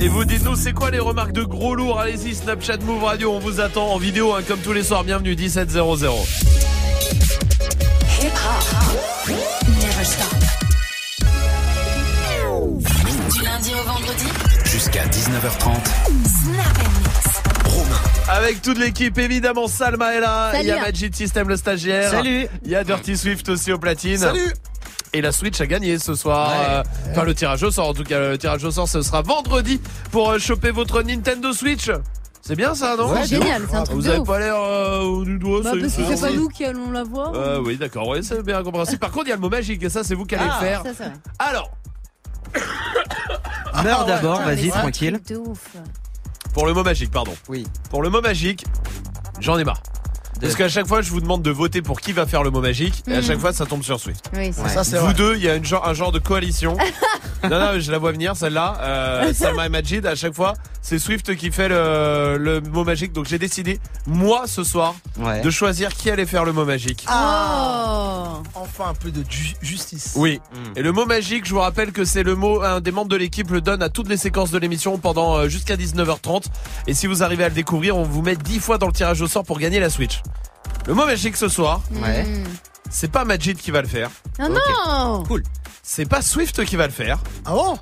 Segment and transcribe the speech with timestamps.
[0.00, 3.38] Et vous dites-nous, c'est quoi les remarques de gros lourds Allez-y, Snapchat Move Radio, on
[3.38, 5.04] vous attend en vidéo, hein, comme tous les soirs.
[5.04, 5.96] Bienvenue, 1700.
[13.32, 14.24] Du lundi au vendredi,
[14.64, 15.62] Jusqu'à 19h30.
[15.64, 17.74] Snap Mix.
[17.74, 18.00] Romain.
[18.28, 20.50] Avec toute l'équipe, évidemment, Salma est là.
[20.52, 20.64] Salut.
[20.64, 22.10] Il y a Magic System, le stagiaire.
[22.10, 22.46] Salut.
[22.64, 24.18] Il y a Dirty Swift aussi au platine.
[24.18, 24.52] Salut.
[25.12, 26.50] Et la Switch a gagné ce soir.
[26.50, 26.66] Ouais.
[26.68, 26.82] Euh,
[27.12, 29.80] Enfin, le tirage au sort, en tout cas, le tirage au sort, ce sera vendredi
[30.10, 31.90] pour euh, choper votre Nintendo Switch.
[32.42, 33.10] C'est bien ça, non?
[33.12, 34.26] Ouais, génial, c'est un truc Vous de avez ouf.
[34.28, 37.02] pas l'air euh, du doigt, Bah, c'est- parce que c'est- pas nous qui allons la
[37.02, 37.32] voir.
[37.34, 38.98] Euh, oui, d'accord, ouais, c'est bien compréhensible.
[38.98, 40.58] Par contre, il y a le mot magique, et ça, c'est vous qui allez Ah,
[40.60, 40.82] le faire.
[40.82, 41.12] Ça, c'est vrai.
[41.38, 41.70] Alors,
[43.82, 45.12] Meurs d'abord, vas-y, c'est un tranquille.
[45.14, 45.76] truc de ouf.
[46.54, 47.34] pour le mot magique, pardon.
[47.48, 47.66] Oui.
[47.90, 48.64] Pour le mot magique,
[49.40, 49.82] j'en ai marre.
[50.40, 52.60] Parce qu'à chaque fois, je vous demande de voter pour qui va faire le mot
[52.60, 53.22] magique, et à Mhm.
[53.26, 54.30] chaque fois, ça tombe sur Swift.
[54.34, 55.00] Oui, c'est ça.
[55.00, 56.76] Vous deux, il y a une genre, un genre de coalition.
[57.44, 58.78] non, non, mais je la vois venir, celle-là.
[58.80, 63.12] Euh, Salma et Majid, à chaque fois, c'est Swift qui fait le, le mot magique.
[63.12, 65.40] Donc j'ai décidé, moi, ce soir, Ouais.
[65.40, 67.06] de choisir qui allait faire le mot magique.
[67.08, 70.12] Oh Enfin un peu de ju- justice.
[70.16, 70.40] Oui.
[70.52, 70.78] Mm.
[70.78, 73.16] Et le mot magique, je vous rappelle que c'est le mot, un des membres de
[73.16, 76.44] l'équipe le donne à toutes les séquences de l'émission pendant euh, jusqu'à 19h30.
[76.86, 79.20] Et si vous arrivez à le découvrir, on vous met 10 fois dans le tirage
[79.22, 80.22] au sort pour gagner la Switch.
[80.86, 82.24] Le mot magique ce soir, Ouais.
[82.88, 84.10] C'est pas Majid qui va le faire.
[84.38, 84.54] Ah Ok.
[84.54, 85.24] non
[85.82, 87.18] C'est pas Swift qui va le faire.
[87.44, 87.78] Ah bon?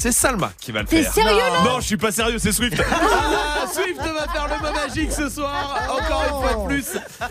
[0.00, 1.12] C'est Salma qui va le T'es faire.
[1.12, 2.80] sérieux là Non, je suis pas sérieux, c'est Swift.
[2.92, 6.86] Ah, Swift va faire le mot magique ce soir, encore une fois de plus.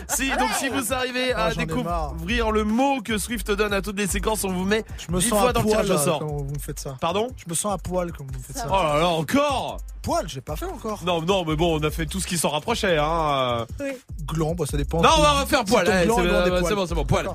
[0.08, 3.98] Si, donc si vous arrivez à Ah, découvrir le mot que Swift donne à toutes
[3.98, 5.90] les séquences, on vous met Je me 10 sens fois à dans le poil tirage
[5.90, 6.18] au là, sort.
[6.20, 6.96] quand vous me faites ça.
[7.00, 7.28] Pardon?
[7.36, 8.68] Je me sens à poil quand vous me faites ça.
[8.70, 11.00] Oh là là, encore Poil, j'ai pas fait encore.
[11.04, 13.66] Non, non, mais bon, on a fait tout ce qui s'en rapprochait, hein.
[14.26, 15.02] Gland, bah ça dépend.
[15.02, 15.84] Non, on va refaire poil.
[16.06, 16.16] gland,
[16.66, 17.28] C'est bon, c'est bon, poil.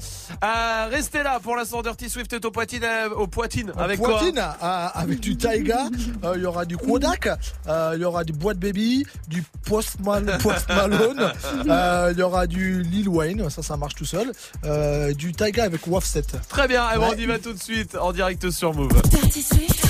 [0.43, 1.83] Euh, restez là pour l'instant.
[1.83, 3.71] Dirty Swift est au poitine, euh, au poitine.
[3.77, 4.17] Avec quoi?
[4.17, 5.89] Poitine, ah, avec du Taiga,
[6.23, 7.27] euh, il y aura du Kodak,
[7.67, 11.31] euh, il y aura du Boîte Baby, du Post, Mal- Post Malone,
[11.67, 14.31] euh, il y aura du Lil Wayne, ça ça marche tout seul,
[14.65, 16.21] euh, du Taiga avec Wafset.
[16.47, 17.15] Très bien, et bon, Ouais.
[17.17, 18.91] on y va tout de suite en direct sur Move.
[19.09, 19.83] Dirty Swift,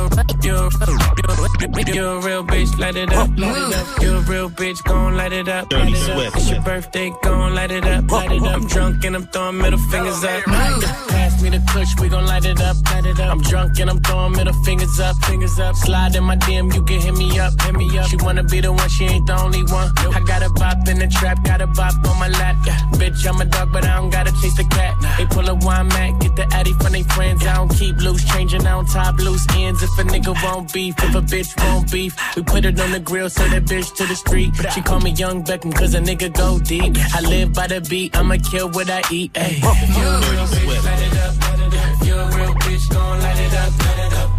[2.18, 4.02] a real bitch, light it up, light it up.
[4.02, 6.36] You're a real bitch, gon' light it up, light it up.
[6.36, 8.56] It's your birthday, gon' light it up, light it up.
[8.56, 10.44] I'm drunk and I'm throwing middle fingers up.
[10.44, 13.32] Pass me the kush, we gon' light it up, light it up.
[13.32, 15.76] I'm drunk and I'm throwing middle fingers up, fingers up.
[15.76, 18.08] Slide in my DM, you can hit me up, hit me up.
[18.08, 19.92] She wanna be the one, she ain't the only one.
[20.14, 22.58] I got a bop in the trap, got a bop on my lap.
[22.94, 24.94] Bitch, I'm a dog, but I don't gotta chase the cat.
[25.18, 27.44] They pull a wine mat, get the addy from they friends.
[27.46, 29.79] I don't keep loose, changing, I don't top loose ends.
[29.82, 33.00] If a nigga won't beef, if a bitch won't beef, we put it on the
[33.00, 34.52] grill, send that bitch to the street.
[34.74, 36.98] She call me Young Beckham, cause a nigga go deep.
[37.16, 39.32] I live by the beat, I'ma kill what I eat.
[39.38, 39.60] Ay.
[39.62, 42.08] If you're a real bitch, light it up, light it up.
[42.08, 44.39] You're a real bitch, gon' light it up, light it up.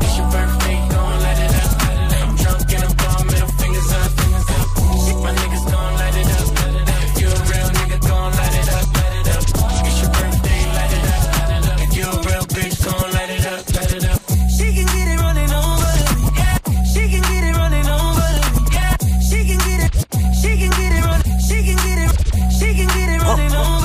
[22.61, 23.51] She can get it running.
[23.51, 23.80] Yeah.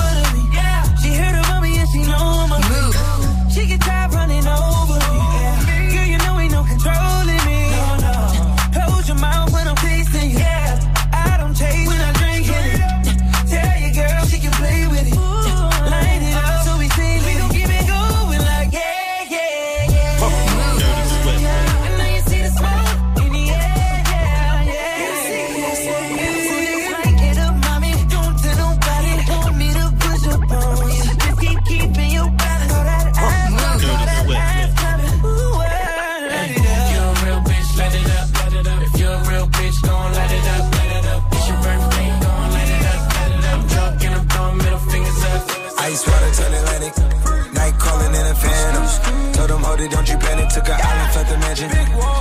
[49.76, 50.48] Told them, hold it, don't you panic.
[50.48, 51.68] Took an island, left the mansion.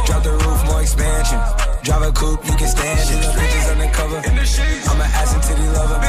[0.05, 1.39] Drop the roof, more expansion.
[1.83, 3.21] Drive a coupe, you can stand it.
[3.23, 4.17] The bitches undercover.
[4.17, 5.99] I'm an ass and titty lover.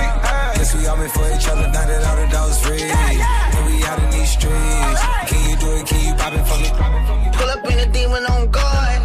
[0.57, 1.69] Guess we all meant for each other.
[1.71, 2.83] Now that all the dogs free.
[2.83, 5.01] And we out in these streets.
[5.31, 5.87] Can you do it?
[5.87, 6.69] Can you pop it for me?
[7.37, 9.01] Pull up in a demon on guard.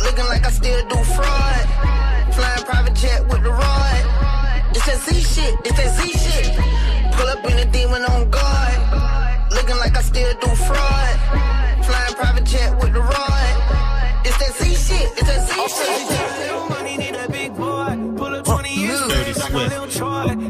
[0.00, 1.64] Looking like I still do fraud.
[2.34, 4.02] Flying private jet with the rod.
[4.70, 6.54] It's that Z shit, it's that Z shit.
[7.14, 8.78] Pull up in a demon on guard.
[9.50, 11.43] Looking like I still do fraud
[12.14, 14.26] private jet with the rod.
[14.26, 15.10] It's that Z shit.
[15.18, 16.14] It's that Z shit.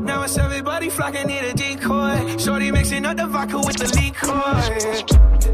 [0.04, 2.36] Now it's everybody flocking, need a decoy.
[2.38, 5.53] Shorty mixing up the vodka with the liquor.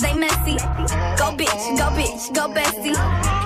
[0.00, 0.56] Cause they messy.
[1.18, 2.94] Go bitch, go bitch, go bestie.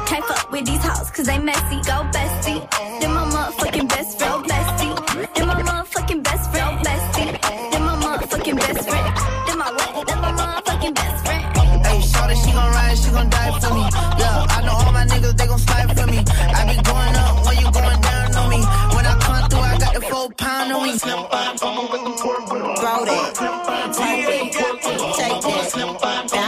[0.06, 1.76] Can't fuck with these hoes cause they messy.
[1.82, 2.60] Go bestie.
[3.00, 4.94] Then my motherfucking best friend, bestie.
[5.34, 7.40] Then my motherfucking best friend, bestie.
[7.72, 9.16] Then my motherfucking best friend.
[9.46, 10.06] Then my what?
[10.06, 11.44] Then my motherfucking best friend.
[11.86, 13.82] Hey, shorty, she gon' ride, she gon' die for me.
[14.20, 16.18] Yeah, I know all my niggas, they gon' slide for me.
[16.18, 16.20] I
[16.68, 18.60] be going up when you going down on me.
[18.94, 20.98] When I come through, I got the four pound on me.
[20.98, 21.28] Throw
[23.04, 23.34] that.
[23.94, 24.42] Take that.
[25.16, 26.43] Take that.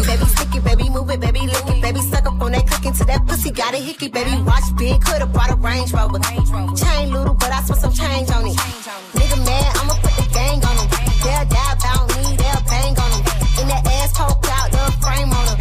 [0.00, 2.66] It, baby, stick it, baby, move it, baby, lick it, baby, suck up on that
[2.66, 6.18] click into that pussy, got a hickey, baby, watch big, could've brought a Range Rover.
[6.76, 8.56] Chain little, but I spent some change on it.
[9.16, 10.88] Nigga mad, I'ma put the gang on him.
[11.24, 13.22] They'll die about me, they'll bang on him.
[13.60, 15.58] In that ass poke out, the frame on him.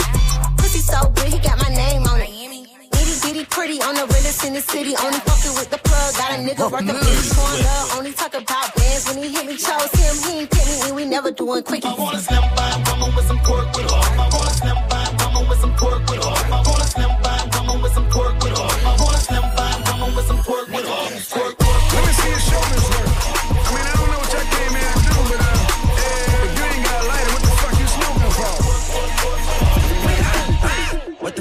[0.58, 2.30] Pussy so good, he got my name on it.
[2.30, 4.96] Itty bitty pretty on the realest in the city.
[4.96, 6.14] Only fucking with the plug.
[6.16, 7.98] Got a nigga working bitch showing love.
[7.98, 9.58] Only talk about bands when he hit me.
[9.58, 11.88] Chose him, he ain't pick me, and we never doing quickie.
[11.88, 11.98] Let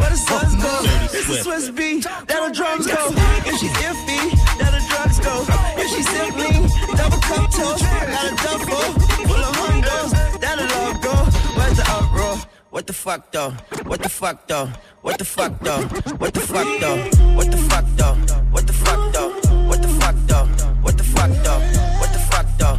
[0.00, 0.72] Where the suns go?
[1.12, 2.04] It's a Swiss beat.
[2.04, 3.02] That the drums go.
[3.44, 4.22] If she's iffy,
[4.58, 5.44] that the drugs go.
[5.76, 6.52] If she's simply
[6.96, 7.84] double cup toast.
[7.84, 8.86] Got a duffel
[9.28, 10.10] full of hundos.
[10.40, 11.14] That the love go.
[11.56, 12.36] Where's the uproar?
[12.70, 13.50] What the fuck though?
[13.84, 14.68] What the fuck though?
[15.02, 15.82] What the fuck though?
[16.16, 16.96] What the fuck though?
[17.36, 18.14] What the fuck though?
[18.52, 19.30] What the fuck though?
[19.68, 20.46] What the fuck though?
[20.82, 21.60] What the fuck though?
[22.00, 22.78] What the fuck though?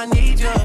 [0.00, 0.59] I need you.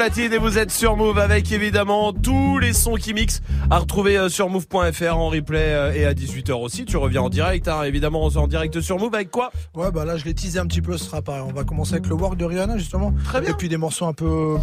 [0.00, 4.30] et vous êtes sur Move avec évidemment tous les sons qui mixent à retrouver euh,
[4.30, 6.86] sur move.fr en replay euh, et à 18h aussi.
[6.86, 9.50] Tu reviens en direct, hein, évidemment en direct sur Move avec quoi?
[9.74, 11.42] Ouais, bah là je l'ai teasé un petit peu, ce sera pareil.
[11.46, 13.12] On va commencer avec le work de Rihanna justement.
[13.24, 13.50] Très bien.
[13.50, 14.56] Et puis des morceaux un peu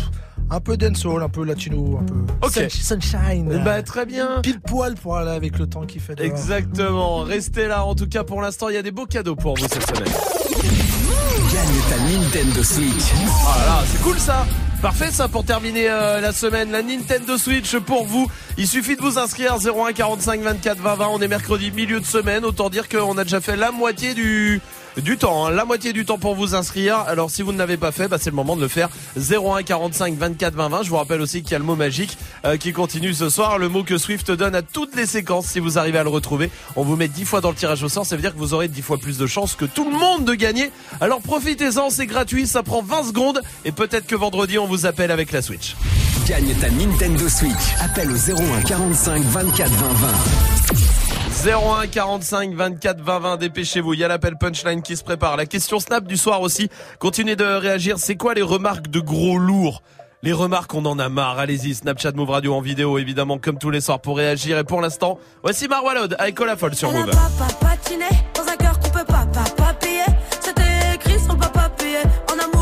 [0.49, 3.51] un peu dancehall, un peu latino, un peu sunshine.
[3.53, 4.41] Eh bah très bien.
[4.41, 6.15] Pile poil pour aller avec le temps qui fait.
[6.15, 6.27] Dehors.
[6.27, 7.17] Exactement.
[7.23, 7.85] Restez là.
[7.85, 10.13] En tout cas, pour l'instant, il y a des beaux cadeaux pour vous cette semaine.
[11.53, 13.13] Gagne ta Nintendo Switch.
[13.45, 14.47] Ah là, c'est cool ça.
[14.81, 16.71] Parfait ça pour terminer euh, la semaine.
[16.71, 18.27] La Nintendo Switch pour vous.
[18.57, 22.45] Il suffit de vous inscrire 01 45 24 20 On est mercredi milieu de semaine.
[22.45, 24.61] Autant dire qu'on a déjà fait la moitié du
[25.01, 25.51] du temps, hein.
[25.51, 26.99] la moitié du temps pour vous inscrire.
[27.07, 28.89] Alors si vous ne l'avez pas fait, bah, c'est le moment de le faire.
[29.17, 30.83] 01 45 24 20 20.
[30.83, 33.57] Je vous rappelle aussi qu'il y a le mot magique euh, qui continue ce soir,
[33.57, 35.47] le mot que Swift donne à toutes les séquences.
[35.47, 37.89] Si vous arrivez à le retrouver, on vous met 10 fois dans le tirage au
[37.89, 38.05] sort.
[38.05, 40.25] Ça veut dire que vous aurez 10 fois plus de chances que tout le monde
[40.25, 40.71] de gagner.
[41.01, 45.11] Alors profitez-en, c'est gratuit, ça prend 20 secondes et peut-être que vendredi on vous appelle
[45.11, 45.75] avec la Switch.
[46.27, 47.53] Gagne ta Nintendo Switch.
[47.79, 50.86] Appelle au 01 45 24 20 20.
[51.45, 53.93] 01 45 24 20 20 dépêchez-vous.
[53.93, 55.37] Il y a l'appel punchline qui se prépare.
[55.37, 56.69] La question snap du soir aussi.
[56.99, 57.99] Continuez de réagir.
[57.99, 59.83] C'est quoi les remarques de gros lourds?
[60.23, 61.37] Les remarques on en a marre.
[61.37, 64.57] Allez-y Snapchat Move Radio en vidéo évidemment comme tous les soirs pour réagir.
[64.57, 67.11] Et pour l'instant voici Marwalod avec Olafol sur Move.
[67.11, 69.25] dans un cœur qu'on peut pas,
[69.55, 69.75] pas,
[70.41, 72.56] c'était sur en amour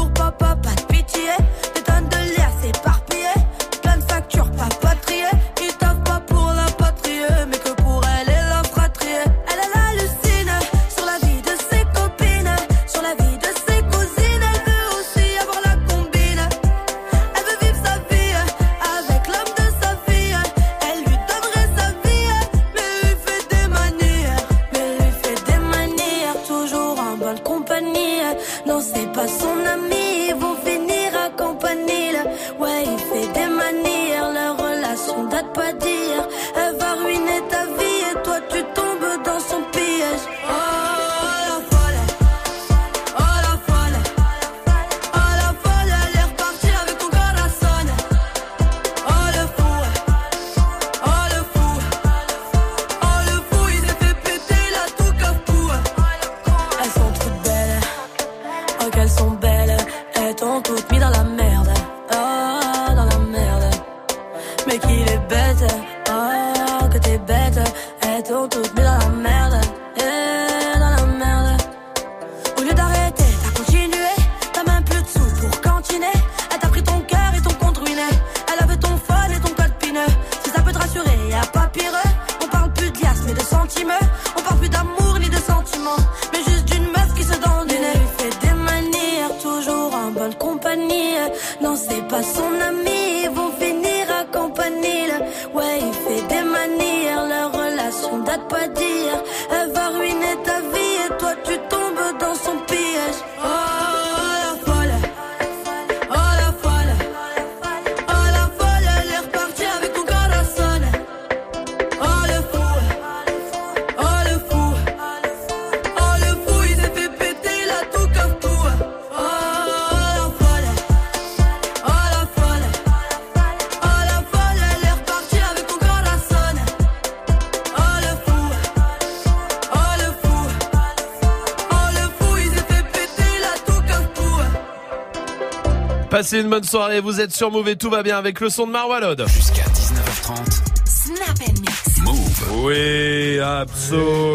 [136.36, 138.68] Passez une bonne soirée, vous êtes sur Move et tout va bien avec le son
[138.68, 139.26] de Marwalod.
[139.30, 140.36] Jusqu'à 19h30.
[140.84, 141.98] Snap and mix.
[142.04, 142.66] Move.
[142.66, 144.26] Oui, absolument.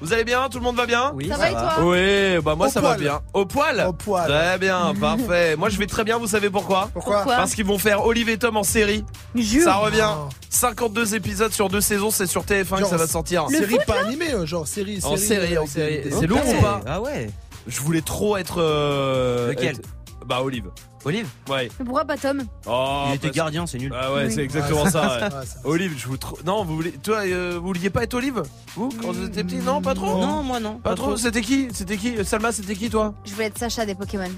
[0.00, 0.48] Vous allez bien?
[0.48, 1.10] Tout le monde va bien?
[1.12, 1.74] Oui, Ça va et toi?
[1.80, 3.20] Oui, bah moi Au ça va bien.
[3.34, 3.84] Au poil?
[3.88, 4.28] Au poil.
[4.28, 5.56] Très bien, parfait.
[5.56, 6.90] Moi je vais très bien, vous savez pourquoi?
[6.92, 7.24] Pourquoi?
[7.24, 9.04] Parce qu'ils vont faire Olive et Tom en série.
[9.34, 9.64] Jure.
[9.64, 10.08] Ça revient.
[10.08, 10.28] Oh.
[10.50, 13.48] 52 épisodes sur deux saisons, c'est sur TF1 que ça va sortir.
[13.50, 15.00] Série pas animée, euh, genre série.
[15.02, 16.02] En série, euh, en série.
[16.10, 16.80] C'est lourd ou pas?
[16.86, 17.28] Ah ouais.
[17.66, 18.58] Je voulais trop être.
[18.62, 19.88] euh, Lequel être-
[20.26, 20.70] Bah Olive.
[21.04, 21.70] Olive Ouais.
[21.78, 22.42] Mais pourquoi pas Tom?
[22.66, 23.92] Oh, Il était parce- gardien, c'est nul.
[23.94, 24.32] Ah ouais, Oui.
[24.32, 25.18] c'est exactement ça.
[25.20, 25.28] ouais.
[25.64, 26.36] Olive, je vous trop.
[26.44, 26.90] Non, vous voulez.
[26.92, 28.42] Toi, euh, vous vouliez pas être Olive?
[28.74, 29.56] Vous, quand vous étiez petit?
[29.56, 30.18] Non, pas trop?
[30.20, 30.78] Non, moi non.
[30.78, 31.68] Pas trop C'était qui?
[31.72, 32.24] C'était qui?
[32.24, 33.14] Salma, c'était qui toi?
[33.24, 34.30] Je voulais être Sacha des Pokémon.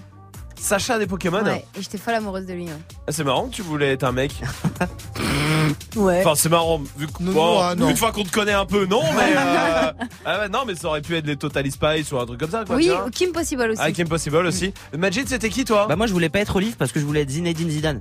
[0.60, 2.64] Sacha des Pokémon Ouais, et j'étais folle amoureuse de lui.
[2.64, 2.70] ouais.
[3.06, 4.32] Ah, C'est marrant que tu voulais être un mec.
[5.96, 6.20] Ouais.
[6.24, 7.88] Enfin, c'est marrant, vu que- Non, bon, non, ah, non.
[7.90, 9.34] une fois qu'on te connaît un peu, non, mais.
[9.36, 9.92] euh,
[10.24, 12.64] ah non, mais ça aurait pu être les Total Spice ou un truc comme ça,
[12.64, 12.76] quoi.
[12.76, 13.80] oui, ou Kim Possible aussi.
[13.82, 14.72] Ah, Kim Possible aussi.
[14.96, 15.86] Majid, c'était qui toi?
[15.88, 18.00] Bah moi je voulais pas être Olive parce que je voulais être Zinedine Zidane.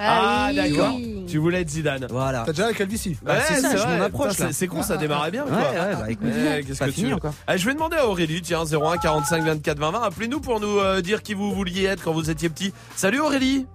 [0.00, 0.56] Ah, oui.
[0.56, 0.94] d'accord.
[1.28, 2.06] Tu voulais être Zidane.
[2.10, 2.42] Voilà.
[2.46, 3.18] T'as déjà la calvitie.
[3.22, 4.50] Bah, c'est ça, je m'en approche, Putain, là.
[4.52, 5.58] c'est- C'est con, ça démarrait bien, Ouais, quoi.
[5.60, 6.28] ouais, bah écoute.
[6.30, 7.34] Eh, Qu'est-ce c'est pas que tu fini veux encore.
[7.46, 10.02] Ah, je vais demander à Aurélie, tiens, 01 45 24 20 20.
[10.02, 12.72] Appelez-nous pour nous euh, dire qui vous vouliez être quand vous étiez petit.
[12.96, 13.66] Salut Aurélie.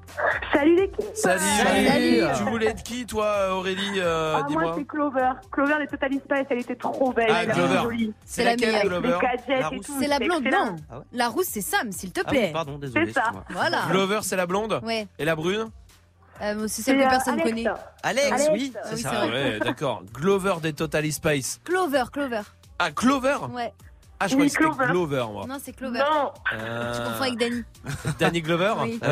[0.53, 1.41] Salut l'équipe Salut.
[1.87, 2.21] Salut.
[2.37, 5.31] Tu voulais être qui, toi, Aurélie euh, ah, Moi c'est Clover.
[5.51, 7.25] Clover des Total Spice, elle était trop belle.
[7.29, 7.79] Ah, Clover.
[7.83, 8.13] jolie.
[8.25, 9.85] C'est la laquelle, Les gadgets La et rousse.
[9.85, 9.93] tout.
[9.99, 12.49] C'est la blonde, non Ah La rousse, c'est Sam, s'il te Ah plaît.
[12.53, 13.07] pardon, désolé.
[13.07, 13.31] C'est ça.
[13.49, 13.81] Voilà.
[13.89, 15.65] Glover, c'est la blonde Ouais, Et la brune
[16.41, 17.49] euh, c'est celle C'est, que euh, personne Alex.
[17.49, 17.65] connaît.
[18.03, 18.49] Alex, Alex.
[18.53, 19.11] oui, Ah c'est oui, ça.
[19.13, 20.03] Ah ouais, d'accord.
[20.13, 21.59] Glover des Total Spice.
[21.63, 22.41] Clover, Clover.
[22.79, 23.73] Ah, Clover Ouais.
[24.19, 24.91] Ah, je Oui, croyais que c'était Clover.
[24.91, 25.45] Glover, moi.
[25.47, 25.99] Non, c'est Clover.
[25.99, 27.63] Non, Euh, Je confonds avec Danny.
[28.19, 28.99] Danny Glover Oui.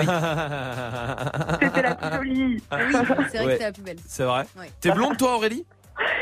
[1.61, 2.63] c'était la plus jolie.
[2.71, 2.95] Oui,
[3.31, 3.53] c'est vrai Ouais.
[3.53, 3.97] que c'est la plus belle.
[4.07, 4.71] C'est vrai Ouais.
[4.79, 5.65] T'es blonde, toi, Aurélie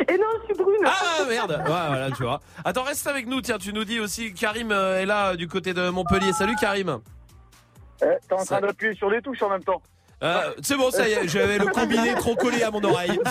[0.08, 0.76] Et non, je suis brune.
[0.86, 2.40] Ah merde Ouais, voilà, tu vois.
[2.66, 5.74] Attends, reste avec nous, tiens, tu nous dis aussi, Karim euh, est là du côté
[5.74, 6.34] de Montpellier.
[6.34, 7.00] Salut Karim
[8.02, 9.82] Eh, T'es en train d'appuyer sur les touches en même temps.
[10.22, 13.18] Euh, C'est bon, ça y est, j'avais le combiné trop collé à mon oreille.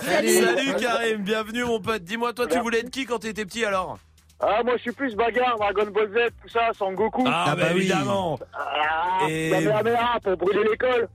[0.00, 0.74] Salut.
[0.78, 2.02] Karim, bienvenue mon pote.
[2.02, 3.98] Dis-moi, toi, tu voulais être qui quand t'étais petit alors
[4.40, 7.24] Ah, moi, je suis plus bagarre, Dragon Ball Z, tout ça, Son Goku.
[7.26, 8.38] Ah, bah, évidemment.
[8.52, 11.08] Ah, Et- Kamehameha pour brûler l'école.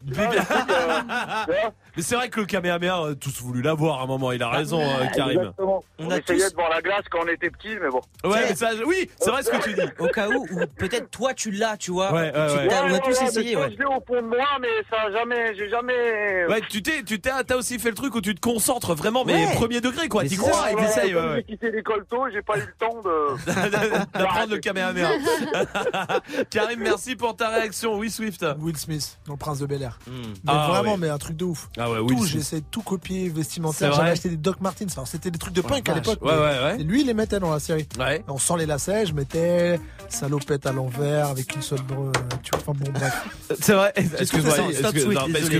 [1.97, 4.49] Mais c'est vrai que le Kamehameha, euh, tous voulu l'avoir à un moment, il a
[4.49, 5.39] raison, euh, Karim.
[5.39, 5.83] Exactement.
[5.99, 8.01] On, On a essayait tous- de voir la glace quand on était petit, mais bon.
[8.23, 9.81] Ouais, mais ça, oui, c'est vrai ce que tu dis.
[9.97, 12.13] Au cas où, ou peut-être toi tu l'as, tu vois.
[12.13, 12.67] Ouais, ouais, Tu- ouais.
[12.67, 13.71] t'as- on a Ouais, tous essayé, ouais.
[13.71, 16.45] Je l'ai au fond de moi, mais ça a jamais, j'ai jamais.
[16.47, 19.25] Ouais, tu t'es, tu t'es, t'as aussi fait le truc où tu te concentres vraiment,
[19.25, 19.53] mais Ouais.
[19.55, 20.21] premier degré, quoi.
[20.23, 21.36] Mais T'y c'est crois ça, et Voilà, t'essayes, comme ouais, ouais.
[21.38, 24.07] J'ai quitté l'école tôt, j'ai pas eu le temps de.
[24.13, 25.10] D'apprendre le Kamehameha.
[26.51, 27.95] Karim, merci pour ta réaction.
[27.97, 28.45] Oui, Swift.
[28.60, 29.97] Will Smith dans le Prince de Bel Air.
[30.07, 30.12] Hmm.
[30.43, 30.97] Mais Ah, vraiment, ouais.
[30.99, 31.69] mais un truc de ouf.
[31.77, 33.93] Ah ouais, j'essaie de tout copier vestimentaire.
[33.93, 34.95] J'avais acheté des Doc Martens.
[35.06, 36.19] C'était des trucs de Oh, punk à l'époque.
[36.21, 36.32] vache.
[36.32, 36.82] Ouais, mais- ouais, ouais.
[36.82, 37.88] Et lui, il les mettait dans la série.
[38.00, 38.23] Ouais.
[38.28, 42.12] On sent les lacets, je mettais salopette à l'envers avec une seule bre-
[42.43, 43.26] tu vois, enfin bon bref.
[43.62, 43.91] C'est vrai.
[43.95, 44.54] Excuse-moi.
[44.69, 45.54] Excuse-moi, il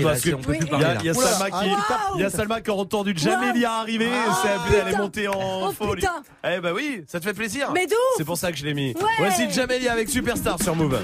[1.04, 1.70] y a, Salma ah, qui,
[2.16, 4.08] il y a Salma qui a entendu Jamélia arriver.
[4.42, 6.00] c'est elle est montée en Oh, folie.
[6.00, 6.22] putain.
[6.44, 7.70] Eh bah oui, ça te fait plaisir.
[7.74, 8.94] Mais d'où C'est pour ça que je l'ai mis.
[9.18, 10.98] Voici Jamélia avec Superstar sur Move.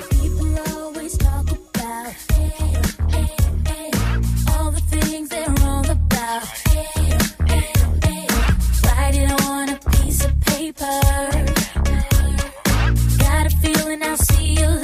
[9.43, 11.01] On a piece of paper.
[13.19, 14.84] Got a feeling I'll see you later.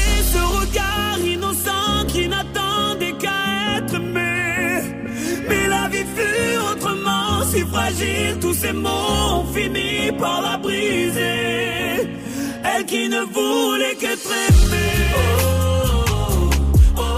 [7.71, 12.09] Fragile, tous ces mots ont fini par la briser.
[12.63, 15.01] Elle qui ne voulait qu'être aimée.
[15.15, 16.49] Oh,
[16.97, 17.17] oh,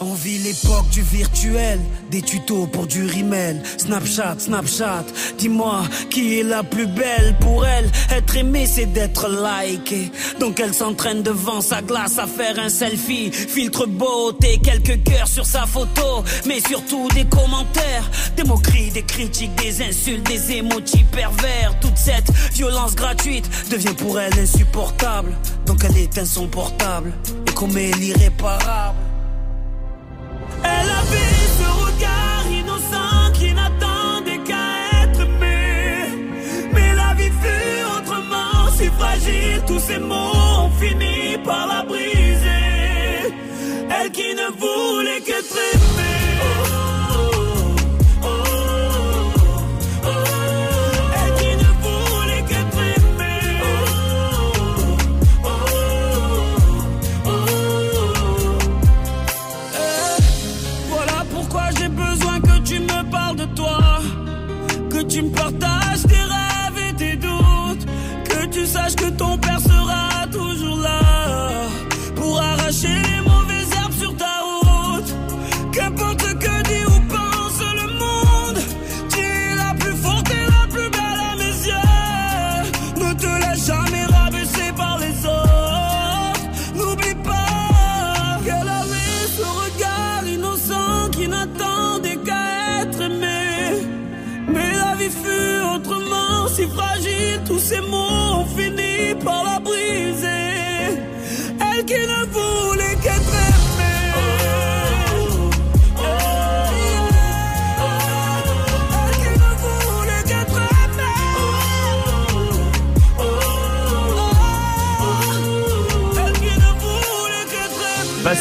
[0.00, 1.80] oh, l'époque du virtuel,
[2.12, 3.62] des tutos pour du rimel.
[3.78, 5.06] Snapchat, Snapchat,
[5.38, 7.90] dis-moi qui est la plus belle pour elle.
[8.14, 10.12] Être aimée, c'est d'être liké.
[10.38, 13.32] Donc elle s'entraîne devant sa glace à faire un selfie.
[13.32, 16.22] Filtre beauté, quelques cœurs sur sa photo.
[16.46, 21.74] Mais surtout des commentaires, des moqueries, des critiques, des insultes, des émojis pervers.
[21.80, 25.32] Toute cette violence gratuite devient pour elle insupportable.
[25.64, 27.10] Donc elle éteint son portable
[27.48, 28.98] et commet l'irréparable.
[30.62, 31.21] Elle avait
[39.66, 43.34] tous ces mots ont fini par la briser.
[43.90, 45.81] Elle qui ne voulait qu'être aimée.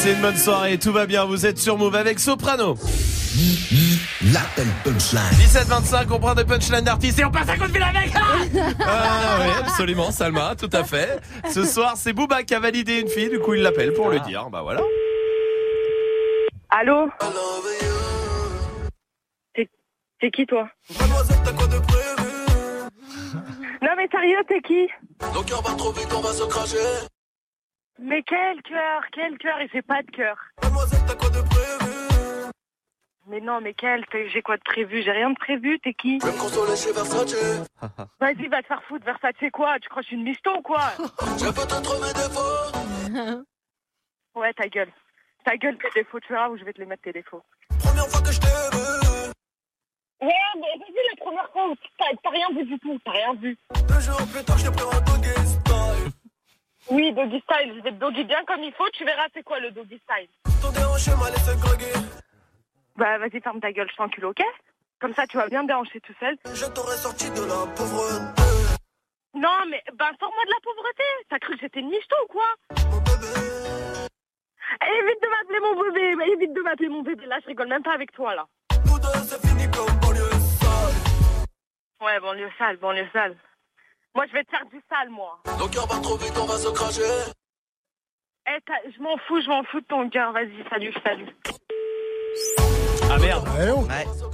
[0.02, 2.76] Passez une bonne soirée, tout va bien, vous êtes sur Move avec Soprano.
[4.34, 5.22] L'appel punchline.
[5.46, 9.38] 17-25, on prend des punchlines d'artistes et on passe un coup de fil avec Ah
[9.42, 11.20] oui, absolument, Salma, tout à fait.
[11.52, 14.20] Ce soir, c'est Booba qui a validé une fille, du coup il l'appelle pour le
[14.22, 14.82] dire, bah voilà.
[16.72, 17.08] Allô
[19.56, 19.70] C'est-
[20.20, 20.68] C'est qui toi
[23.84, 24.88] Non mais sérieux, t'es qui?
[25.36, 26.78] Nos cœurs battent trop vite, on va se cracher.
[28.04, 30.36] Mais quel cœur, quel cœur, il fait pas de cœur.
[30.64, 32.52] Mademoiselle, t'as quoi de prévu?
[33.28, 35.04] Mais non, mais quel, j'ai quoi de prévu?
[35.04, 36.18] J'ai rien de prévu, t'es qui?
[36.24, 37.36] Même consoler chez Versace.
[38.20, 39.80] Vas-y, va te faire foutre, Versace, c'est quoi?
[39.80, 40.82] Tu crois que je suis une misto ou quoi?
[41.00, 43.44] Mes défauts.
[44.34, 44.92] Ouais, ta gueule.
[45.44, 47.44] Ta gueule, tes défauts, tu verras où je vais te les mettre, tes défauts.
[47.84, 49.32] Première fois que je t'ai vu.
[50.22, 51.68] Ouais, mais vas-y, la première fois,
[52.00, 53.58] t'as t'as rien vu du tout, t'as rien vu.
[53.90, 56.21] Deux jours plus tard, je t'ai pris en doggy style.
[56.90, 59.60] Oui, doggy style, je vais te doggy bien comme il faut, tu verras c'est quoi
[59.60, 60.28] le doggy style.
[62.98, 64.42] Bah, vas-y, ferme ta gueule, je t'encule, ok?
[65.00, 66.38] Comme ça, tu vas bien me déhancher tout seul.
[66.54, 68.42] Je t'aurais sorti de la pauvreté.
[69.34, 71.04] Non, mais, ben, sors-moi de la pauvreté.
[71.30, 72.46] T'as cru que j'étais une nicheto ou quoi?
[72.92, 74.08] Mon bébé.
[74.82, 77.26] Évite de m'appeler mon bébé, mais évite de m'appeler mon bébé.
[77.26, 78.46] Là, je rigole même pas avec toi, là.
[78.86, 81.46] Nous deux, c'est fini comme banlieue sale.
[82.02, 83.36] Ouais, banlieue sale, banlieue sale.
[84.16, 85.40] Moi, je vais te faire du sale, moi.
[85.58, 87.32] Nos cœurs battent trop vite, on va se cracher.
[88.48, 90.34] Eh, t'as- je m'en fous, je m'en fous de ton cœur.
[90.34, 91.28] Vas-y, salut, salut.
[93.14, 93.86] Ah merde Ouais, oh,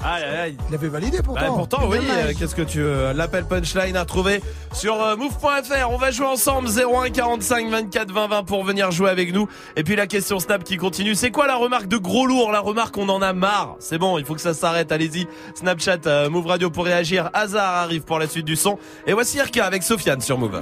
[0.03, 1.41] Aïe aïe aïe il avait validé pourtant.
[1.41, 5.89] Bah, pourtant, oui, euh, qu'est-ce que tu veux L'appel punchline à retrouver sur euh, move.fr.
[5.89, 9.47] On va jouer ensemble 01 45 24 20 20 pour venir jouer avec nous.
[9.75, 11.15] Et puis la question Snap qui continue.
[11.15, 12.51] C'est quoi la remarque de gros lourd?
[12.51, 13.75] La remarque on en a marre.
[13.79, 14.91] C'est bon, il faut que ça s'arrête.
[14.91, 15.27] Allez-y.
[15.55, 17.31] Snapchat, euh, Move Radio pour réagir.
[17.33, 18.77] Hazard arrive pour la suite du son.
[19.07, 20.61] Et voici RK avec Sofiane sur Move.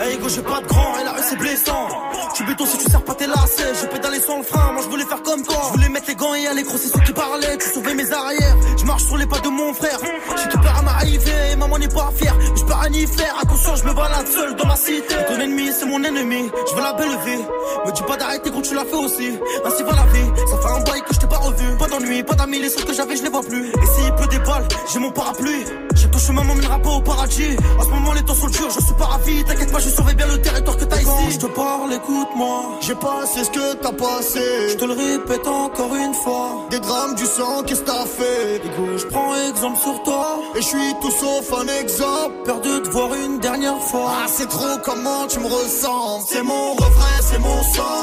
[0.00, 1.88] Hey go, j'ai pas de grand, et la rue c'est blessant.
[2.34, 3.74] Tu béton si tu sers pas tes lacets.
[3.82, 5.56] Je pédalais sans le frein, moi je voulais faire comme toi.
[5.66, 7.49] Je voulais mettre les gants et aller grosser ceux qui parlaient.
[7.58, 9.98] Tu sauvais mes arrières, je marche sur les pas de mon frère.
[10.36, 12.34] J'ai tout peur à m'arriver, maman n'est pas fière.
[12.56, 15.14] Je peux rien y faire, attention, je me balade seul dans ma cité.
[15.28, 17.42] Ton ennemi, c'est mon ennemi, je veux la belle vie.
[17.84, 19.38] Me dis pas d'arrêter quand tu l'as fait aussi.
[19.64, 21.76] Ainsi va la vie, ça fait un bail que je t'ai pas revu.
[21.76, 23.68] Pas d'ennui, pas d'amis, les seuls que j'avais, je les vois plus.
[23.68, 25.64] Et s'il pleut des balles, j'ai mon parapluie.
[25.94, 27.56] J'ai ton chemin m'emmènera pas au paradis.
[27.78, 29.44] En ce moment, les temps sont durs, je suis pas ravi.
[29.44, 31.04] T'inquiète pas, je surveille bien le territoire que t'as ici.
[31.04, 32.78] Quand je te parle, écoute-moi.
[32.80, 34.40] J'ai passé ce que t'as passé.
[34.70, 36.66] Je te le répète encore une fois.
[36.70, 38.60] Des drames du sang, qu'est-ce que t'as fait?
[38.96, 40.26] Je prends exemple sur toi.
[40.56, 42.34] Et je suis tout sauf un exemple.
[42.44, 44.10] Peur de te voir une dernière fois.
[44.14, 46.24] Ah, c'est trop comment tu me ressembles?
[46.28, 48.02] C'est mon refrain, c'est mon sang.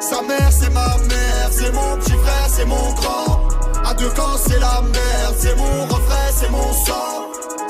[0.00, 1.48] Sa mère, c'est ma mère.
[1.50, 3.48] C'est mon petit frère, c'est mon grand.
[3.84, 5.36] À deux camps, c'est la merde.
[5.38, 7.12] C'est mon refrain, c'est mon sang.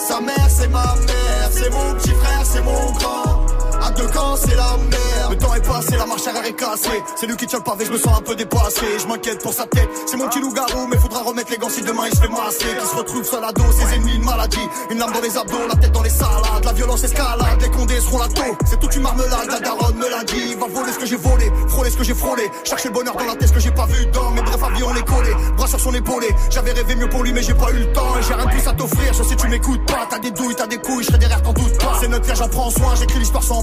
[0.09, 1.49] Sa mère, c'est ma mère.
[1.53, 3.47] C'est mon petit frère, c'est mon grand.
[3.85, 5.31] À deux c'est la merde.
[5.31, 7.03] Le temps est passé, la marche arrière est cassée.
[7.17, 8.87] C'est lui qui tient le pavé, je me sens un peu dépassé.
[8.99, 9.89] Je m'inquiète pour sa tête.
[10.07, 12.65] C'est mon petit loup-garou, mais faudra remettre les gants si demain il se fait masser.
[12.81, 14.67] Qui se retrouve seul à dos, ses ennemis, une maladie.
[14.91, 16.65] Une lame dans les abdos, la tête dans les salades.
[16.65, 18.57] La violence escalade, les condés seront la taux.
[18.65, 20.55] C'est toute une marmelade, la daronne me l'a dit.
[20.55, 22.51] Va voler ce que j'ai volé, frôler ce que j'ai frôlé.
[22.65, 24.83] Chercher le bonheur dans la tête, ce que j'ai pas vu dans mes brefs avis,
[24.83, 25.31] on est collé.
[25.57, 26.29] Bras sur son épaulé.
[26.51, 28.17] J'avais rêvé mieux pour lui, mais j'ai pas eu le temps.
[28.19, 30.07] Et j'ai rien de plus à t'offrir, je sais tu m'écoutes pas.
[30.09, 31.99] T'as des douilles, t'as des couilles, je derrière, t'en doute pas.
[32.01, 33.63] C'est notre j'en prends soin, j'écris l'histoire sans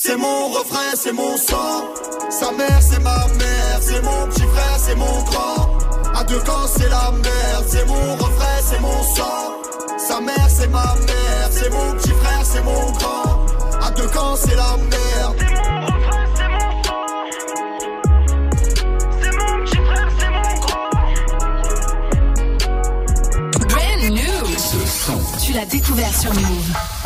[0.00, 1.82] C'est mon refrain, c'est mon sang.
[2.30, 3.78] Sa mère, c'est ma mère.
[3.80, 5.76] C'est mon petit frère, c'est mon grand.
[6.14, 7.66] À deux camps, c'est la merde.
[7.66, 9.60] C'est mon refrain, c'est mon sang.
[9.98, 11.48] Sa mère, c'est ma mère.
[11.50, 13.46] C'est mon petit frère, c'est mon grand.
[13.82, 15.36] À deux camps, c'est la merde.
[15.36, 17.06] C'est mon refrain, c'est mon sang.
[19.20, 20.90] C'est mon petit frère, c'est mon grand.
[23.68, 24.38] Brand new.
[25.44, 26.97] Tu l'as découvert sur Move.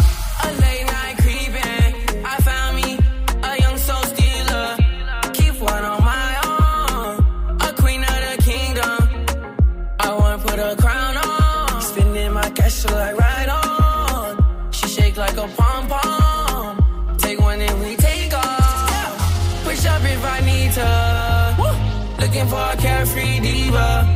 [22.33, 24.12] Looking for a carefree diva.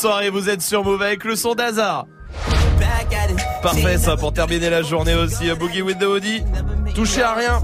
[0.00, 2.06] Soirée, vous êtes sur Move avec le son d'Hazard.
[3.62, 5.50] Parfait ça pour terminer la journée aussi.
[5.58, 6.42] Boogie with the Audi.
[6.94, 7.60] Touchez à rien.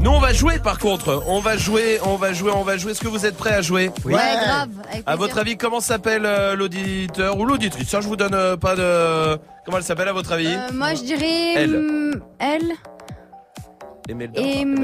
[0.00, 1.22] Nous on va jouer par contre.
[1.26, 2.90] On va jouer, on va jouer, on va jouer.
[2.92, 4.68] Est-ce que vous êtes prêts à jouer Ouais, grave.
[5.06, 7.88] À votre avis, comment s'appelle euh, l'auditeur ou l'auditrice?
[7.88, 9.38] Ça, je vous donne euh, pas de.
[9.64, 10.48] Comment elle s'appelle à votre avis?
[10.48, 11.76] Euh, moi, je dirais Elle.
[11.76, 12.72] hum, elle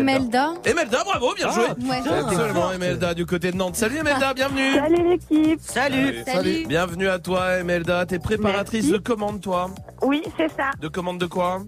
[0.03, 0.55] Emelda.
[0.65, 1.65] Emelda, bravo, bien joué.
[1.89, 2.03] Ouais.
[2.19, 3.77] Absolument, Emelda du côté de Nantes.
[3.77, 4.75] Salut Emelda, bienvenue.
[4.75, 5.61] Salut l'équipe.
[5.63, 6.23] Salut.
[6.27, 6.67] Salut.
[6.67, 8.05] Bienvenue à toi Emelda.
[8.07, 8.93] T'es préparatrice Merci.
[8.93, 9.71] de commande toi
[10.03, 10.71] Oui, c'est ça.
[10.81, 11.63] De commande de quoi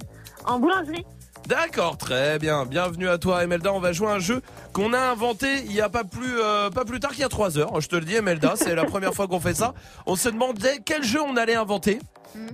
[0.47, 1.05] En boulangerie.
[1.47, 2.65] D'accord, très bien.
[2.65, 3.73] Bienvenue à toi, Emelda.
[3.73, 4.41] On va jouer à un jeu
[4.73, 7.29] qu'on a inventé il y a pas plus, euh, pas plus tard qu'il y a
[7.29, 7.79] trois heures.
[7.83, 9.75] Je te le dis, Emelda, c'est la première fois qu'on fait ça.
[10.07, 11.99] On se demandait quel jeu on allait inventer.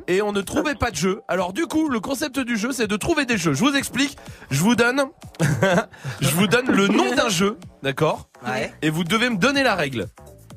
[0.09, 1.22] Et on ne trouvait pas de jeu.
[1.28, 3.53] Alors du coup, le concept du jeu, c'est de trouver des jeux.
[3.55, 4.16] Je vous explique.
[4.51, 5.03] Je vous donne,
[6.20, 8.72] je vous donne le nom d'un jeu, d'accord Ouais.
[8.83, 10.09] Et vous devez me donner la règle.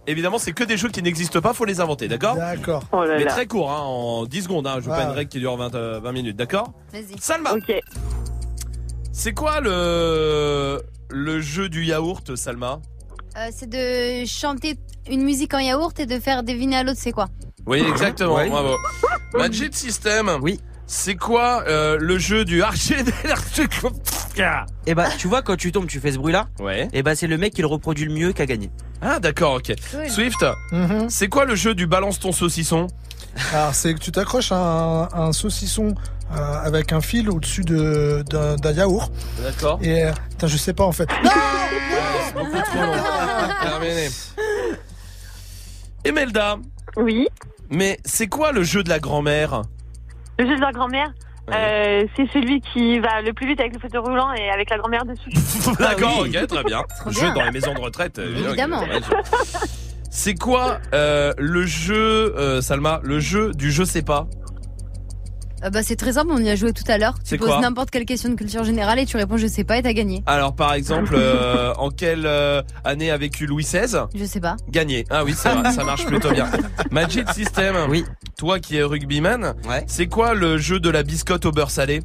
[0.05, 2.84] Évidemment, c'est que des jeux qui n'existent pas, faut les inventer, d'accord D'accord.
[2.91, 3.32] Oh là Mais là.
[3.32, 4.67] très court, hein, en 10 secondes.
[4.67, 7.17] Hein, je veux Ouais, pas une règle qui dure 20, euh, 20 minutes, d'accord Vas-y.
[7.21, 7.71] Salma, Ok.
[9.13, 12.80] c'est quoi le le jeu du yaourt, Salma?
[13.38, 14.78] Euh, c'est de chanter
[15.09, 17.28] une musique en yaourt et de faire deviner à l'autre c'est quoi.
[17.66, 18.36] Oui, exactement.
[18.36, 18.49] Ouais.
[18.49, 18.76] Bravo.
[19.34, 20.30] Magic System.
[20.41, 20.59] Oui.
[20.86, 22.97] C'est quoi euh, le jeu du archer
[24.86, 26.47] Et bah, tu vois, quand tu tombes, tu fais ce bruit-là.
[26.59, 26.89] Ouais.
[26.91, 28.70] Et bah, c'est le mec qui le reproduit le mieux qui a gagné.
[29.01, 29.74] Ah d'accord, ok.
[30.09, 31.09] Swift, Mhm.
[31.09, 32.88] c'est quoi le jeu du balance ton saucisson?
[33.53, 35.95] Alors, c'est que tu t'accroches à un, un saucisson
[36.36, 39.11] euh, avec un fil au-dessus de- d'un d'un yaourt.
[39.41, 39.80] D'accord.
[39.82, 41.07] Et, euh, putain, je sais pas en fait.
[41.24, 42.93] C'est beaucoup trop long.
[43.64, 44.09] Terminé.
[46.05, 46.57] Emelda,
[46.97, 47.28] Oui.
[47.70, 49.64] Mais c'est quoi le jeu de la grand-mère?
[50.39, 51.11] Le jeu de la grand-mère.
[51.53, 54.78] Euh, c'est celui qui va le plus vite avec le fauteuil roulant et avec la
[54.78, 55.30] grand-mère dessus.
[55.80, 56.34] D'accord, oui.
[56.38, 56.82] ok, très bien.
[57.09, 58.18] Jeu dans les maisons de retraite.
[58.20, 58.82] euh, Évidemment.
[60.09, 64.28] C'est quoi euh, le jeu, euh, Salma, le jeu du je sais pas?
[65.64, 67.16] Euh, bah, c'est très simple, on y a joué tout à l'heure.
[67.24, 69.82] Tu poses n'importe quelle question de culture générale et tu réponds je sais pas et
[69.84, 70.24] t'as gagné.
[70.26, 74.55] Alors par exemple, euh, en quelle euh, année a vécu Louis XVI Je sais pas.
[74.70, 75.05] Gagné.
[75.09, 76.47] Ah oui, c'est vrai, ça marche plutôt bien.
[76.91, 77.76] Magic System.
[77.89, 78.05] Oui.
[78.38, 79.84] Toi qui es rugbyman, Ouais.
[79.88, 82.01] c'est quoi le jeu de la biscotte au beurre salé?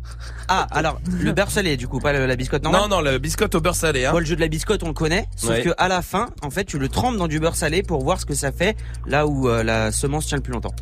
[0.48, 2.82] Ah, alors, le beurre salé, du coup, pas le- la biscotte normale.
[2.82, 4.04] Non, non, la biscotte au beurre salé.
[4.04, 4.12] Hein.
[4.12, 5.26] Bon, le jeu de la biscotte, on le connaît.
[5.36, 5.62] Sauf Ouais.
[5.62, 8.20] que à la fin, en fait, tu le trempes dans du beurre salé pour voir
[8.20, 10.72] ce que ça fait là où euh, la semence tient le plus longtemps.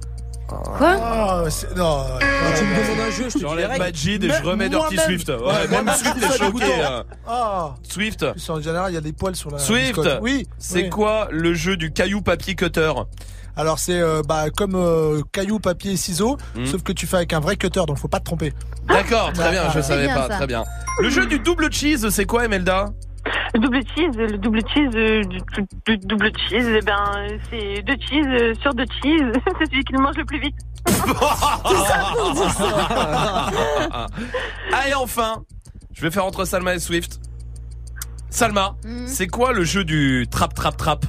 [0.49, 2.19] Quoi c'est- non, euh,
[2.57, 3.79] tu me demandes un jeu, je te dis les.
[3.79, 5.29] Majid et je remets Dirty Swift.
[5.29, 6.83] Ouais, même Swift je est choqué.
[6.83, 7.05] hein.
[7.27, 9.95] Ah, Swift, en général, il y a des poils sur la Swift.
[9.95, 10.19] biscotte.
[10.23, 10.47] Oui.
[10.59, 10.91] c'est oui.
[10.91, 12.93] quoi le jeu du caillou papier cutter
[13.57, 16.67] Alors c'est euh, bah comme euh, caillou, papier, ciseaux, Hmm.
[16.67, 18.53] sauf que tu fais avec un vrai cutter, donc faut pas te tromper.
[18.87, 20.35] D'accord, très bien, je savais bien, pas, ça.
[20.37, 20.65] très bien.
[21.01, 22.87] Le jeu du double cheese, c'est quoi, Emelda?
[23.57, 27.81] Le double cheese, le double cheese, euh, du, du- du double cheese, eh ben, c'est
[27.85, 29.33] deux cheese euh, sur deux cheese.
[29.59, 30.55] c'est celui qui le mange le plus vite.
[34.75, 35.43] Allez, enfin,
[35.95, 37.19] je vais faire entre Salma et Swift.
[38.29, 39.07] Salma, Mhm.
[39.07, 41.07] c'est quoi le jeu du trap trap trap?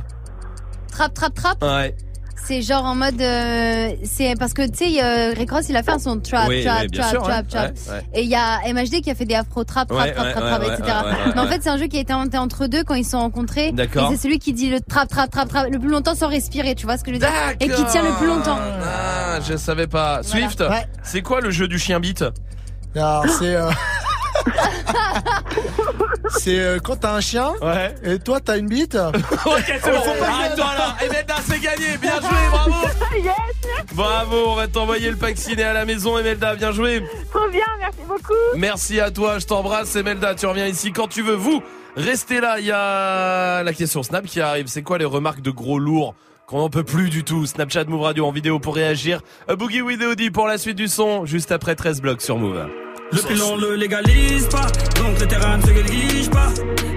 [0.90, 1.62] Trap, trap, trap?
[1.62, 1.98] Ouais.
[2.46, 3.20] C'est genre en mode.
[3.20, 6.48] euh, c'est parce que tu sais, euh, Rick Ross il a fait un son trap,
[6.48, 7.72] Oui, trap, oui, trap, sûr, trap, ouais, trap.
[7.88, 8.02] ouais, ouais.
[8.14, 10.64] Et il y a MHD qui a fait des afro trap, trap, Ouais, trap, trap,
[10.64, 10.98] etc.
[11.36, 13.12] Mais en fait, c'est un jeu qui a été inventé entre deux quand ils se
[13.12, 13.72] sont rencontrés.
[13.74, 14.12] D'accord.
[14.12, 16.76] Et c'est celui qui dit le trap, trap, trap, trap le plus longtemps sans respirer,
[16.76, 17.30] tu vois ce que je veux dire?
[17.60, 18.58] Et qui tient le plus longtemps.
[18.60, 20.22] Ah, je savais pas.
[20.24, 20.86] Swift, Ouais.
[21.04, 22.00] c'est quoi le jeu du chien
[22.96, 23.70] Alors c'est euh,
[26.40, 27.96] c'est euh, quand t'as un chien Ouais.
[28.04, 28.96] et toi t'as une bite.
[29.46, 30.02] ok, c'est bon.
[30.02, 30.96] faut pas Arrête-toi là.
[31.02, 31.98] Et Emelda, c'est gagné.
[32.02, 32.74] Bien joué, bravo.
[33.94, 36.56] Bravo, on va t'envoyer le pack ciné à la maison, Emelda.
[36.56, 37.04] Bien joué.
[37.34, 38.34] Trop bien, merci beaucoup.
[38.56, 40.36] Merci à toi, je t'embrasse, Emelda.
[40.36, 41.34] Tu reviens ici quand tu veux.
[41.36, 41.64] Vous,
[41.96, 42.60] restez là.
[42.60, 44.68] Il y a la question Snap qui arrive.
[44.68, 46.14] C'est quoi les remarques de gros lourds
[46.46, 47.46] qu'on n'en peut plus du tout?
[47.46, 49.22] Snapchat Move Radio en vidéo pour réagir.
[49.48, 52.68] A Boogie with Audi pour la suite du son, juste après 13 blocs sur Move.
[53.12, 56.50] Le pilon le légalise pas, donc le terrain ne se néglige pas.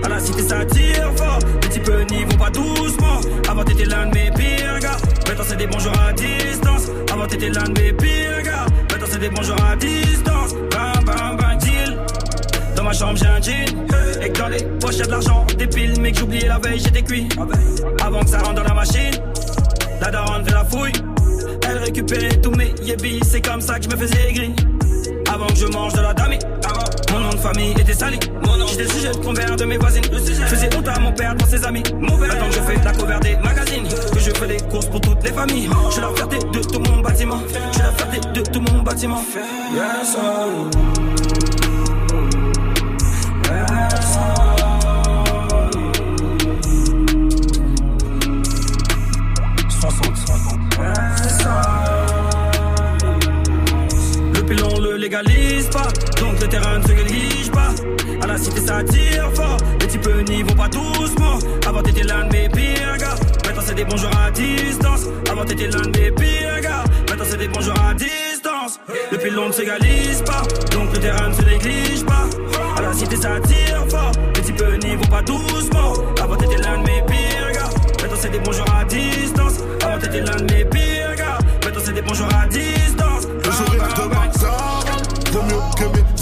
[0.02, 3.20] À la cité ça tire fort, les types n'y vont pas doucement.
[3.48, 4.96] Avant t'étais l'un de mes pires gars,
[5.28, 6.90] maintenant c'est des bonjours à distance.
[7.12, 10.54] Avant t'étais l'un de mes pires gars, maintenant c'est des bonjours à distance.
[10.70, 11.96] Bam bam bam deal.
[12.74, 15.66] Dans ma chambre j'ai un jean, et que dans les poches y'a de l'argent, des
[15.68, 17.28] piles, mais que j'oubliais la veille j'étais cuit.
[18.02, 19.14] Avant que ça rentre dans la machine,
[20.00, 20.92] la daronne fait la fouille.
[21.68, 24.54] Elle récupérait tous mes yébis, c'est comme ça que je me faisais gris.
[25.32, 26.38] Avant que je mange de la dami,
[27.12, 28.18] mon nom de famille était sali.
[28.68, 30.02] J'étais sujet de convers de mes voisines.
[30.12, 31.84] Je faisais honte à mon père dans ses amis.
[32.00, 35.22] Maintenant que je fais la cover des magazines, que je fais des courses pour toutes
[35.22, 35.68] les familles.
[35.86, 37.40] Je suis la fierté de tout mon bâtiment.
[37.46, 39.22] Je suis la fierté de tout mon bâtiment.
[55.00, 55.88] Légalise pas,
[56.20, 57.70] donc le terrain ne se néglige pas.
[58.22, 61.38] À la cité ça tire fort, les types n'y vont pas doucement.
[61.66, 63.14] Avant t'étais l'un de mes pires gars,
[63.46, 65.06] maintenant c'est des bonjours à distance.
[65.30, 68.78] Avant t'étais l'un de mes pires gars, maintenant c'est des bonjours à distance.
[69.10, 70.42] Depuis l'on ne s'égalise pas,
[70.72, 72.26] donc le terrain ne se néglige pas.
[72.76, 75.94] À la cité ça tire fort, les types n'y vont pas doucement.
[76.22, 77.70] Avant t'étais l'un de mes pires gars,
[78.02, 79.54] maintenant c'est des bonjours à distance.
[79.82, 82.79] Avant t'étais l'un de mes pires gars, maintenant c'est des bonjours à distance.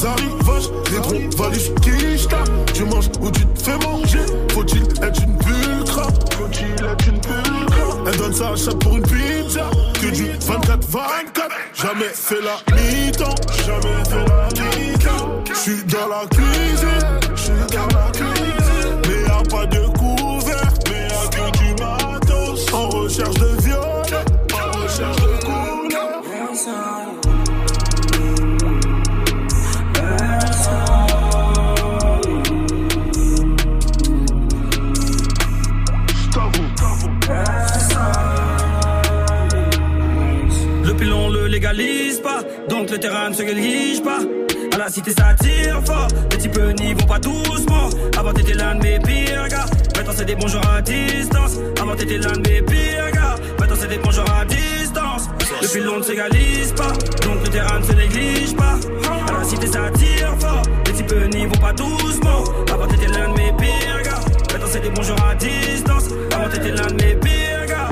[0.07, 1.73] Arrivages Les gros valises
[2.17, 4.27] j'tape Tu manges ou tu te fais manger.
[4.53, 6.05] Faut-il être une pulcra
[6.37, 9.71] Faut-il être une pulcra Elle donne sa chatte pour une pizza.
[9.95, 13.35] Que du 24-24 Jamais fait la mi-temps.
[13.67, 15.45] Jamais fait la mi-temps.
[15.55, 17.35] J'suis dans la cuisine.
[17.37, 19.01] J'suis dans la cuisine.
[19.07, 20.73] Mais y'a pas de couvert.
[20.91, 22.73] Mais y'a que du matos.
[22.73, 24.25] En recherche de violet.
[24.53, 26.23] En recherche de couleur
[41.61, 44.21] pas, donc le terrain ne se néglige pas.
[44.75, 47.91] À la cité ça tire fort, les types n'y vont pas doucement.
[48.17, 51.57] Avant t'étais l'un de mes pires gars, maintenant c'est des bonjours à distance.
[51.81, 55.29] Avant t'étais l'un de mes pires gars, maintenant c'est des bonjours à distance.
[55.61, 56.93] Le pilon ne s'égalise pas,
[57.27, 58.79] donc le terrain ne se néglige pas.
[59.29, 62.45] À la cité ça tire fort, les types n'y vont pas doucement.
[62.73, 64.21] Avant t'étais l'un de mes pires gars,
[64.53, 66.05] maintenant c'est des bonjours à distance.
[66.33, 67.88] Avant t'étais l'un de mes pires gars,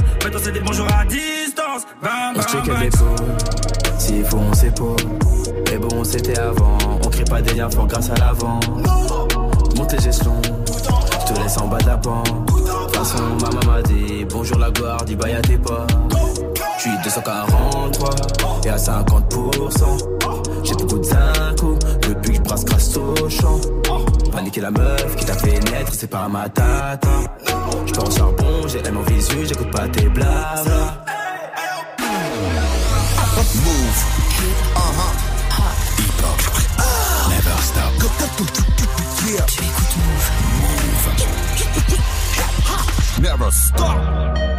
[0.46, 1.82] c'est des bonjours à distance.
[2.00, 3.98] Bam, On se check bam, les bam.
[3.98, 4.96] s'il faut on s'épaule.
[5.68, 8.60] Mais bon, c'était avant, on crée pas des liens forts grâce à l'avant.
[9.76, 10.40] Monte les échelons,
[11.20, 12.22] je te laisse en bas d'appan.
[12.22, 15.86] De toute façon, maman m'a dit bonjour la gloire, dis bye à tes pas.
[16.76, 18.10] Je suis 243
[18.64, 19.04] et à 50%.
[20.62, 23.58] J'ai beaucoup de zinco depuis que je brasse grâce au champ.
[24.36, 27.08] Paniquer la meuf qui t'a fait naître, c'est pas ma tata.
[27.86, 31.04] Je pars charbon, j'ai l'aime en visu, j'écoute pas tes blabla.
[33.64, 33.98] Move.
[34.76, 35.12] Uh-huh.
[35.98, 36.38] Hip-hop.
[37.30, 37.92] Never stop.
[39.18, 40.28] Tu écoutes Move.
[40.60, 41.06] Move.
[43.22, 44.55] Never stop.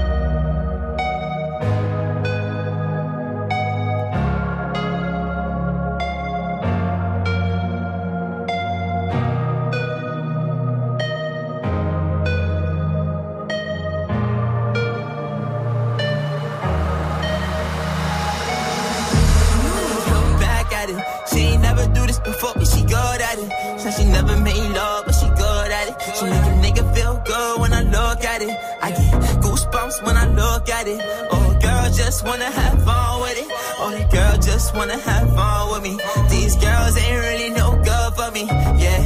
[32.27, 33.47] Wanna have fun with it.
[33.79, 35.93] Oh, the girl just wanna have fun with me.
[36.29, 38.43] These girls ain't really no good for me.
[38.83, 39.01] Yeah.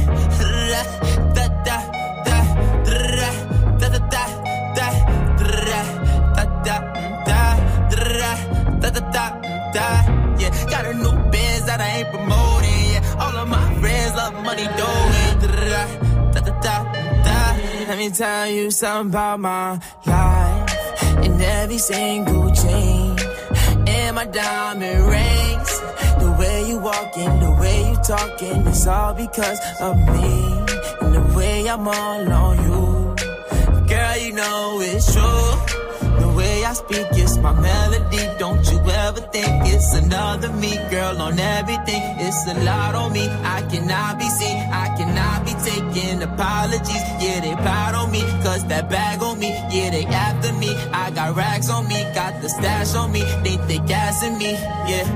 [1.36, 1.78] Da, da,
[2.26, 2.38] da,
[2.86, 2.98] da,
[3.78, 4.28] da, da, da, da,
[4.76, 4.90] da,
[6.36, 6.76] da, da,
[7.28, 7.46] da,
[7.86, 8.30] da,
[8.80, 9.26] da, da, da,
[9.76, 9.88] da.
[10.40, 11.16] Yeah, got a new
[11.66, 12.84] that I ain't promoting.
[12.92, 15.34] Yeah, all of my friends love money doing.
[15.42, 15.48] Da,
[16.32, 16.76] da, da, da,
[17.26, 17.38] da.
[17.88, 21.24] Let me tell you something about my life.
[21.24, 22.91] In every single chain, and
[24.24, 25.80] my diamond rings.
[26.22, 30.30] The way you walking, the way you talking, it's all because of me.
[31.00, 33.14] And the way I'm all on you.
[33.88, 36.20] Girl, you know it's true.
[36.20, 38.22] The way I speak is my melody.
[38.38, 42.02] Don't you ever think it's another me, girl, on everything.
[42.26, 43.28] It's a lot on me.
[43.28, 44.58] I cannot be seen.
[44.72, 47.04] I cannot be taking apologies.
[47.20, 48.22] Yeah, they proud on me.
[48.44, 49.50] Cause that bag on me.
[49.70, 50.70] Yeah, they after me.
[50.92, 52.00] I got rags on me.
[52.14, 53.22] Got the stash on me.
[53.44, 54.52] They think they gassing me.
[54.90, 55.06] Yeah.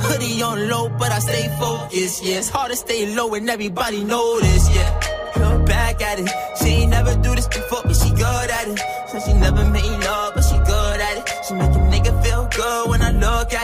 [0.00, 2.24] Hoodie on low, but I stay focused.
[2.24, 4.74] Yeah, it's hard to stay low and everybody this.
[4.74, 5.16] Yeah.
[5.38, 6.28] Look back at it.
[6.58, 8.78] She ain't never do this before, but she good at it.
[9.08, 10.25] Said she never made love,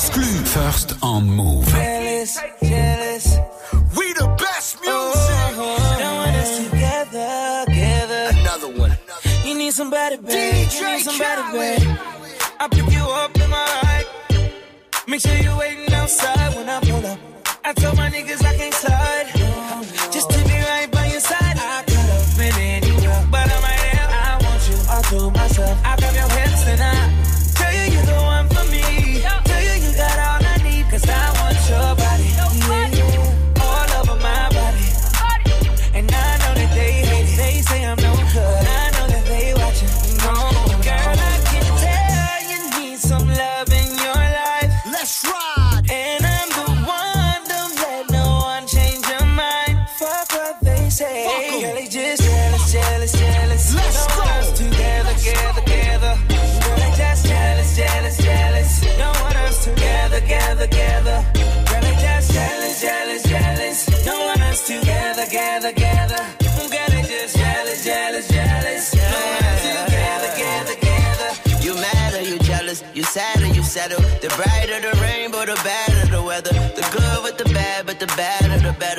[0.00, 0.46] Exclu.
[0.46, 1.66] First on Move.
[1.68, 3.36] Jealous, jealous.
[3.94, 5.56] We the best music.
[6.00, 8.22] Don't want us together, together.
[8.40, 8.96] Another one.
[9.44, 10.68] You need somebody, babe.
[10.72, 11.98] you need somebody, babe.
[12.58, 14.06] I pick you up in my ride.
[15.06, 17.18] Make sure you're waiting outside when I pull up.
[17.62, 19.29] I told my niggas I can't slide.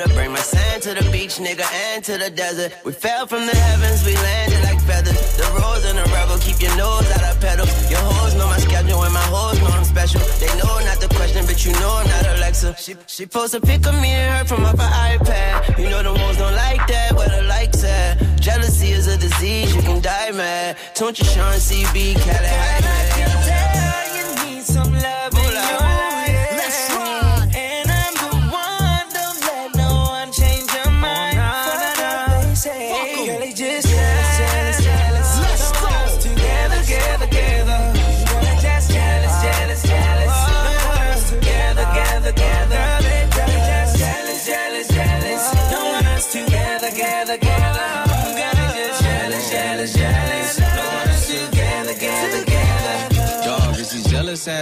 [0.02, 0.14] Better.
[0.14, 2.72] Bring my sand to the beach, nigga, and to the desert.
[2.84, 5.36] We fell from the heavens, we landed like feathers.
[5.36, 7.66] The rose and the rebel, keep your nose out of pedal.
[7.90, 10.20] Your hoes know my schedule and my hoes know I'm special.
[10.40, 12.76] They know not the question, but you know I'm not Alexa.
[12.78, 15.78] She, she posts a pic of me and her from off her iPad.
[15.78, 18.18] You know the hoes don't like that, where the likes at.
[18.40, 20.76] Jealousy is a disease, you can die mad.
[20.94, 22.48] Don't you Sean CB, Cali
[23.46, 25.32] Tell you need some love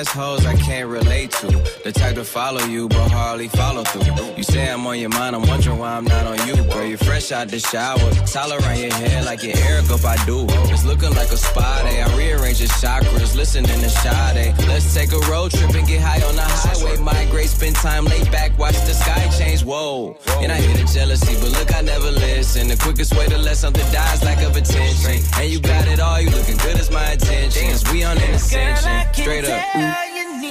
[0.00, 1.79] assholes I can't relate to.
[1.90, 4.36] The type to follow you, but hardly follow through.
[4.36, 6.54] You say I'm on your mind, I'm wondering why I'm not on you.
[6.70, 7.98] Girl, you're fresh out the shower.
[8.30, 10.46] Towel around your head like your Eric up I do.
[10.70, 12.00] It's looking like a spa day.
[12.00, 14.54] I rearrange your chakras, listening to Sade.
[14.68, 16.96] Let's take a road trip and get high on the highway.
[16.98, 19.64] Migrate, spend time laid back, watch the sky change.
[19.64, 20.16] Whoa.
[20.38, 22.68] And I hear the jealousy, but look, I never listen.
[22.68, 25.18] The quickest way to let something die is lack of attention.
[25.40, 27.82] And you got it all, you looking good as my intentions.
[27.90, 29.12] We on an ascension.
[29.12, 30.09] Straight up.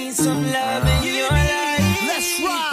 [0.09, 2.01] Need some love in your life.
[2.07, 2.68] Let's ride.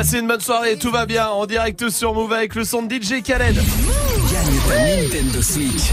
[0.00, 2.94] Passez une bonne soirée, tout va bien en direct sur Move avec le son de
[2.94, 3.54] DJ Khaled.
[3.54, 5.90] Gagne ta Nintendo Switch.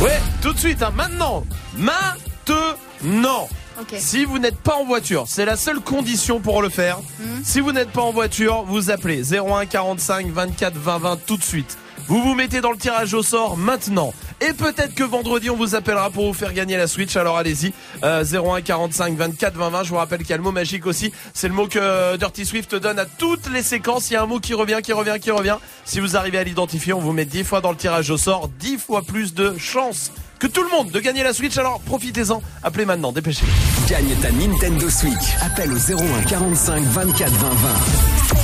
[0.00, 1.44] Ouais, tout de suite, hein, maintenant.
[1.76, 3.48] Maintenant.
[3.96, 6.98] Si vous n'êtes pas en voiture, c'est la seule condition pour le faire.
[7.44, 11.44] Si vous n'êtes pas en voiture, vous appelez 01 45 24 20 20 tout de
[11.44, 11.78] suite.
[12.08, 14.12] Vous vous mettez dans le tirage au sort maintenant.
[14.40, 17.16] Et peut-être que vendredi, on vous appellera pour vous faire gagner la Switch.
[17.16, 17.72] Alors allez-y.
[18.02, 19.82] Euh, 01 45 24 20 20.
[19.84, 21.12] Je vous rappelle qu'il y a le mot magique aussi.
[21.32, 24.10] C'est le mot que Dirty Swift donne à toutes les séquences.
[24.10, 25.56] Il y a un mot qui revient, qui revient, qui revient.
[25.84, 28.48] Si vous arrivez à l'identifier, on vous met 10 fois dans le tirage au sort.
[28.58, 31.56] 10 fois plus de chance que tout le monde de gagner la Switch.
[31.56, 32.42] Alors profitez-en.
[32.64, 33.12] Appelez maintenant.
[33.12, 33.86] Dépêchez-vous.
[33.88, 35.36] Gagne ta Nintendo Switch.
[35.40, 38.41] Appelle au 01 45 24 20 20.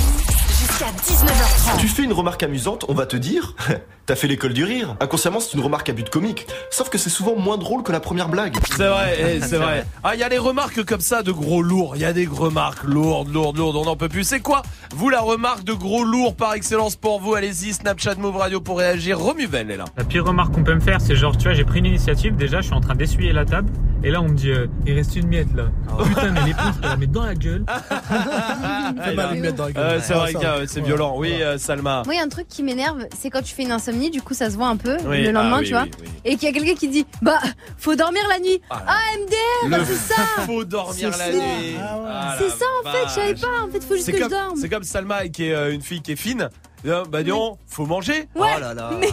[0.79, 1.79] Jusqu'à 19h30.
[1.81, 3.53] Tu fais une remarque amusante, on va te dire
[4.05, 4.95] T'as fait l'école du rire.
[5.01, 6.47] Inconsciemment, c'est une remarque à but comique.
[6.71, 8.57] Sauf que c'est souvent moins drôle que la première blague.
[8.75, 9.85] C'est vrai, eh, c'est vrai.
[10.03, 11.95] Ah, il y a des remarques comme ça de gros lourds.
[11.95, 13.75] Il y a des remarques lourdes, lourdes, lourdes.
[13.75, 14.23] On n'en peut plus.
[14.23, 14.63] C'est quoi
[14.95, 17.35] Vous, la remarque de gros lourds par excellence pour vous?
[17.35, 19.19] Allez-y, Snapchat Move Radio pour réagir.
[19.19, 19.85] Romuvel est là.
[19.95, 22.35] La pire remarque qu'on peut me faire, c'est genre, tu vois, j'ai pris une initiative,
[22.35, 23.69] déjà, je suis en train d'essuyer la table,
[24.03, 25.65] Et là, on me dit, euh, il reste une miette là.
[26.03, 27.63] Putain, mais l'éponge, je peux la mettre dans la gueule.
[28.11, 30.01] Ah, mal une miette dans la gueule.
[30.01, 31.15] C'est vrai, Ah, c'est violent.
[31.17, 32.03] Oui, euh, Salma.
[32.05, 34.21] Moi, il y a un truc qui m'énerve, c'est quand tu fais une insomnie, du
[34.21, 35.83] coup, ça se voit un peu Oui, le lendemain, ah oui, tu vois.
[35.83, 36.07] oui, oui.
[36.25, 37.39] Et qu'il y a quelqu'un qui dit Bah,
[37.77, 38.61] faut dormir la nuit.
[38.69, 38.85] Ah,
[39.17, 40.21] MDR, Le c'est ça.
[40.45, 41.31] faut dormir C'est la ça.
[41.31, 41.75] nuit.
[41.79, 43.41] Ah, C'est la ça, en fait, je savais vache.
[43.41, 43.61] pas.
[43.67, 44.55] En fait, faut juste C'est que je comme, dorme.
[44.59, 46.49] c'est comme Salma qui est euh, une fille qui est fine.
[46.85, 48.29] Euh, Bah disons, faut manger.
[48.35, 48.91] Ouais, Oh là là.
[48.99, 49.09] mais-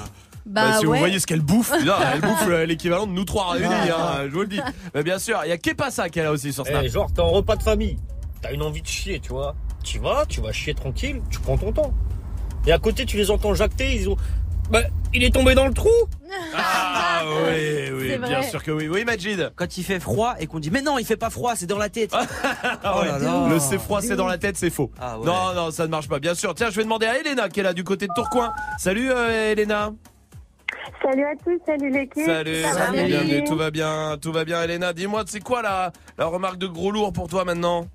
[0.46, 0.92] Bah, Bah, si ouais.
[0.92, 4.18] vous voyez ce qu'elle bouffe, non, elle bouffe euh, l'équivalent de nous trois réunis, Ah.
[4.20, 4.60] hein, je vous le dis.
[4.94, 6.82] Mais bien sûr, il y a Kepasa qui est là aussi sur Snap.
[6.84, 7.98] Eh, genre, t'es en repas de famille.
[8.42, 9.56] T'as une envie de chier, tu vois.
[9.86, 11.94] Tu vas, tu vas chier tranquille, tu prends ton temps.
[12.66, 14.16] Et à côté, tu les entends jacter, ils ont.
[14.68, 14.80] Bah,
[15.14, 15.88] il est tombé dans le trou
[16.56, 18.88] Ah oui, oui, C'est bien sûr que oui.
[18.88, 19.52] Oui, Majid.
[19.54, 21.78] Quand il fait froid et qu'on dit mais non, il fait pas froid, c'est dans
[21.78, 22.12] la tête.
[22.82, 23.46] Ah ouais, là là.
[23.48, 24.90] Le c'est froid, c'est dans la tête, c'est faux.
[25.00, 25.26] Ah ouais.
[25.26, 26.18] Non, non, ça ne marche pas.
[26.18, 26.52] Bien sûr.
[26.56, 28.52] Tiens, je vais demander à Elena qui est là du côté de Tourcoing.
[28.78, 29.92] Salut euh, Elena.
[31.00, 32.26] Salut à tous, salut l'équipe.
[32.26, 34.92] Salut, Ça va, bienvenue, tout va bien, tout va bien Elena.
[34.92, 37.86] Dis-moi, c'est quoi la, la remarque de gros lourd pour toi maintenant?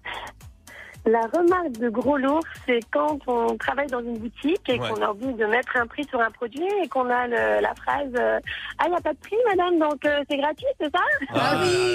[1.05, 4.87] La remarque de gros lourd, c'est quand on travaille dans une boutique et Ouais.
[4.89, 7.73] qu'on a envie de mettre un prix sur un produit et qu'on a le- la
[7.75, 8.39] phrase euh,
[8.77, 11.01] Ah, il n'y a pas de prix, madame, donc euh, c'est gratuit, c'est ça?
[11.33, 11.93] Ah oui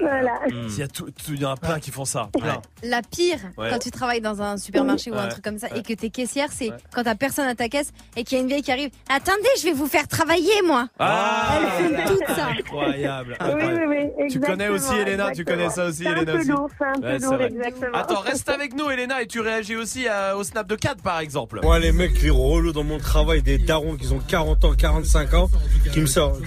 [0.00, 0.34] Voilà.
[0.50, 2.28] Il y, a tout- tout- il y en a plein qui font ça.
[2.38, 2.60] Plein.
[2.84, 3.70] La pire, Ouais.
[3.70, 5.28] quand tu travailles dans un supermarché ou un Ouais.
[5.30, 5.80] truc comme ça Ouais.
[5.80, 6.76] et que t'es caissière, c'est Ouais.
[6.94, 8.90] quand t'as personne à ta caisse et qu'il y a une vieille qui arrive.
[9.08, 10.86] Attendez, je vais vous faire travailler, moi.
[11.00, 12.46] Ah, Elle fait tout ça.
[12.56, 13.36] Incroyable.
[13.40, 13.86] Oui, incroyable.
[13.88, 16.44] oui, oui, Tu connais aussi exactement, Elena, tu connais ça aussi C'est un Elena peu
[16.44, 17.94] lourd, c'est un peu lourd, exactement.
[17.98, 21.20] Attends, reste avec nous Elena et tu réagis aussi à- au snap de 4 par
[21.20, 21.60] exemple.
[21.62, 25.34] Moi, les mecs, les relous dans mon travail, des darons qui ont 40 ans, 45
[25.34, 25.48] ans,
[25.92, 26.40] qui me sortent.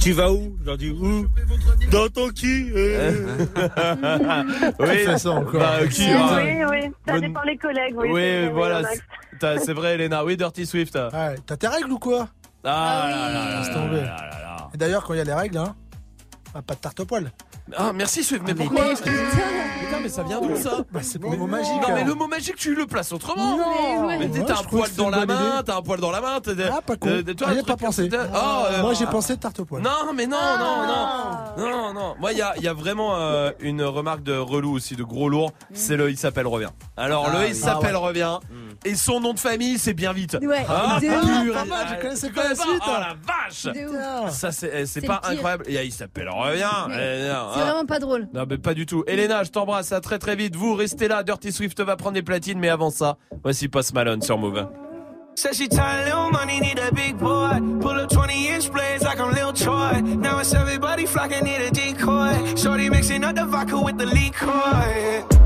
[0.00, 0.56] Tu vas où?
[0.60, 1.26] Je leur dis où?
[1.90, 2.70] Dans ton qui?
[2.74, 3.36] Euh
[4.80, 5.60] oui, ça encore.
[5.60, 6.66] Bah, qui, Oui, hein?
[6.70, 7.94] oui, oui, ça dépend des collègues.
[7.96, 8.82] Oui, Oui, voilà,
[9.40, 10.24] c'est- vrai Elena.
[10.24, 10.94] Oui, Dirty Swift.
[10.94, 12.28] Ouais, T'as tes règles ou quoi?
[12.64, 13.96] Ah, là, là, là, Laisse là, tomber.
[14.00, 14.68] là, là, là.
[14.74, 15.74] Et d'ailleurs, quand il y a les règles, hein,
[16.66, 17.30] pas de tarte au poil.
[17.76, 21.18] Ah, merci Swift, mais mais pourquoi mais- Putain, mais ça vient d'où ça Bah, c'est
[21.18, 21.72] pour le mot magique.
[21.82, 22.04] Non, mais hein.
[22.06, 23.56] le mot magique, tu le places autrement.
[23.56, 24.06] Non.
[24.18, 26.40] mais t'as un poil dans la main, t'as un poil dans la main.
[26.40, 27.08] t'es- Ah, pas con.
[27.08, 28.08] euh, Ah, J'y ai pas pensé.
[28.08, 28.28] ça.
[28.32, 28.38] Oh,
[28.72, 29.82] euh, Moi, j'ai pensé tarte au poil.
[29.82, 32.14] Non, mais non, non, non, non, non.
[32.20, 35.02] Moi, il y a, il y a vraiment euh, une remarque de relou aussi, de
[35.02, 35.52] gros lourd.
[35.74, 36.70] C'est le il s'appelle revient.
[36.96, 38.06] Alors Ah le il s'appelle Ah ouais.
[38.08, 38.38] revient
[38.84, 40.36] et son nom de famille c'est bien vite.
[40.42, 41.48] Ouais, Ah, de purée.
[41.50, 41.54] ouf.
[41.54, 43.64] Pas mal, je connaissais Tu pas la suite, Oh la vache.
[43.64, 44.30] De.
[44.30, 45.64] Ça c'est eh, c'est C'est pas incroyable.
[45.68, 46.64] Et il s'appelle revient.
[46.86, 47.64] Eh, non, C'est ah.
[47.64, 48.28] vraiment pas drôle.
[48.34, 49.04] Non mais pas du tout.
[49.06, 50.56] Elena, je t'embrasse, à très très vite.
[50.56, 54.22] Vous restez là, Dirty Swift va prendre des platines, mais avant ça, voici Post Malone
[54.22, 54.66] sur Move.
[55.38, 57.60] Said she tired, little money, need a big boy.
[57.82, 60.00] Pull up 20 inch blades like I'm Lil Troy.
[60.00, 62.32] Now it's everybody flocking, need a decoy.
[62.56, 65.45] Shorty mixing up the vodka with the liquor.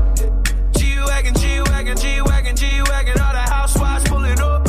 [1.95, 3.21] G-Wagon, G-Wagon, G-Wagon.
[3.21, 4.67] All the housewives pulling up.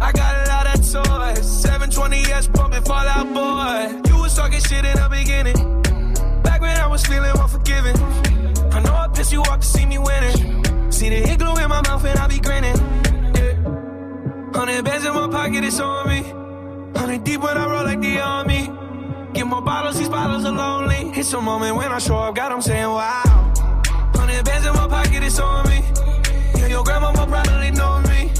[0.00, 1.64] I got a lot of toys.
[1.64, 4.10] 720S pumping Fallout Boy.
[4.10, 5.82] You was talking shit in the beginning.
[6.42, 7.96] Back when I was feeling unforgiving.
[8.72, 10.90] I know I pissed you off to see me winning.
[10.90, 12.76] See the glue in my mouth and I be grinning.
[13.36, 14.52] Yeah.
[14.52, 16.22] Hundred bands in my pocket, it's on me.
[16.98, 18.70] Hundred deep when I roll like the army.
[19.34, 21.12] Get more bottles, these bottles are lonely.
[21.16, 23.52] It's a moment when I show up, God, I'm saying wow.
[24.16, 25.84] Hundred bands in my pocket, it's on me.
[26.70, 28.30] Your grandma will probably know me.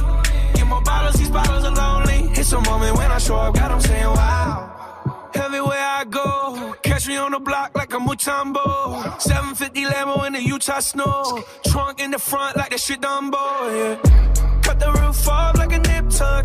[0.54, 2.30] Get more bottles, these bottles are lonely.
[2.38, 5.30] It's a moment when I show up, God, I'm saying wow.
[5.34, 9.20] Everywhere I go, catch me on the block like a Mutombo.
[9.20, 11.42] 750 Lambo in the Utah snow.
[11.66, 13.44] Trunk in the front like that shit Dumbo,
[13.76, 14.60] yeah.
[14.62, 16.44] Cut the roof off like a nip tuck.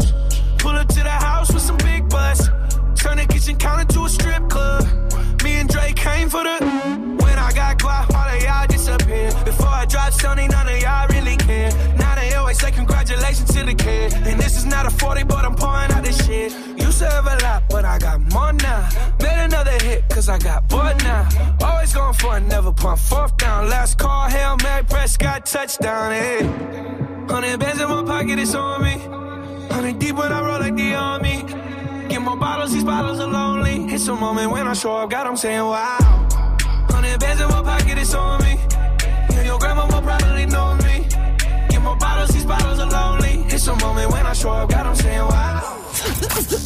[0.57, 2.49] Pull up to the house with some big butts.
[3.05, 4.83] Turn the kitchen counter to a strip club.
[5.43, 6.57] Me and Drake came for the.
[7.21, 9.29] When I got guap, all of y'all disappear.
[9.45, 11.69] Before I drop Sony, none of y'all really care.
[11.99, 12.14] Now
[12.55, 14.13] say congratulations to the kid.
[14.13, 16.51] And this is not a 40, but I'm pouring out this shit.
[16.77, 18.89] Used to have a lot, but I got more now.
[19.21, 21.27] Made another hit, cause I got bored now.
[21.61, 23.69] Always going for it, never pump fourth down.
[23.69, 26.39] Last call, Hail Mary, Prescott, touchdown, hey.
[27.27, 28.95] Hundred bands in my pocket, it's on me.
[29.73, 31.43] Hundred deep when I roll like the army.
[32.09, 33.93] Get more bottles, these bottles are lonely.
[33.93, 35.97] It's a moment when I show up, God, I'm saying wow.
[36.89, 38.59] Hundred bands in my pocket, it's on me.
[39.31, 40.84] Yeah, your grandma will probably know me.
[41.85, 43.45] More bottles, these bottles are lonely.
[43.53, 45.61] It's a moment when I show up, God, I'm saying wow.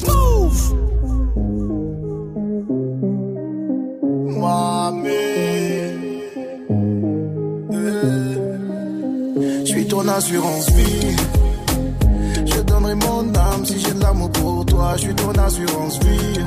[0.08, 0.60] Move!
[9.66, 11.16] Je suis ton assurance vie.
[12.46, 14.94] Je donnerai mon âme si j'ai de l'amour pour toi.
[14.96, 16.40] Je suis ton assurance vie.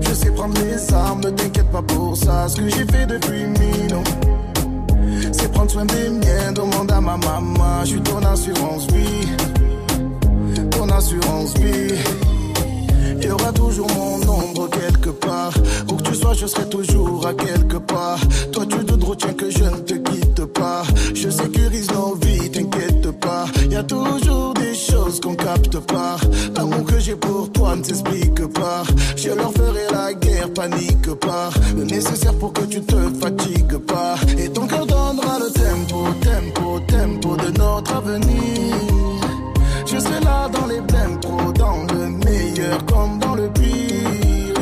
[0.00, 2.48] Je sais prendre les armes, ne t'inquiète pas pour ça.
[2.48, 4.04] Ce que j'ai fait depuis mille ans,
[5.32, 6.52] c'est prendre soin des miens.
[6.52, 7.84] Demande à ma maman.
[7.84, 9.28] Je suis ton assurance vie.
[10.70, 11.94] Ton assurance vie.
[13.22, 15.52] Il y aura toujours mon ombre quelque part.
[15.90, 18.18] Où que tu sois je serai toujours à quelque part.
[18.52, 20.82] Toi, tu te retiens que je ne te quitte pas.
[21.14, 23.44] Je sécurise nos vies, t'inquiète pas.
[23.70, 26.16] Y a toujours des choses qu'on capte pas.
[26.56, 28.84] L'amour que j'ai pour toi ne s'explique pas.
[29.16, 31.50] Je leur ferai la guerre, panique pas.
[31.76, 34.14] Le nécessaire pour que tu te fatigues pas.
[34.38, 34.48] Et
[39.86, 43.64] Je serai là dans les blèmes pro, dans le meilleur comme dans le pire.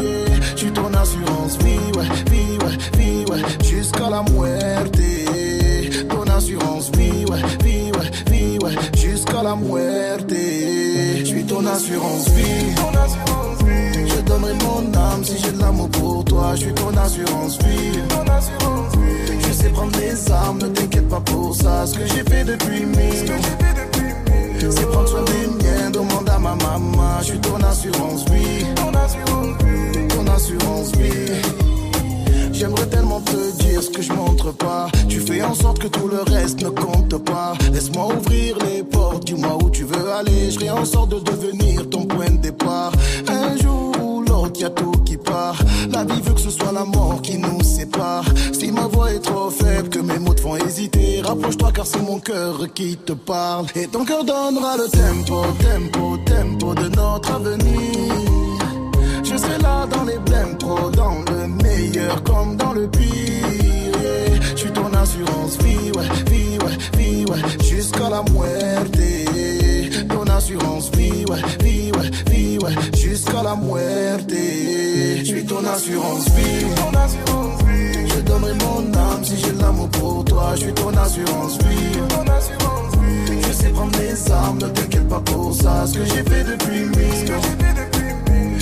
[0.01, 0.41] yeah.
[0.53, 4.99] Je suis ton assurance vie, ouais, vie, ouais, vie, ouais, jusqu'à la muerte.
[6.09, 10.31] Ton assurance vie, ouais, vie, ouais, vie, ouais, jusqu'à la muerte.
[10.31, 12.75] Je suis ton assurance vie.
[14.07, 16.55] Je donnerai mon âme si j'ai de l'amour pour toi.
[16.55, 17.99] Je suis ton assurance vie.
[19.59, 21.87] Sais prendre les armes, ne t'inquiète pas pour ça.
[21.87, 23.33] Ce que j'ai fait depuis mille.
[24.61, 27.19] C'est prendre soin des miens, demande à ma maman.
[27.21, 28.65] Je suis ton assurance vie.
[28.77, 31.33] Ton assurance vie.
[32.53, 34.89] J'aimerais tellement te dire ce que je montre pas.
[35.09, 37.55] Tu fais en sorte que tout le reste ne compte pas.
[37.73, 40.51] Laisse-moi ouvrir les portes, dis-moi où tu veux aller.
[40.51, 42.93] Je ferai en sorte de devenir ton point de départ.
[43.29, 43.93] Un jour
[44.57, 45.57] y a tout qui part.
[45.91, 48.25] La vie veut que ce soit la mort qui nous sépare.
[48.53, 52.03] Si ma voix est trop faible, que mes mots te font hésiter, rapproche-toi car c'est
[52.03, 53.67] mon cœur qui te parle.
[53.75, 58.29] Et ton cœur donnera le tempo, tempo, tempo de notre avenir.
[59.25, 63.09] Je serai là dans les blèmes pro, dans le meilleur comme dans le pire.
[64.55, 69.38] Je suis ton assurance vie, ouais, vie, ouais, vie, ouais, jusqu'à la muerte.
[70.39, 72.59] Ton assurance vie, ouais, vie, ouais, vie,
[72.97, 74.31] jusqu'à la muerte.
[74.31, 76.65] Je suis ton assurance vie.
[78.07, 80.53] Je donnerai mon âme si j'ai l'amour pour toi.
[80.55, 81.99] Je suis ton assurance vie.
[83.49, 85.85] Je sais prendre les armes, ne t'inquiète pas pour ça.
[85.89, 87.33] Ce que j'ai fait depuis mille.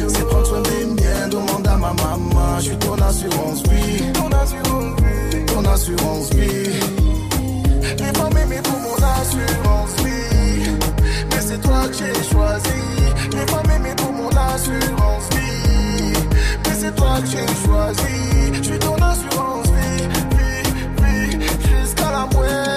[0.09, 2.59] C'est prendre soin des miens, demande à ma maman.
[2.59, 4.13] Je suis ton assurance vie.
[4.15, 6.71] Ton assurance vie.
[7.99, 10.16] Les femmes aimées pour mon assurance vie.
[11.57, 12.83] C'est toi que j'ai choisi.
[13.33, 16.13] Les femmes aimées pour mon assurance vie.
[16.65, 18.53] Mais c'est toi que j'ai choisi.
[18.59, 20.07] Je suis ton assurance vie.
[20.37, 21.47] Vie, vie,
[21.81, 22.76] jusqu'à la muerte.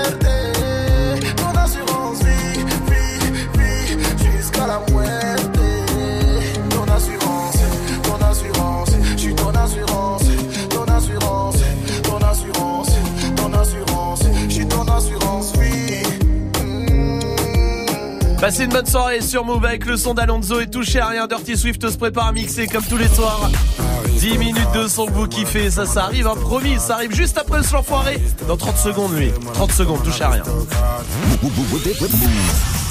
[18.39, 21.27] Passez une bonne soirée sur Move avec le son d'Alonso et touchez à rien.
[21.27, 23.49] Dirty Swift se prépare à mixer comme tous les soirs.
[24.17, 27.37] 10 minutes de son que vous kiffez, ça, ça arrive, hein, promis, ça arrive juste
[27.37, 28.17] après ce l'enfoiré.
[28.47, 29.31] Dans 30 secondes, lui.
[29.53, 30.43] 30 secondes, touchez à rien.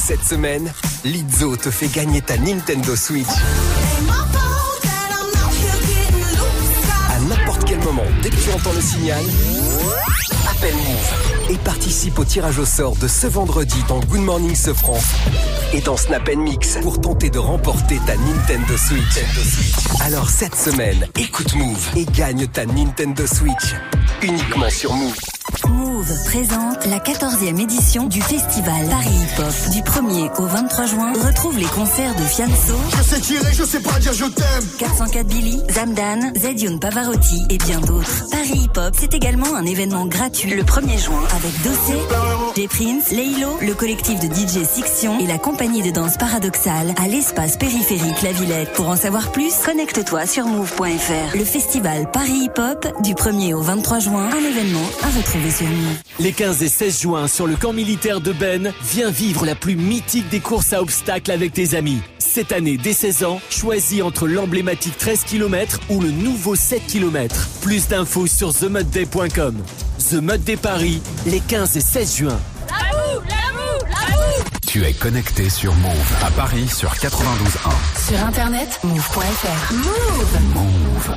[0.05, 0.71] Cette semaine,
[1.05, 3.27] Lizzo te fait gagner ta Nintendo Switch.
[7.11, 9.23] À n'importe quel moment, dès que tu entends le signal,
[11.51, 14.99] et participe au tirage au sort de ce vendredi dans Good Morning Sofran
[15.73, 20.01] et dans Snap Mix pour tenter de remporter ta Nintendo Switch.
[20.01, 23.75] Alors cette semaine, écoute Move et gagne ta Nintendo Switch
[24.23, 25.38] uniquement sur Move.
[25.69, 29.73] Move présente la 14e édition du festival Paris Hip Hop.
[29.73, 32.75] Du 1er au 23 juin, retrouve les concerts de Fianso.
[32.97, 34.65] Je sais tirer, je sais pas dire je t'aime.
[34.79, 38.27] 404 Billy, Zamdan, Zedion Pavarotti et bien d'autres.
[38.31, 41.99] Paris Hip Hop, c'est également un événement gratuit le 1er juin avec Dossé,
[42.57, 47.57] J-Prince, Leilo, le collectif de DJ Sixion et la compagnie de danse paradoxale à l'espace
[47.57, 48.73] périphérique La Villette.
[48.73, 51.37] Pour en savoir plus, connecte-toi sur move.fr.
[51.37, 55.67] Le festival Paris Hip Hop du 1er au 23 juin, un événement à retrouver sur
[55.67, 55.97] Move.
[56.21, 59.77] Les 15 et 16 juin, sur le camp militaire de Ben, viens vivre la plus
[59.77, 62.01] mythique des courses à obstacles avec tes amis.
[62.19, 67.49] Cette année, dès 16 ans, choisis entre l'emblématique 13 km ou le nouveau 7 km.
[67.61, 69.57] Plus d'infos sur themudday.com.
[70.11, 72.41] The Mud Day Paris, les 15 et 16 juin.
[72.71, 78.09] L'amour, l'amour, l'amour Tu es connecté sur Move à Paris sur 92.1.
[78.09, 79.75] Sur internet, move.fr.
[79.75, 81.17] Move Move.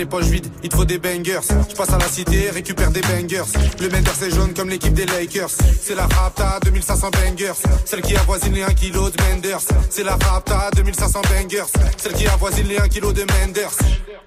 [0.00, 1.40] Les poches vides, il te faut des bangers.
[1.68, 3.44] Je passe à la cité, récupère des bangers.
[3.80, 5.50] Le Menders est jaune comme l'équipe des Lakers.
[5.50, 7.52] C'est la Rapta 2500 bangers.
[7.84, 9.60] Celle qui avoisine les 1 kg de Menders.
[9.90, 11.66] C'est la Rapta 2500 bangers.
[11.98, 13.76] Celle qui avoisine les 1 kg de Menders.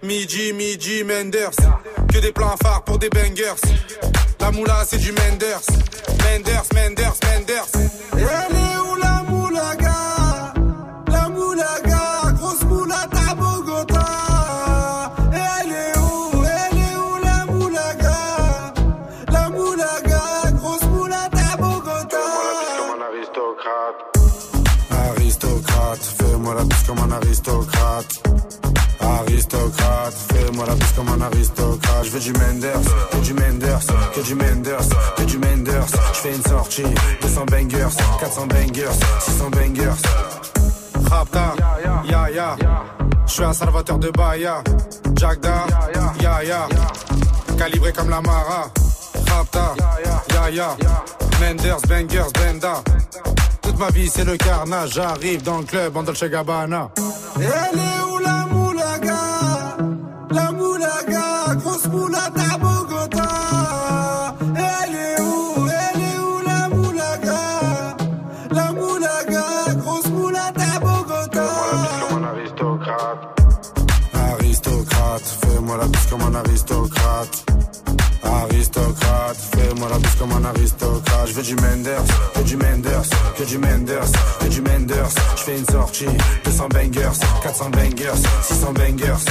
[0.04, 1.58] Midi, midi, Menders.
[2.14, 3.60] Que des plans phares pour des bangers.
[4.40, 5.62] La moula, c'est du Menders.
[6.20, 7.68] Menders, Menders, Menders.
[8.14, 9.83] Elle est où la moulaga
[30.80, 32.04] la comme un aristocrate.
[32.04, 33.80] Je veux du Menders, que du Menders,
[34.16, 35.88] que du Menders, que du Menders.
[36.14, 36.84] Je fais une sortie,
[37.22, 40.02] 200 bangers, 400 bangers, 600 bangers.
[41.10, 41.54] Rapta,
[42.10, 42.56] ya ya.
[43.26, 44.64] Je suis un salvateur de Bahia.
[45.16, 45.66] Jagda,
[46.22, 46.68] ya ya.
[47.58, 48.72] Calibré comme la Mara.
[49.28, 49.76] Rapta,
[50.34, 50.78] ya ya.
[51.40, 52.84] Menders, bangers, benda.
[53.62, 54.92] Toute ma vie c'est le carnage.
[54.94, 56.90] J'arrive dans le club en Dolce Gabbana.
[57.38, 58.13] Elle est où?
[74.54, 77.46] Aristocrate, fais-moi la bise comme un aristocrate.
[78.22, 81.28] Aristocrate, fais-moi la bise comme un aristocrate.
[81.28, 82.04] Je veux du Menders,
[82.36, 85.10] que du Menders, que du Menders, que du Menders.
[85.38, 86.06] Je fais une sortie,
[86.46, 88.12] 200 bangers, 400 bangers,
[88.44, 89.26] 600 bangers.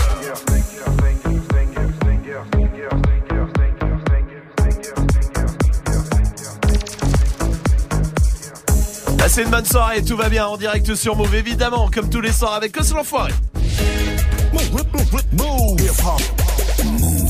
[9.19, 12.33] Passez une bonne soirée, tout va bien en direct sur Move, évidemment, comme tous les
[12.33, 13.31] soirs avec Cos l'enfoiré.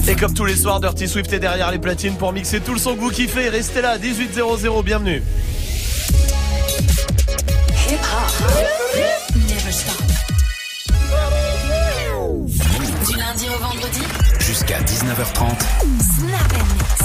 [0.09, 2.79] Et comme tous les soirs, Dirty Swift est derrière les platines pour mixer tout le
[2.79, 3.49] son que vous kiffez.
[3.49, 5.23] Restez là, 1800, bienvenue.
[7.89, 8.55] Hip hop.
[9.35, 10.03] Never stop.
[13.09, 14.03] Du lundi au vendredi.
[14.41, 15.59] Jusqu'à 19h30.
[16.01, 17.03] Snap and mix.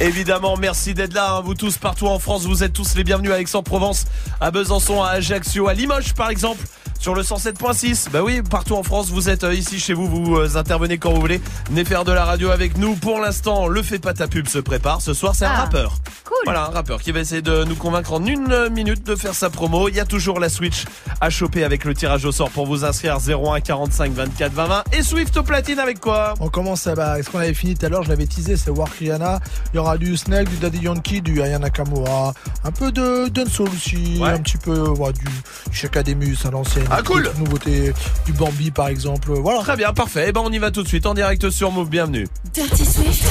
[0.00, 3.32] Évidemment, merci d'être là, hein, vous tous partout en France, vous êtes tous les bienvenus
[3.32, 4.06] à Aix-en-Provence,
[4.40, 6.64] à Besançon, à Ajaccio, à Limoges par exemple.
[6.98, 10.36] Sur le 107.6, bah oui, partout en France, vous êtes euh, ici chez vous, vous
[10.36, 11.40] euh, intervenez quand vous voulez.
[11.70, 12.96] Venez faire de la radio avec nous.
[12.96, 15.00] Pour l'instant, le fait pas ta pub se prépare.
[15.00, 15.96] Ce soir, c'est un Ah, rappeur.
[16.24, 16.36] cool.
[16.44, 19.48] Voilà, un rappeur qui va essayer de nous convaincre en une minute de faire sa
[19.48, 19.88] promo.
[19.88, 20.84] Il y a toujours la Switch
[21.20, 24.84] à choper avec le tirage au sort pour vous inscrire 01 45 24 20 20
[24.92, 26.34] et Swift au platine avec quoi?
[26.40, 28.70] On commence bah, avec ce qu'on avait fini tout à l'heure, je l'avais teasé, c'est
[28.70, 29.38] War Rihanna.
[29.72, 32.34] Il y aura du Snake, du Daddy Yankee, du Aya Nakamura,
[32.64, 34.30] un peu de dancehall aussi, Ouais.
[34.30, 35.26] un petit peu ouais, du
[35.72, 36.87] Chakademus à l'ancienne.
[36.90, 37.22] Ah, cool.
[37.22, 37.92] Petite Nouveauté,
[38.24, 39.60] du Bambi par exemple, voilà.
[39.60, 40.26] Très bien, parfait.
[40.28, 41.90] Eh ben on y va tout de suite en direct sur Move.
[41.90, 42.26] Bienvenue.
[42.54, 43.24] Dirty Swift.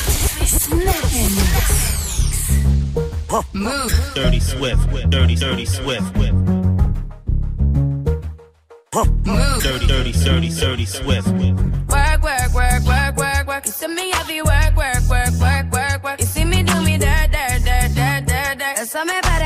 [3.53, 3.93] Move.
[4.15, 6.03] Dirty Swift, dirty, dirty Swift.
[9.25, 9.61] Move.
[9.61, 11.27] Dirty, dirty, dirty, dirty Swift.
[11.27, 13.65] Work, work, work, work, work, work.
[13.65, 16.19] You see me heavy work, work, work, work, work, work.
[16.19, 18.75] You see me do me dirt, dirt, dirt, dirt, dirt, dirt.
[18.77, 19.36] That's me about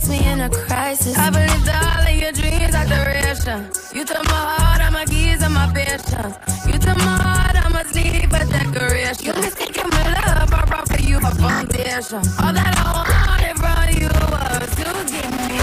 [0.00, 1.16] text me in a crisis.
[1.16, 3.68] I believed all of your dreams are duration.
[3.94, 6.36] You took my heart, all my keys, and my patience.
[6.66, 9.26] You took my heart, I must leave a decoration.
[9.26, 12.22] You mistaken my love, I brought for you a foundation.
[12.42, 15.60] All that I wanted from you was to give me.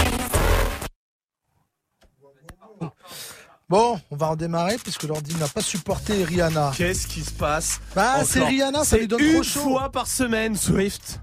[3.68, 6.72] Bon, on va redémarrer puisque l'ordi n'a pas supporté Rihanna.
[6.74, 9.60] Qu'est-ce qui se passe Bah, c'est Rihanna, ça lui donne une trop chaud.
[9.60, 11.20] fois par semaine, Swift.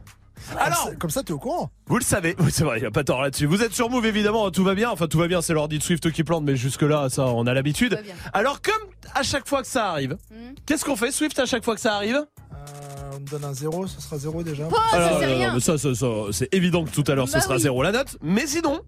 [0.59, 1.69] Alors, comme ça, t'es au courant.
[1.87, 3.45] Vous le savez, Oui, c'est vrai, il n'y a pas tort là-dessus.
[3.45, 4.89] Vous êtes sur Move évidemment, tout va bien.
[4.91, 7.53] Enfin, tout va bien, c'est l'ordi de Swift qui plante, mais jusque-là, ça, on a
[7.53, 7.99] l'habitude.
[8.33, 10.17] Alors, comme à chaque fois que ça arrive,
[10.65, 13.53] qu'est-ce qu'on fait, Swift, à chaque fois que ça arrive Euh, on me donne un
[13.53, 14.67] zéro, ça sera zéro déjà.
[14.91, 15.19] Alors,
[15.53, 17.61] mais ça, ça, ça, c'est évident que tout à l'heure, ce Bah sera oui.
[17.61, 18.17] zéro la note.
[18.21, 18.81] Mais sinon,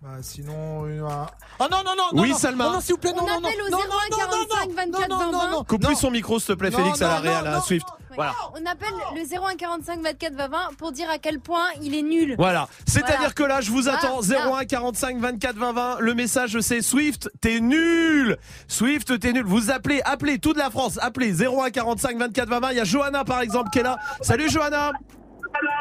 [0.00, 1.26] Bah, sinon, une- un-
[1.58, 2.64] Ah non, non, non, Oui, non, non, Salma.
[2.66, 5.08] Non, non, s'il vous plaît, non, On non, non, appelle au non, 01 45 24
[5.18, 5.64] 20 20.
[5.64, 7.54] coupe plus son micro, s'il te plaît, Non, Félix, à la non, réal, non, à
[7.56, 7.60] non.
[7.62, 7.86] Swift.
[8.14, 8.32] Voilà.
[8.52, 12.02] On appelle le 01 45 24 20 20 pour dire à quel point il est
[12.02, 12.36] nul.
[12.38, 12.68] Voilà.
[12.86, 13.32] C'est-à-dire Voilà.
[13.32, 14.20] que là, je vous attends.
[14.20, 14.44] Voilà.
[14.60, 15.96] 01 45 24 20 20.
[15.98, 18.36] Le message, c'est Swift, t'es nul.
[18.68, 19.44] Swift, t'es nul.
[19.44, 20.98] Vous appelez, appelez toute la France.
[21.02, 22.70] Appelez 01 45 24 20 20.
[22.70, 23.98] Il y a Johanna, par exemple, qui est là.
[24.20, 24.92] Salut, Johanna.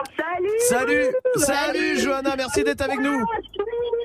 [0.09, 1.05] Salut Salut,
[1.35, 3.23] salut Johanna, merci d'être avec nous.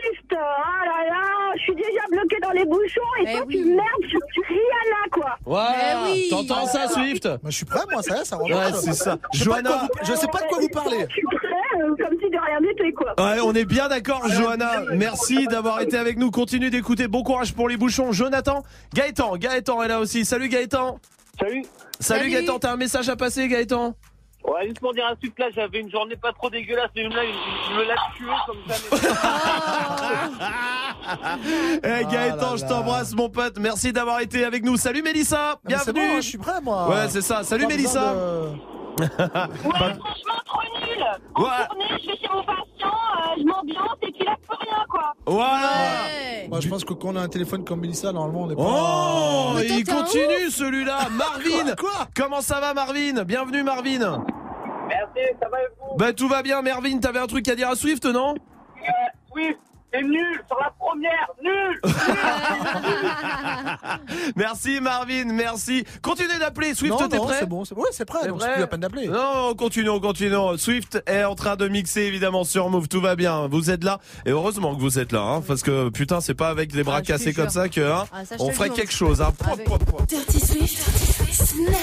[0.03, 1.23] Swift, Oh là là,
[1.57, 5.37] je suis déjà bloqué dans les bouchons et toi tu merdes sur du Rihanna quoi
[5.47, 8.51] Ouais, t'entends ça Swift Bah, je suis prêt, moi, ça y est, ça remonte.
[8.53, 9.19] Ouais, c'est ça.
[9.33, 9.83] Je sais pas de quoi Johanna.
[9.83, 11.07] vous- Je sais pas de quoi vous parlez.
[11.09, 14.27] Je suis prêt, euh, comme si de rien n'était quoi Ouais, on est bien d'accord,
[14.29, 14.83] Johanna.
[14.95, 16.31] Merci d'avoir été avec nous.
[16.31, 17.09] Continue d'écouter.
[17.09, 18.13] Bon courage pour les bouchons.
[18.13, 18.63] Jonathan,
[18.95, 20.25] Gaëtan, Gaëtan est là aussi.
[20.25, 20.99] Salut Gaëtan.
[21.39, 21.63] Salut.
[22.01, 22.31] Salut, Salut.
[22.31, 23.95] Gaëtan, t'as un message à passer, Gaëtan?
[24.45, 27.15] Ouais, juste pour dire un truc là, j'avais une journée pas trop dégueulasse, mais une
[27.15, 27.35] là, il,
[27.71, 29.03] il me l'a tué comme jamais.
[31.85, 33.59] Eh Gaëtan, je t'embrasse, mon pote.
[33.59, 34.77] Merci d'avoir été avec nous.
[34.77, 35.57] Salut Mélissa.
[35.63, 36.09] c'est Bienvenue.
[36.11, 36.89] bon, je suis prêt, moi.
[36.89, 37.43] Ouais, c'est ça.
[37.43, 38.15] Salut Mélissa.
[38.97, 39.49] Besoin
[39.99, 41.49] Franchement trop nul En Ouais.
[41.69, 45.15] journée, je vais chez mon patient, euh, je m'ambiance et puis là plus rien quoi
[45.27, 45.69] Voilà.
[46.49, 48.63] Moi, je pense que quand on a un téléphone comme Mélissa, normalement, on est pas.
[48.65, 51.09] Oh, Mais il continue celui-là.
[51.11, 51.75] Marvin.
[51.79, 53.23] Quoi Comment ça va, Marvin?
[53.25, 54.23] Bienvenue, Marvin.
[54.89, 55.97] Merci, ça va et vous?
[55.97, 56.99] Bah tout va bien, Marvin.
[56.99, 58.35] T'avais un truc à dire à Swift, non?
[59.35, 59.57] Oui,
[59.93, 61.81] c'est nul sur la première, nul
[64.37, 65.85] Merci Marvin, merci.
[66.01, 66.75] Continuez d'appeler.
[66.75, 67.83] Swift, t'es non, prêt c'est bon, c'est bon.
[67.83, 69.09] Ouais, c'est prêt, donc prêt c'est plus la peine d'appeler.
[69.09, 70.35] Non, on continue, on continue.
[70.57, 73.49] Swift est en train de mixer évidemment sur Move, tout va bien.
[73.49, 76.49] Vous êtes là et heureusement que vous êtes là, hein, parce que putain, c'est pas
[76.49, 79.21] avec les bras Ah, cassés comme ça que hein, Ah, ça, on ferait quelque chose.
[79.21, 79.33] Hein.
[79.39, 80.07] Pouah, pouah, pouah.
[80.07, 81.75] Dirty Swift, Dirty Swift, Snap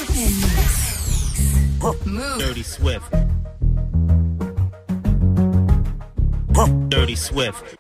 [2.05, 2.38] Move.
[2.39, 3.12] Dirty Swift.
[6.89, 7.78] Dirty Swift.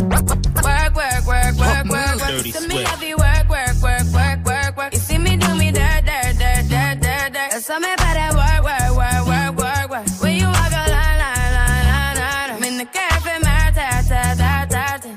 [0.00, 2.42] Work, work, work, work, work, work.
[2.42, 2.84] To me.
[2.84, 4.92] I be work, work, work, work, work, work.
[4.94, 7.50] You see me do me dirt, dirt, dirt, dirt, dirt, dirt.
[7.52, 10.22] That's something about that work, work, work, work, work, work.
[10.22, 12.50] When you walk a line, line, line, line, line.
[12.56, 15.10] I'm in the cafe, my ta, ta, ta, ta, ta.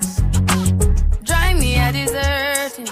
[1.24, 2.92] Drive me a deserted.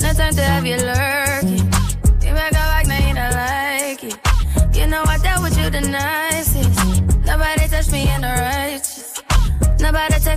[0.00, 1.66] No time to have you lurking.
[2.22, 4.16] You make a back, now you don't like it.
[4.76, 5.80] You know I dealt with you the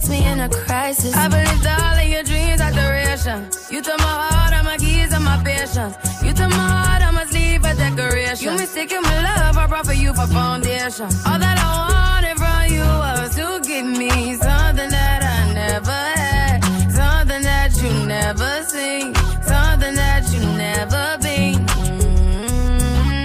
[0.06, 1.16] Text me in a crisis.
[1.16, 3.47] I believed all of your dreams are duration.
[3.72, 5.95] You took my heart, all my keys, and my patience.
[6.22, 8.51] You took my heart, I must leave a decoration.
[8.51, 11.08] You mistaken my love, I brought for you for foundation.
[11.26, 16.60] All that I wanted from you was to give me something that I never had,
[16.91, 21.66] something that you never seen, something that you never been.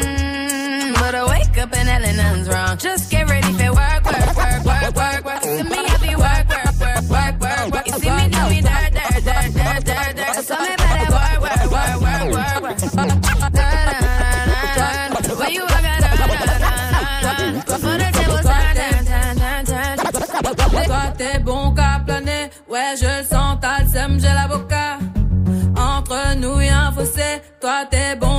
[0.00, 2.78] Mm, But I wake up and nothing's wrong.
[2.78, 5.39] Just get ready for work, work, work, work, work, work.
[23.00, 24.98] Je sens, t'as le j'ai l'avocat.
[25.76, 28.29] Entre nous y'a un fossé, toi t'es bon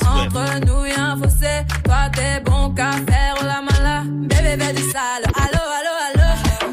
[0.00, 4.02] Entre nous y'a un fossé, toi t'es bon qu'à faire la mala.
[4.04, 6.28] Bébé bébé du sale, allo allo allo,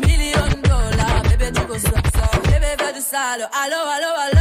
[0.07, 1.83] million de dollars, bébé tu bosses.
[2.45, 4.38] Bébé bébé du sale, allo allo allo,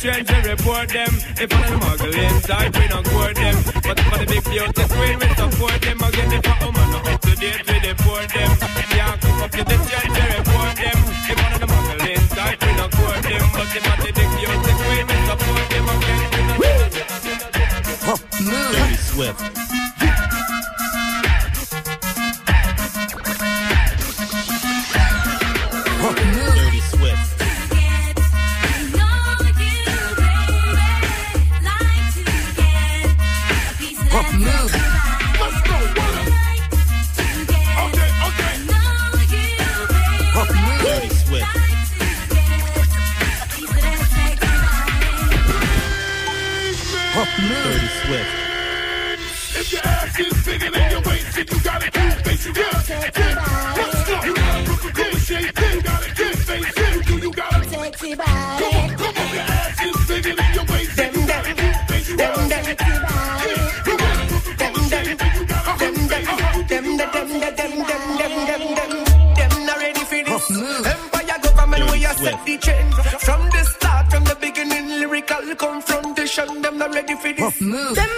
[0.00, 1.12] stranger report them.
[1.36, 3.56] If I'm smuggling, inside, we don't court them.
[3.84, 5.28] But for the big beauty queen, we
[73.20, 76.62] From the start, from the beginning, lyrical confrontation.
[76.62, 77.58] Them not ready for this.
[77.58, 78.10] Them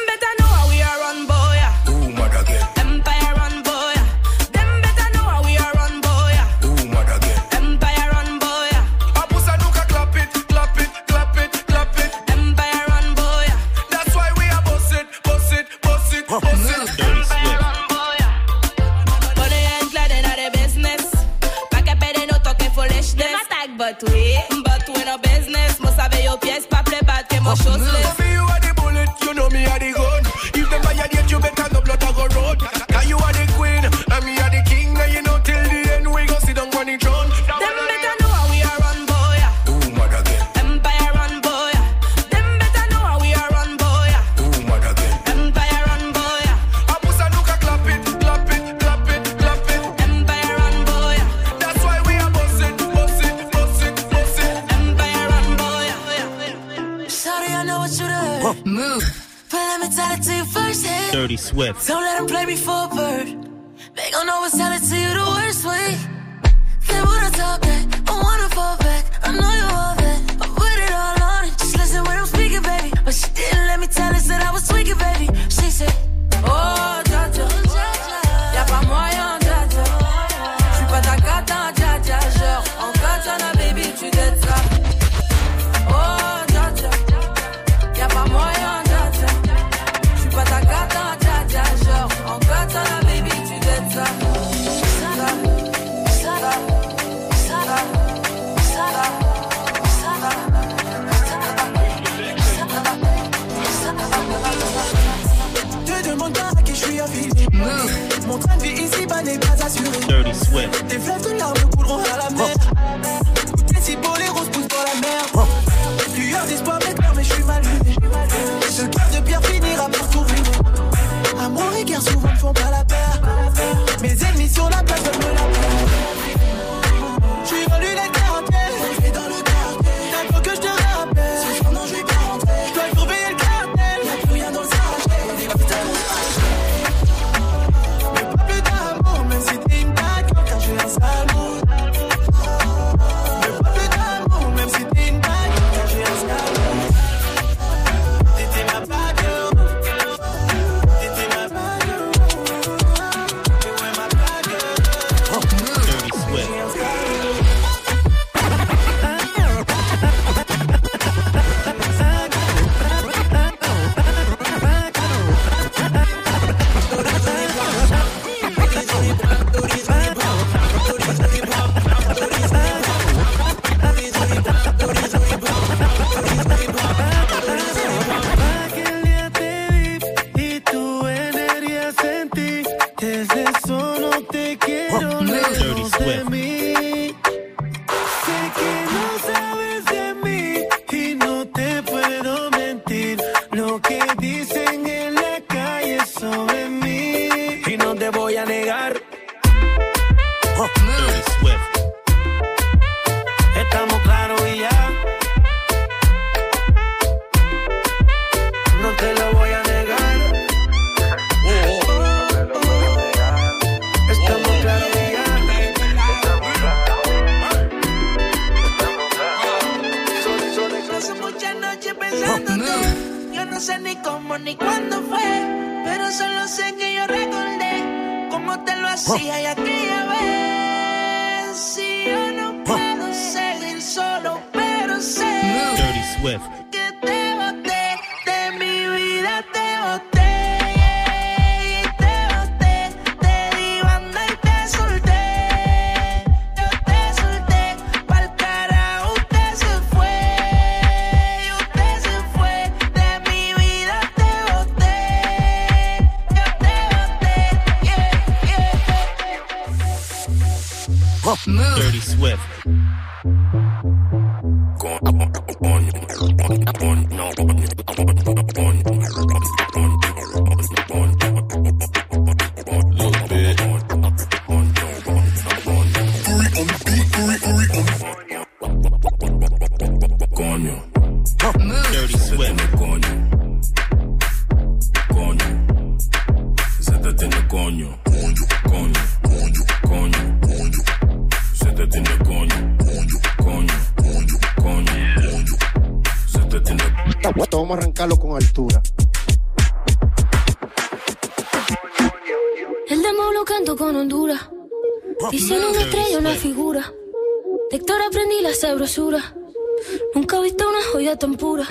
[261.24, 262.40] Dirty Swift.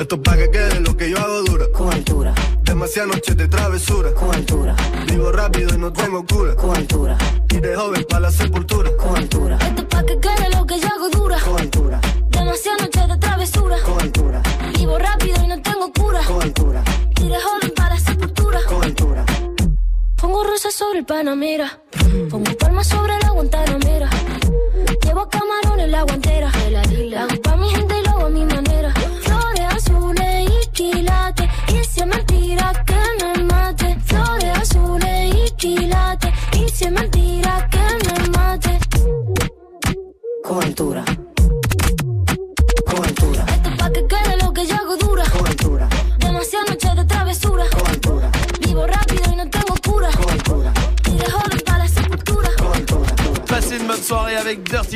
[0.01, 1.65] Esto es pa' que quede lo que yo hago dura.
[1.71, 2.33] Con altura.
[2.63, 4.11] Demasiadas noches de travesura.
[4.15, 4.75] Con altura.
[5.05, 6.20] Vivo rápido y no tengo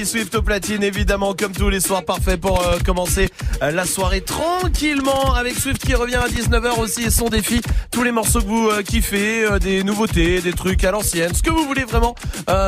[0.06, 3.30] Swift au platine, évidemment, comme tous les soirs, parfait pour euh, commencer
[3.62, 7.62] euh, la soirée tranquillement avec Swift qui revient à 19h aussi et son défi.
[7.92, 11.50] Tous les morceaux que vous euh, kiffez, des nouveautés, des trucs à l'ancienne, ce que
[11.50, 12.16] vous voulez vraiment,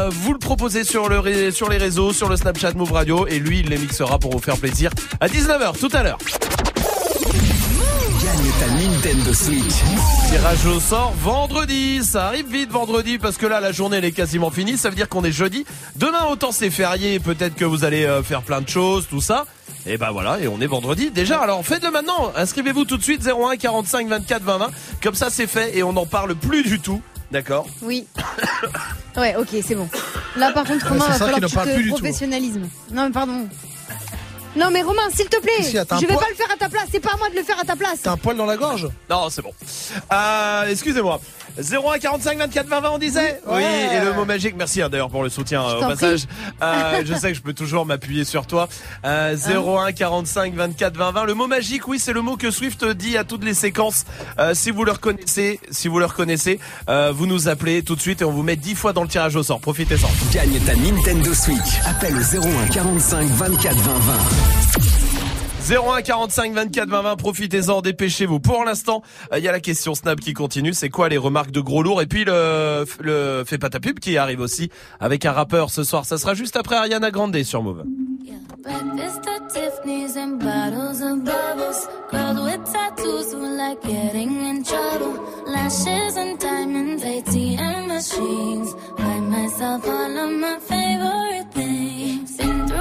[0.10, 3.60] vous le proposez sur, le sur les réseaux, sur le Snapchat Move Radio et lui,
[3.60, 4.90] il les mixera pour vous faire plaisir
[5.20, 6.18] à 19h tout à l'heure.
[8.60, 9.84] Ta Nintendo Switch.
[10.30, 12.04] Tirage au sort vendredi.
[12.04, 14.78] Ça arrive vite vendredi parce que là la journée elle est quasiment finie.
[14.78, 15.66] Ça veut dire qu'on est jeudi.
[15.96, 17.20] Demain autant c'est férié.
[17.20, 19.46] Peut-être que vous allez euh, faire plein de choses, tout ça.
[19.86, 21.40] Et ben voilà, et on est vendredi déjà.
[21.40, 22.32] Alors faites-le maintenant.
[22.36, 24.68] Inscrivez-vous tout de suite 01 45 24 20 20.
[25.02, 27.02] Comme ça c'est fait et on n'en parle plus du tout.
[27.32, 27.68] D'accord?
[27.82, 28.08] Oui.
[29.18, 29.90] Ouais, ok, c'est bon.
[30.38, 31.96] Là, par contre, Ouais, Romain, c'est va falloir que tu te tout.
[31.96, 32.70] professionnalisme.
[32.94, 33.48] Non, mais pardon.
[34.56, 36.68] Non, mais Romain, s'il te plaît, Si, je vais poil- pas le faire à ta
[36.70, 36.86] place.
[36.92, 38.00] C'est pas à moi de le faire à ta place.
[38.04, 39.54] T'as un poil dans la gorge Non, c'est bon.
[40.12, 41.20] Euh, excusez-moi.
[41.60, 43.54] 01 45 24 20 20 on disait Oui.
[43.56, 43.98] Ouais.
[44.02, 44.56] et le mot magique.
[44.58, 46.26] Merci hein, d'ailleurs pour le soutien euh, au passage.
[46.62, 48.68] Euh, je sais que je peux toujours m'appuyer sur toi.
[49.06, 51.24] Euh, 01 45 24 20 20.
[51.26, 54.06] Le mot magique, oui, c'est le mot que Swift dit à toutes les séquences.
[54.40, 56.60] Euh, si vous le reconnaissez, si vous le reconnaissez,
[56.90, 59.10] euh, vous nous appelez tout de suite et on vous met 10 fois dans le
[59.10, 59.60] tirage au sort.
[59.60, 60.10] Profitez-en.
[60.34, 61.80] Gagne ta Nintendo Switch.
[61.86, 64.87] Appelle au 01 45 24 20 20.
[65.70, 68.40] 01 45 24 20 20, profitez-en, dépêchez-vous.
[68.40, 69.02] Pour l'instant,
[69.34, 70.74] euh, il y a la question Snap qui continue.
[70.74, 74.00] C'est quoi les remarques de gros lourds Et puis le, le Fais pas ta pub
[74.00, 74.70] qui arrive aussi
[75.02, 76.06] avec un rappeur ce soir.
[76.06, 77.84] Ça sera juste après Ariana Grande sur Move.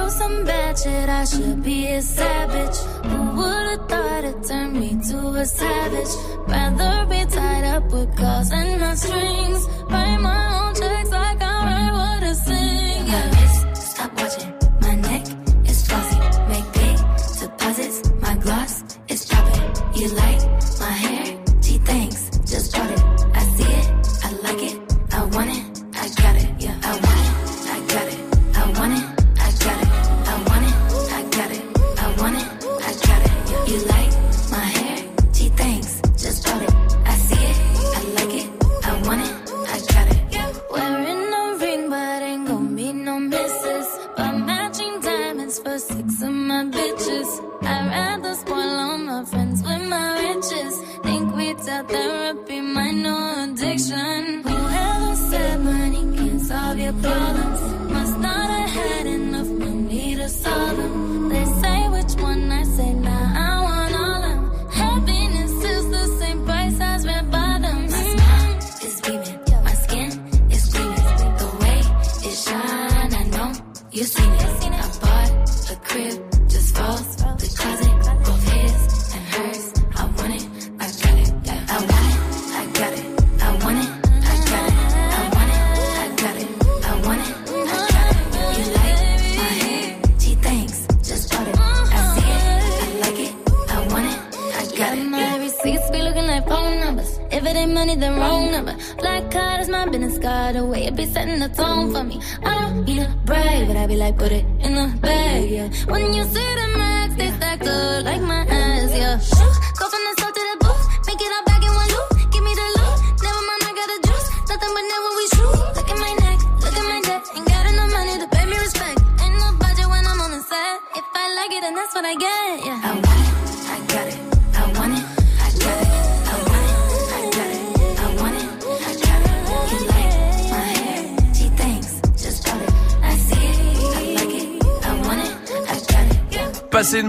[0.07, 2.76] Through some bad shit, I should be a savage.
[3.09, 6.13] Who would've thought it turned me to a savage?
[6.47, 9.67] Rather be tied up with calls and not strings.
[9.89, 13.07] Write my own checks like I write what I sing.
[13.07, 13.73] Yeah.
[13.73, 14.56] Stop watching.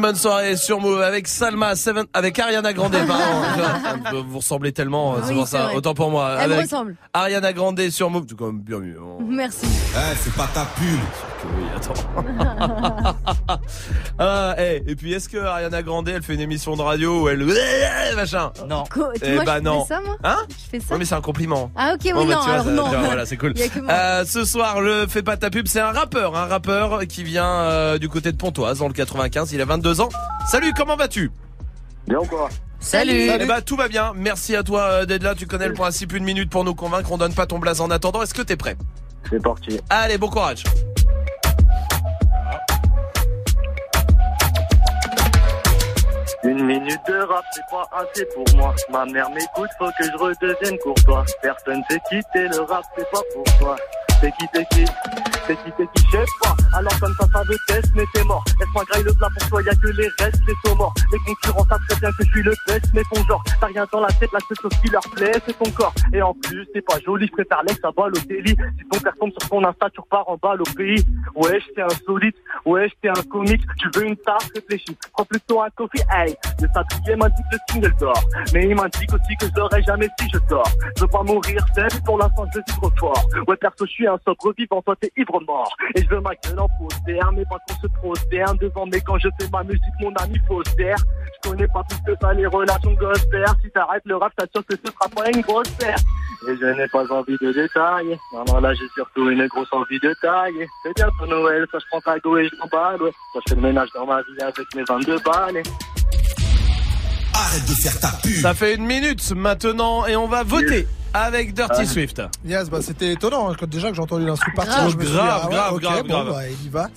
[0.08, 2.92] Bonne soirée sur Move avec Salma, Seven, avec Ariana Grande.
[3.06, 4.24] Pardon.
[4.26, 5.64] vous ressemblez tellement, c'est Oui, pour c'est ça.
[5.66, 5.74] vrai.
[5.74, 6.36] Autant pour moi.
[6.40, 6.96] Elle me avec ressemble.
[7.12, 8.98] Ariana Grande sur Move, tout comme bien mieux.
[8.98, 9.22] hein.
[9.28, 9.66] Merci.
[9.66, 10.98] Eh, c'est pas ta pub.
[11.58, 13.34] Oui, attends.
[14.18, 17.28] ah, eh, et puis est-ce que Ariana Grande, elle fait une émission de radio où
[17.28, 17.44] elle
[18.16, 18.84] machin Non.
[18.92, 19.84] Quoi, Eh moi, bah je non.
[19.84, 20.92] fais ça, moi Hein Je fais ça.
[20.92, 21.70] Ouais, mais c'est un compliment.
[21.76, 22.88] Ah, ok, oui, Bon, bah, non, vois, alors ça- non.
[22.88, 23.54] voilà, c'est cool.
[23.82, 23.92] Moi.
[23.92, 27.46] Euh, ce soir, le Fais pas ta pub, c'est un rappeur, un rappeur qui vient
[27.46, 29.52] euh, du côté de Pontoise, dans le 95.
[29.52, 30.08] Il a 22 ans.
[30.46, 31.30] Salut, comment vas-tu?
[32.08, 32.48] Bien ou quoi?
[32.80, 33.30] Salut.
[33.40, 34.12] Eh bah, tout va bien.
[34.16, 35.34] Merci à toi euh, d'être là.
[35.34, 37.10] Tu connais le principe, une minute pour nous convaincre.
[37.12, 38.22] On donne pas ton blaze en attendant.
[38.22, 38.76] Est-ce que t'es prêt?
[39.30, 39.78] C'est parti.
[39.90, 40.64] Allez, bon courage.
[46.44, 48.74] Une minute de rap, c'est pas assez pour moi.
[48.90, 51.24] Ma mère m'écoute, faut que je redevienne courtois.
[51.42, 53.76] Personne sait quitter le rap, c'est pas pour toi.
[54.20, 54.84] C'est qui, c'est qui
[55.46, 56.56] C'est qui, c'est qui, je pas.
[56.76, 58.44] Alors comme ça, ça veut test, mais c'est mort.
[58.58, 60.94] Laisse-moi grailler le plat pour toi, y'a que les restes, les sauts morts.
[61.12, 63.44] Les concurrents savent très bien que je suis le best, mais ton genre.
[63.60, 65.94] T'as rien dans la tête, la seule chose qui leur plaît, c'est ton corps.
[66.12, 68.56] Et en plus, c'est pas joli, je préfère l'ex à Balotelli.
[68.78, 71.04] Si ton père tombe sur ton Insta, tu repars en balle au pays.
[71.36, 72.36] Ouais, j'étais insolite,
[72.66, 73.62] ouais, j'étais un comique.
[73.78, 74.96] Tu veux une tarte, réfléchis.
[75.12, 76.34] Prends plutôt un coffee, hey.
[76.60, 78.24] Le sablier m'a dit que le single dort.
[78.52, 80.68] Mais il m'indique aussi que je jamais si je dors.
[80.96, 83.24] Je veux pas mourir seul, pour l'instant je suis trop fort.
[83.46, 85.74] Ouais, perso, je suis un sobre vivant, toi t'es ivre mort.
[85.94, 88.86] Et je veux ma gueule en poster, mais pas qu'on se prosterne devant.
[88.86, 90.94] Mais quand je fais ma musique, mon ami Foster.
[91.44, 93.44] Je connais pas plus que ça les relations gospel.
[93.62, 96.04] Si t'arrêtes le rap, t'assure que ce sera pas une grosse perte.
[96.48, 98.18] Et je n'ai pas envie de détailler.
[98.32, 100.68] Non, non, là j'ai surtout une grosse envie de tailler.
[100.82, 103.10] C'est bien pour Noël, ça je prends ta go et je m'emballe, ouais.
[103.32, 105.62] Ça je fais le ménage dans ma vie avec mes 22 balles.
[107.34, 108.32] Arrête de faire ta pub.
[108.32, 111.86] Ça fait une minute maintenant et on va voter avec Dirty Ah.
[111.86, 112.22] Swift.
[112.44, 113.50] Yes, bah c'était étonnant.
[113.50, 115.80] hein, Déjà que j'ai entendu l'instru partir, Grave, je me suis dit, grave, ah ouais,
[115.80, 116.28] grave, bon, grave.
[116.30, 116.88] bah, il y va.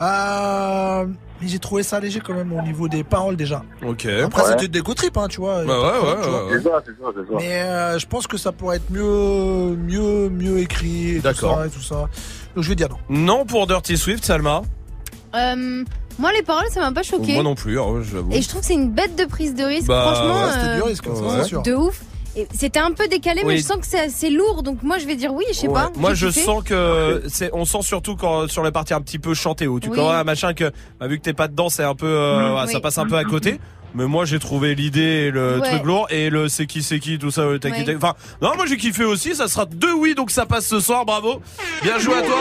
[0.00, 1.06] Euh,
[1.40, 3.62] mais j'ai trouvé ça léger quand même au niveau des paroles déjà.
[3.84, 4.06] Ok.
[4.06, 5.64] Après, c'était des go trip, hein, tu vois.
[5.64, 6.14] Bah ouais, ouais, vois.
[6.46, 6.58] ouais, ouais.
[6.62, 7.38] C'est ça, c'est ça, c'est ça.
[7.38, 11.10] Mais euh, je pense que ça pourrait être mieux, mieux, mieux écrit.
[11.12, 11.58] et tout D'accord.
[11.58, 11.94] ça Et tout ça.
[12.54, 12.98] Donc je vais dire non.
[13.38, 14.62] Non pour Dirty Swift, Salma.
[15.34, 15.84] Euh,
[16.18, 17.34] moi, les paroles, ça m'a pas choqué.
[17.34, 18.32] Moi non plus, hein, j'avoue.
[18.32, 19.86] Et je trouve que c'est une bête de prise de risque.
[19.88, 21.12] Bah, Franchement, ouais, c'était euh, du risque, Ouais.
[21.42, 21.62] c'est sûr.
[21.62, 22.00] De ouf.
[22.54, 24.62] C'était un peu décalé, mais je sens que c'est assez lourd.
[24.62, 25.44] Donc moi, je vais dire oui.
[25.50, 25.74] Je sais Ouais.
[25.74, 25.90] pas.
[25.96, 26.40] Moi, je kiffé.
[26.42, 29.80] sens que c'est, on sent surtout quand sur la partie un petit peu chantée où
[29.80, 29.98] tu Oui.
[30.00, 30.70] un machin que
[31.00, 32.54] bah, vu que t'es pas dedans, c'est un peu, euh, Mm.
[32.66, 33.58] ouais, ça passe un peu à côté.
[33.94, 35.68] Mais moi, j'ai trouvé l'idée, et le Ouais.
[35.70, 37.42] truc lourd et le c'est qui, c'est qui, tout ça.
[37.58, 37.96] tac, Ouais.
[37.96, 39.34] Enfin, non, moi j'ai kiffé aussi.
[39.34, 41.06] Ça sera deux oui, donc ça passe ce soir.
[41.06, 41.40] Bravo.
[41.82, 42.36] Bien joué à toi.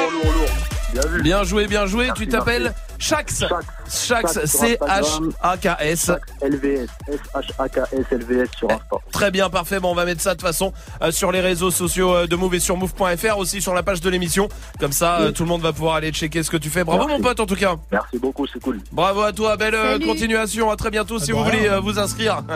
[1.22, 2.10] Bien joué, bien joué.
[2.16, 3.44] tu t'appelles Shax.
[3.90, 6.12] Shax, C H A K S.
[6.42, 8.98] LVS, S-H-A-K-S, LVS sur Insta.
[9.12, 9.80] Très bien, parfait.
[9.80, 12.36] Bon, on va mettre ça de toute façon euh, sur les réseaux sociaux euh, de
[12.36, 14.50] Move et sur Move.fr, aussi sur la page de l'émission.
[14.80, 16.84] Comme ça, euh, tout le monde va pouvoir aller checker ce que tu fais.
[16.84, 17.22] Bravo Merci.
[17.22, 17.76] mon pote en tout cas.
[17.92, 18.80] Merci beaucoup, c'est cool.
[18.92, 20.06] Bravo à toi, belle Salut.
[20.06, 20.72] continuation.
[20.72, 22.44] À très bientôt si vous bah, voulez euh, vous inscrire.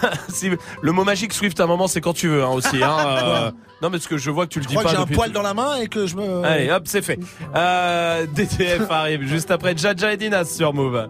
[0.28, 0.50] Si-
[0.82, 2.82] le mot magique Swift à un moment, c'est quand tu veux hein, aussi.
[2.82, 3.50] Hein, euh,
[3.82, 5.06] non, mais parce que je vois que tu le Je dis crois pas j'ai un
[5.06, 6.44] poil dans la main et que je me.
[6.44, 7.18] Allez, hop, c'est fait.
[7.54, 11.08] Euh, DTF arrive juste après Jaja et Dinas sur Move.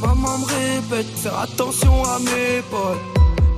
[0.00, 2.98] Maman me répète, faire attention à mes potes.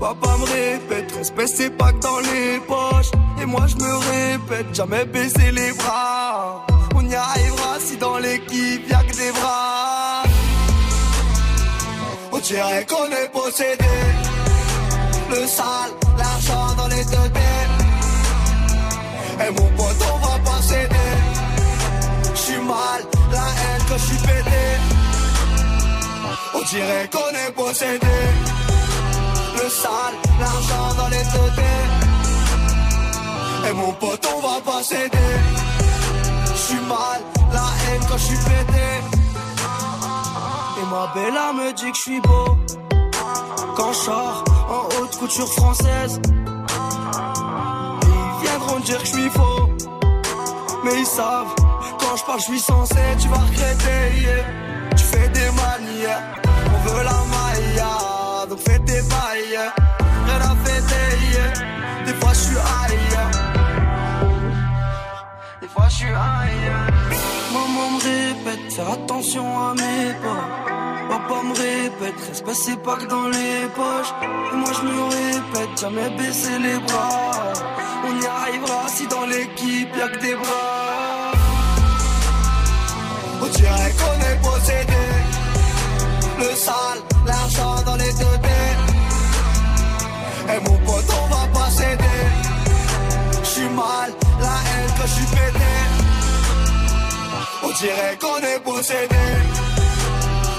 [0.01, 3.11] Papa me répète, respect c'est pas que dans les poches.
[3.41, 6.67] Et moi je me répète, jamais baisser les bras.
[6.95, 10.23] On y arrivera si dans l'équipe y'a que des bras.
[12.33, 13.95] On dirait qu'on est possédé.
[15.31, 17.31] Le sale, l'argent dans les deux
[19.45, 20.96] Et mon pote, on va pas céder.
[22.67, 24.65] Mal, la haine que j'suis pété.
[26.55, 28.17] On dirait qu'on est possédé.
[29.55, 31.53] Le sale, l'argent dans les deux
[33.69, 35.33] Et mon pote, on va pas céder.
[36.55, 37.21] J'suis mal,
[37.53, 38.89] la haine quand j'suis pété.
[40.79, 42.59] Et ma bella me dit que j'suis beau.
[43.77, 46.21] Quand je en haute couture française.
[48.03, 49.69] Ils viendront dire que je suis faux.
[50.85, 51.55] Mais ils savent,
[52.17, 54.21] je parle, je suis censé, tu vas regretter.
[54.21, 54.45] yeah.
[54.97, 56.23] Tu fais des manières,
[56.75, 59.61] on veut la maille, donc fais tes bails.
[60.27, 62.07] Rien à fêter, yeah.
[62.07, 63.31] des fois je suis ailleurs.
[65.61, 66.87] Des fois je suis ailleurs.
[67.53, 70.45] Maman me répète, faire attention à mes pas.
[71.09, 74.13] Papa me répète, respect c'est pas que dans les poches.
[74.53, 77.53] Et moi je me répète, jamais baisser les bras.
[78.09, 80.96] On y arrivera si dans l'équipe y'a que des bras.
[83.47, 85.05] On dirait qu'on est possédé.
[86.41, 88.39] Le sale, l'argent dans les deux
[90.53, 92.23] Et mon pote, on va pas céder.
[93.45, 94.11] J'suis mal,
[94.41, 95.73] la haine que j'suis pété.
[97.63, 99.27] On dirait qu'on est possédé.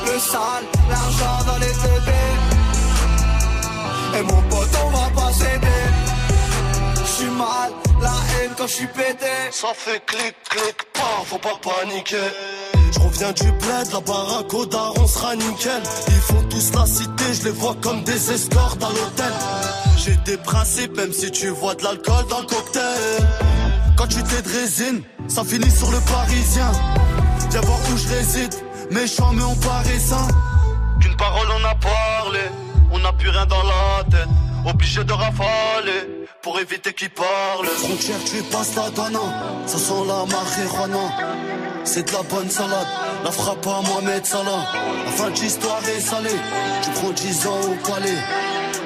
[0.06, 2.02] Le sale, l'argent dans les deux
[4.18, 5.84] Et mon pote, on va pas céder.
[7.06, 9.36] J'suis mal, la haine quand j'suis pété.
[9.52, 12.77] Ça fait clic, clic, pas, faut pas paniquer.
[12.92, 15.82] Je reviens du bled, la baraque au daron sera nickel.
[16.08, 19.34] Ils font tous la cité, je les vois comme des escortes à l'hôtel.
[19.98, 23.28] J'ai des principes, même si tu vois de l'alcool dans le cocktail.
[23.98, 26.72] Quand tu t'es de résine, ça finit sur le parisien.
[27.50, 28.54] Viens voir où je réside,
[28.92, 30.28] méchant mais on paraît sain.
[31.02, 32.42] Qu'une parole on a parlé,
[32.92, 34.30] on n'a plus rien dans la tête.
[34.66, 37.66] Obligé de rafaler pour éviter qu'ils parlent.
[37.66, 39.20] Frontière, tu passes la donna,
[39.66, 41.06] ça sent la marijuana.
[41.84, 42.88] C'est de la bonne salade,
[43.24, 44.66] la frappe à Mohamed Salah.
[45.06, 46.40] La fin de l'histoire est salée,
[46.84, 48.18] tu prends 10 ans au palais.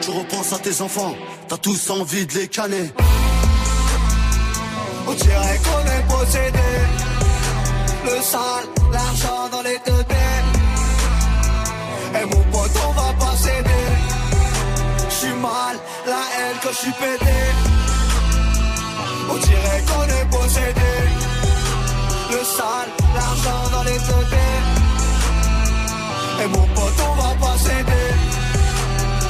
[0.02, 1.16] Tu repenses à tes enfants,
[1.48, 2.92] t'as tous envie de les canner.
[5.08, 6.70] On dirait qu'on est possédé.
[8.06, 10.06] Le sale, l'argent dans les deux
[12.20, 13.01] Et mon pote, on va
[16.72, 17.40] que j'suis pété.
[19.30, 20.94] On dirait qu'on est possédé.
[22.32, 24.26] Le sale, l'argent dans les deux
[26.44, 28.10] Et mon pote, on va pas céder.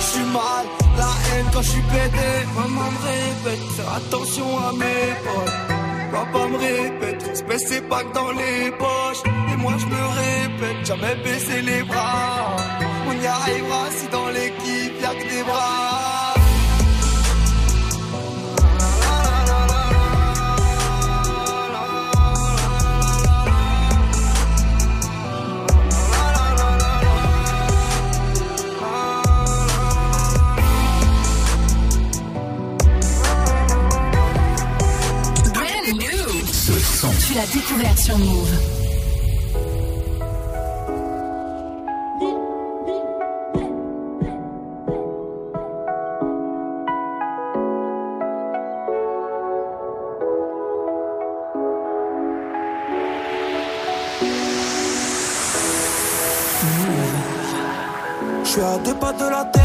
[0.02, 0.66] J'suis mal,
[0.98, 2.30] la haine quand j'suis pété.
[2.56, 5.58] Maman me répète, faire attention à mes potes.
[6.12, 7.22] Papa me répète,
[7.68, 9.24] c'est pas que dans les poches.
[9.52, 12.56] Et moi je me répète, jamais baisser les bras.
[13.08, 16.31] On y arrivera si dans l'équipe y'a que des bras.
[37.32, 38.50] Tu l'as découvert sur Move.
[58.44, 59.61] Je suis à deux pas de la terre,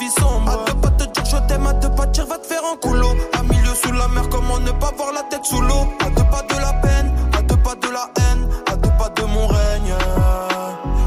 [0.00, 0.50] vie sombre.
[0.50, 2.76] À deux pas de dire je t'aime, à deux pas dire va te faire un
[2.76, 3.08] coulo.
[3.38, 5.86] À milieu sous la mer, comment ne pas voir la tête sous l'eau.
[6.00, 9.10] À deux pas de la peine, à deux pas de la haine, à deux pas
[9.10, 9.94] de mon règne.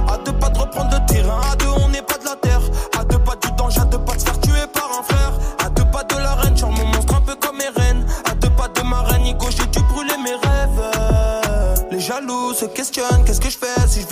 [0.07, 2.61] À deux pas de reprendre le terrain, à deux on n'est pas de la terre.
[2.99, 5.33] À deux pas du danger, à deux pas de faire tuer par un frère.
[5.65, 8.05] À deux pas de la reine, genre mon monstre un peu comme Eren.
[8.29, 11.89] À deux pas de ma reine, Nico, j'ai dû brûler mes rêves.
[11.91, 14.07] Les jaloux se questionnent, qu'est-ce que je fais si je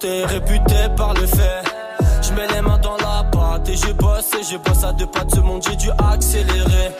[0.00, 1.62] serein et je me suis jeté dans la est réputée par le fait.
[2.22, 2.96] Je mets les mains dans
[4.96, 6.92] deux pas de ce monde, j'ai dû accélérer.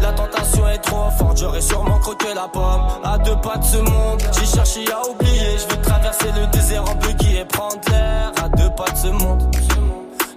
[0.00, 2.82] La tentation est trop forte, j'aurais sûrement croqué la pomme.
[3.02, 5.58] À deux pas de ce monde, j'ai cherché à oublier.
[5.58, 8.32] Je veux traverser le désert en buggy et prendre l'air.
[8.42, 9.56] À deux pas de ce monde.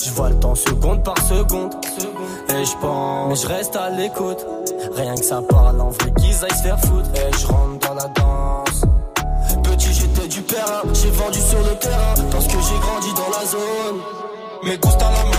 [0.04, 1.74] Je vois le temps seconde par seconde.
[2.50, 4.46] Et je pense, mais je reste à l'écoute.
[4.96, 7.10] Rien que ça parle en vrai qu'ils aillent se faire foutre.
[7.16, 7.33] Et
[14.84, 15.33] Gusta la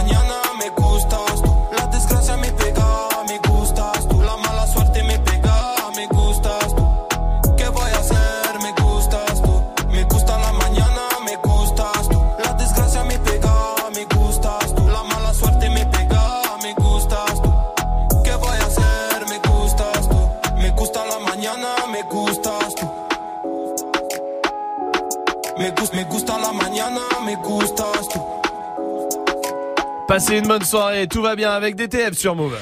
[30.65, 32.57] Bonne soirée, tout va bien avec DTF sur Move.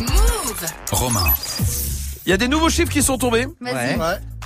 [0.00, 0.66] Move.
[0.90, 1.22] Romain.
[2.26, 3.46] Il y a des nouveaux chiffres qui sont tombés.
[3.60, 3.96] Ouais.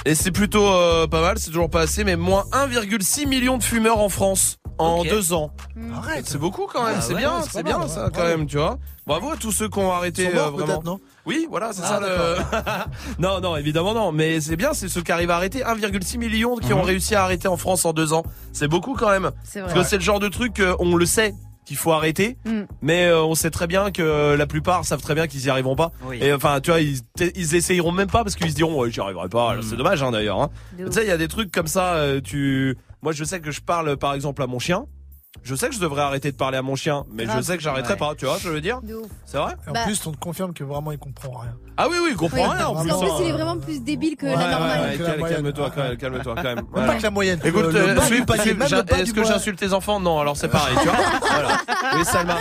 [0.04, 3.62] Et c'est plutôt euh, pas mal, c'est toujours pas assez, mais moins 1,6 million de
[3.62, 5.08] fumeurs en France en Ok.
[5.08, 5.52] deux ans.
[5.96, 6.26] Arrête.
[6.28, 8.10] C'est beaucoup quand même, Ah c'est ouais, bien, c'est bien mal, ça ouais.
[8.14, 8.76] quand même, tu vois.
[9.06, 10.82] Bravo à tous ceux qui ont arrêté Ils sont morts, euh, vraiment.
[10.84, 12.36] non Oui, voilà, c'est Ah, ça le.
[13.22, 15.60] non, non, évidemment non, mais c'est bien, c'est ceux qui arrivent à arrêter.
[15.62, 18.22] 1,6 million qui ont réussi à arrêter en France en deux ans.
[18.52, 19.30] C'est beaucoup quand même.
[19.44, 19.82] C'est Parce vrai.
[19.82, 21.32] que c'est le genre de truc, on le sait
[21.66, 22.62] qu'il faut arrêter, Mm.
[22.80, 25.76] mais euh, on sait très bien que la plupart savent très bien qu'ils y arriveront
[25.76, 25.92] pas.
[26.04, 26.18] Oui.
[26.22, 27.00] Et enfin, tu vois, ils,
[27.34, 29.56] ils essayeront même pas parce qu'ils se diront, ouais, j'y arriverai pas.
[29.56, 29.62] Mm.
[29.62, 30.40] C'est dommage hein, d'ailleurs.
[30.40, 30.50] Hein.
[30.78, 31.94] Tu sais, il y a des trucs comme ça.
[31.96, 34.86] euh, tu, moi, je sais que je parle par exemple à mon chien.
[35.42, 37.62] Je sais que je devrais arrêter de parler à mon chien, mais je sais que
[37.62, 37.98] j'arrêterai Ouais.
[37.98, 38.14] pas.
[38.16, 38.80] Tu vois, je veux dire.
[39.24, 39.80] C'est vrai Et en Bah.
[39.84, 41.54] plus, on te confirme que vraiment, il comprend rien.
[41.76, 42.56] Ah oui, oui, il comprend Oui.
[42.56, 42.92] rien en Parce plus.
[42.92, 43.16] qu'en plus, hein.
[43.20, 44.80] il est vraiment plus débile que Ouais, la normale.
[44.80, 45.36] ouais, la calme- moyenne.
[45.42, 46.54] calme-toi quand même, calme-toi quand même.
[46.56, 46.86] Même Voilà.
[46.88, 47.40] pas que la moyenne.
[47.44, 47.96] Écoute, euh,
[48.98, 50.96] est-ce que j'insulte tes enfants Non, alors c'est pareil, tu vois.
[51.20, 51.48] Voilà.
[51.96, 52.36] Oui, Salma.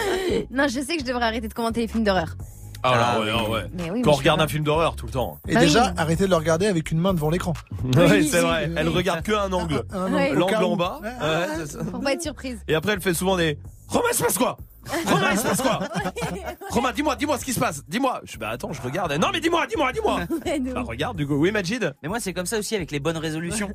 [0.51, 2.35] Non, je sais que je devrais arrêter de commenter les films d'horreur.
[2.87, 3.31] Ah, Ah, ouais, oui.
[3.37, 3.65] non, ouais.
[3.73, 5.39] Mais oui, Quand on je regarde un film d'horreur tout le temps.
[5.47, 5.93] Et Bah déjà, oui.
[5.97, 7.53] arrêtez de le regarder avec une main devant l'écran.
[7.83, 8.45] Oui, c'est oui.
[8.45, 8.69] vrai.
[8.75, 9.83] Elle regarde que un angle.
[9.91, 10.99] Un- au L'angle en bas.
[11.01, 11.07] Ouais.
[11.09, 11.79] Ouais, c'est ça.
[11.79, 11.91] rien.
[11.91, 12.59] Pour pas être surprise.
[12.67, 13.57] Et après, elle fait souvent des.
[13.87, 14.57] Romain, il se passe quoi?
[15.07, 15.79] Romain, il se passe quoi
[16.69, 17.83] Romain, dis-moi, dis-moi ce qui se passe.
[17.87, 18.21] Dis-moi.
[18.23, 19.11] Je suis bah attends, je regarde.
[19.13, 20.19] Non, mais dis-moi, dis-moi, dis-moi.
[20.45, 20.87] Ouais, de Bah ouf.
[20.89, 21.35] regarde, du coup.
[21.35, 21.93] Oui, Majid.
[22.03, 23.69] Mais moi, c'est comme ça aussi avec les bonnes résolutions.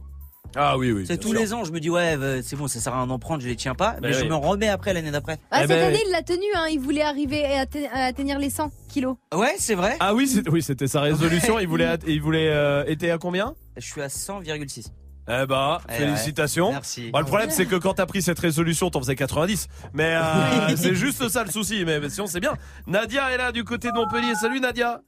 [0.57, 1.05] Ah oui, oui.
[1.07, 1.39] C'est tous sûr.
[1.39, 3.41] les ans, je me dis, ouais, euh, c'est bon, ça sert à rien d'en prendre,
[3.43, 3.97] je les tiens pas.
[4.03, 4.29] Mais Mais je oui.
[4.29, 5.39] me remets après l'année d'après.
[5.51, 6.67] Ah, Eh cette ben, année, il l'a tenu, hein.
[6.71, 9.17] Il voulait arriver à, à tenir les 100 kilos.
[9.35, 9.97] Ouais, c'est vrai.
[10.01, 11.59] Ah oui, c'est- oui, c'était sa résolution.
[11.61, 13.55] Il voulait, il voulait euh, était à combien?
[13.77, 14.87] Je suis à 100,6.
[15.33, 16.67] Eh bah, Eh félicitations.
[16.69, 17.11] ouais, merci.
[17.13, 19.69] Bah, le problème, c'est que quand t'as pris cette résolution, t'en faisais 90.
[19.93, 21.85] Mais euh, c'est juste ça le souci.
[21.87, 22.55] Mais, mais sinon, c'est bien.
[22.89, 24.35] Nadia est là du côté de Montpellier.
[24.35, 25.01] Salut Nadia.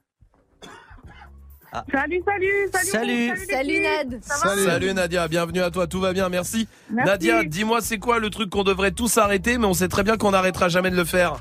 [1.91, 2.87] Salut, salut, salut.
[2.89, 3.31] Salut.
[3.49, 3.79] Salut.
[3.81, 4.19] Nad.
[4.23, 6.67] Ça va Salut Nadia, bienvenue à toi, tout va bien, merci.
[6.91, 7.09] Merci.
[7.09, 10.17] Nadia, dis-moi c'est quoi le truc qu'on devrait tous arrêter, mais on sait très bien
[10.17, 11.37] qu'on n'arrêtera jamais de le faire.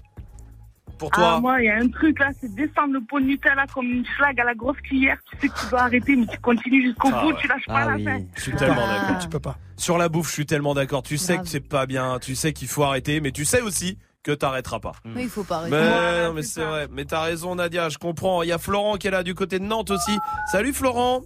[0.99, 3.25] Pour toi Ah, moi, il y a un truc là, c'est descendre le pot de
[3.27, 5.19] Nutella comme une flag à la grosse cuillère.
[5.33, 7.37] Tu sais que tu dois arrêter, mais tu continues jusqu'au Ah bout, ouais.
[7.41, 8.25] tu lâches pas Ah la fin.
[8.37, 9.01] Je suis tellement Ah.
[9.01, 9.19] d'accord.
[9.23, 9.57] Tu peux pas.
[9.77, 11.03] Sur la bouffe, je suis tellement d'accord.
[11.03, 11.45] Tu sais Grave.
[11.45, 14.81] que c'est pas bien, tu sais qu'il faut arrêter, mais tu sais aussi que t'arrêteras
[14.81, 14.93] pas.
[15.05, 15.75] Mais il faut pas arrêter.
[15.77, 16.87] Mais, Voilà, non, mais c'est vrai.
[16.91, 18.43] Mais t'as raison, Nadia, je comprends.
[18.43, 20.17] Il y a Florent qui est là du côté de Nantes aussi.
[20.51, 21.23] Salut Florent.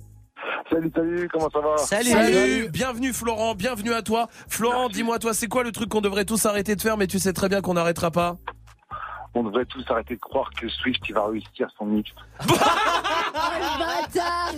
[0.71, 2.11] Salut, salut, comment ça va Salut.
[2.11, 2.69] Salut.
[2.71, 4.27] Bienvenue Florent, bienvenue à toi.
[4.49, 7.19] Florent, dis-moi toi, c'est quoi le truc qu'on devrait tous arrêter de faire, mais tu
[7.21, 8.37] sais très bien qu'on n'arrêtera pas?
[9.39, 12.11] On devrait tous arrêter de croire que Swift il va réussir son mix.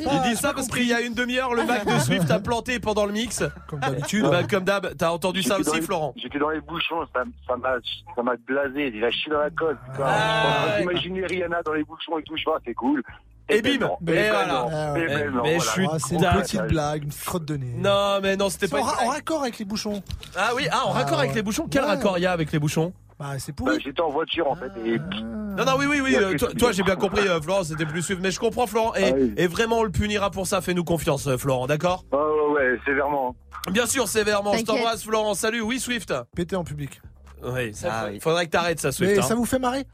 [0.00, 2.78] Il dit ça parce qu'il y a une demi-heure, le Mac de Swift a planté
[2.78, 3.42] pendant le mix.
[3.66, 4.24] Comme d'habitude.
[4.24, 7.24] Bah, comme d'hab, t'as entendu ça aussi, les- Florent J'étais dans les bouchons, ça
[7.56, 7.76] m'a
[8.16, 9.76] ça m'a blasé, il a chié dans la côte.
[10.00, 10.80] Ah.
[10.80, 13.02] Imaginez Rihanna dans les bouchons et tout, je vois, c'est cool.
[13.48, 13.78] Et bim.
[13.80, 14.46] non, ben voilà.
[14.46, 15.28] non, Ah ouais.
[15.42, 17.74] Mais je suis Ah, c'est une petite blague, une crotte de nez.
[17.78, 18.78] Non, mais non, c'était pas.
[18.80, 20.02] en, ra- raccord avec les bouchons.
[20.36, 21.66] Ah oui, ah, en Ah, raccord avec les bouchons.
[21.70, 21.88] Quel Ouais.
[21.88, 23.80] raccord il y a avec les bouchons Bah, c'est Bah, pourri.
[23.80, 26.16] J'étais en voiture en fait et Non, non, oui, oui, oui.
[26.16, 28.20] Euh, toi, j'ai bien compris, euh, Florent, c'était plus suivre.
[28.22, 28.94] Mais je comprends, Florent.
[28.94, 29.34] Et, Ah oui.
[29.36, 30.60] et vraiment, on le punira pour ça.
[30.60, 32.04] Fais-nous confiance, euh, Florent, d'accord?
[32.12, 33.34] Oh, ouais, ouais, sévèrement.
[33.72, 34.54] Bien sûr, sévèrement.
[34.54, 35.34] Je t'embrasse, Florent.
[35.34, 36.14] Salut, oui, Swift.
[36.36, 37.00] Péter en public.
[37.42, 38.20] Oui, ça, Ah oui.
[38.20, 39.12] faudrait que t'arrêtes ça, Swift.
[39.12, 39.22] Mais hein.
[39.22, 39.84] ça vous fait marrer?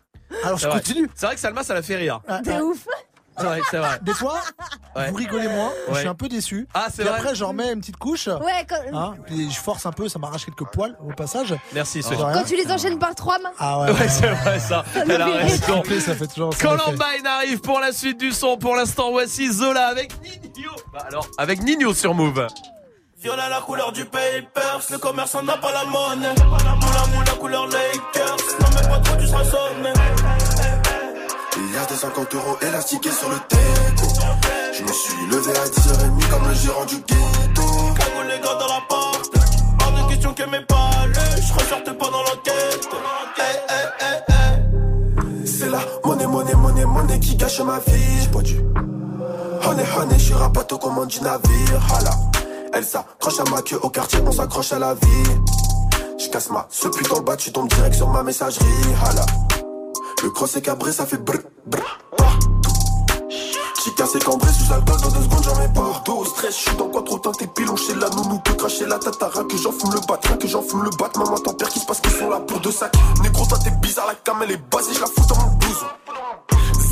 [0.43, 0.79] Alors je C'est vrai.
[0.81, 1.09] continue.
[1.15, 2.21] C'est vrai que Salma, ça la fait rire.
[2.27, 2.87] Ah, De ah, ouf
[3.37, 3.99] C'est vrai, c'est vrai.
[4.03, 4.41] Des fois,
[4.95, 5.11] Ouais.
[5.11, 5.71] vous rigolez moins.
[5.89, 5.99] Je Ouais.
[6.01, 6.69] suis un peu déçu.
[6.73, 7.19] Ah, c'est vrai.
[7.19, 8.29] après, j'en remets une petite couche.
[8.29, 11.55] Ouais, quand, Hein, puis je force un peu, ça m'arrache quelques poils au passage.
[11.73, 12.33] Merci, rien.
[12.33, 13.51] quand tu les enchaînes par trois mains.
[13.59, 14.85] Ah ouais, Ouais, c'est vrai, ça.
[14.95, 15.83] Elle a raison.
[16.01, 16.57] Ça fait toujours.
[16.59, 18.57] Columbine arrive pour la suite du son.
[18.57, 20.71] Pour l'instant, voici Zola avec Nino.
[20.93, 22.47] Bah alors, avec Nino sur Move.
[23.21, 26.35] Violet la couleur du papers, le commerçant n'a pas la monnaie.
[26.45, 29.45] Moula moula couleur Lakers, non mais pas trop tu seras
[31.77, 34.07] a des 50 euros élastiqués sur le teco.
[34.73, 37.63] Je me suis levé à 10h30 comme le gérant du ghetto.
[37.97, 39.33] Cagoule les gars dans la porte,
[39.81, 42.89] hors de question que mes palais, je ressorte pendant l'enquête.
[43.39, 44.35] Hey, hey, hey, hey.
[47.21, 48.21] qui gâche ma vie.
[48.23, 48.59] J'ai pas dû.
[49.67, 51.81] Honey, honey, je suis rapato comme du navire.
[51.93, 52.11] Hala.
[52.73, 55.25] Elle s'accroche à ma queue au quartier, on s'accroche à la vie.
[56.19, 58.65] Je casse ma ce dans le bas, tu tombes direct sur ma messagerie.
[59.05, 59.27] Hala.
[60.25, 61.37] Le cross est cabré, ça fait brr,
[61.67, 61.99] brr.
[63.85, 66.03] J'ai cassé cambré sous alcool dans deux secondes, j'en mets pas.
[66.07, 68.99] Dos stress, je suis dans quoi trop teinté pilon chez la nounou peut cracher la
[68.99, 71.11] tatara que j'en fume le bat, que j'en fume le bat.
[71.17, 72.97] Maman, ton père qui se passe qu'ils sont là pour deux sacs.
[73.23, 75.87] Négro, toi t'es bizarre, la cam elle est basée, je la fous dans mon blouson.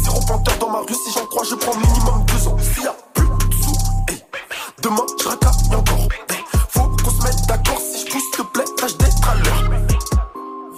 [0.04, 2.56] Zéro panthère dans ma rue, si j'en crois, je prends minimum deux ans.
[2.60, 3.72] S'il y a plus de sous,
[4.10, 4.22] hey.
[4.82, 6.08] demain je encore.
[6.68, 9.61] Faut qu'on se mette d'accord, si je pousse, te plaît, tâche d'être à l'heure.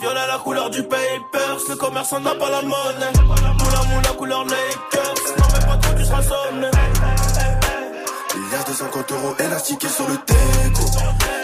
[0.04, 3.10] Violet la couleur du paper, le commerçant n'a pas la monnaie.
[3.24, 6.68] Moula moula couleur Lakers, non mais pas trop tu seras somné.
[8.36, 10.82] Il y a 250 euros élastiqués sur le déco.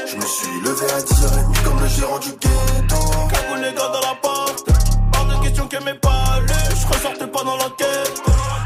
[0.07, 2.97] Je me suis levé à 10h30 comme le gérant du ghetto.
[3.31, 4.69] Cagoule les gars dans la porte,
[5.17, 8.23] hors de question que mes pas je ressortais pas dans l'enquête.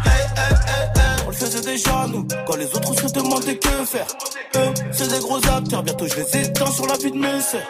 [0.07, 1.25] Hey, hey, hey, hey.
[1.25, 4.07] On le faisait déjà nous, quand les autres se demandaient que faire.
[4.57, 7.63] Eux, c'est des gros acteurs, bientôt je les éteins sur la vie de mes sœurs.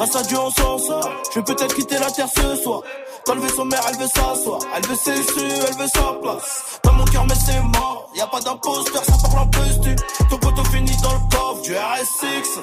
[0.00, 1.10] Grâce à Dieu, on s'en sort.
[1.30, 2.80] Je vais peut-être quitter la terre ce soir.
[3.26, 4.58] Dans le vaisseau mère, elle veut s'asseoir.
[4.74, 6.80] Elle veut ses su, elle veut sa place.
[6.82, 8.10] Dans mon cœur, mais c'est mort.
[8.14, 9.94] Y a pas d'imposteur, ça parle en postu.
[10.30, 12.60] Ton poteau finit dans le coffre du RSX.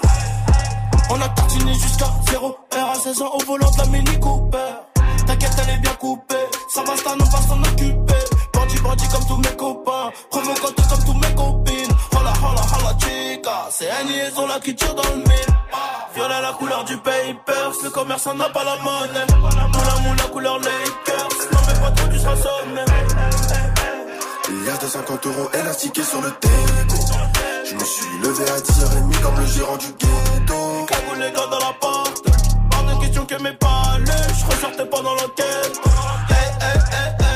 [1.11, 4.57] On a tartiné jusqu'à 0 R à 16 ans au volant de la Mini Cooper.
[5.27, 6.35] T'inquiète, elle est bien coupée.
[6.73, 8.25] Ça va, ça, on va s'en occuper.
[8.51, 10.11] Bandit, bandit comme tous mes copains.
[10.31, 11.95] Provocante comme tous mes copines.
[13.79, 15.53] C'est un liaison là qui tire dans le mille.
[16.15, 19.25] Violet la couleur du paper, le commerçant n'a pas la monnaie.
[19.39, 22.81] Moula moula couleur Lakers, non mais pas trop tu seras sonné.
[24.49, 27.03] Il y a 250 euros élastiqués sur le déco.
[27.69, 30.85] Je me suis levé à 10h30 comme le gérant du ghetto.
[30.87, 32.23] Cagoule les gars dans la porte,
[32.71, 35.81] pas de question que mes palais, je ressortais pas dans l'enquête.
[36.29, 37.26] Hey, hey, hey.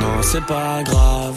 [0.00, 1.34] Non, c'est pas grave.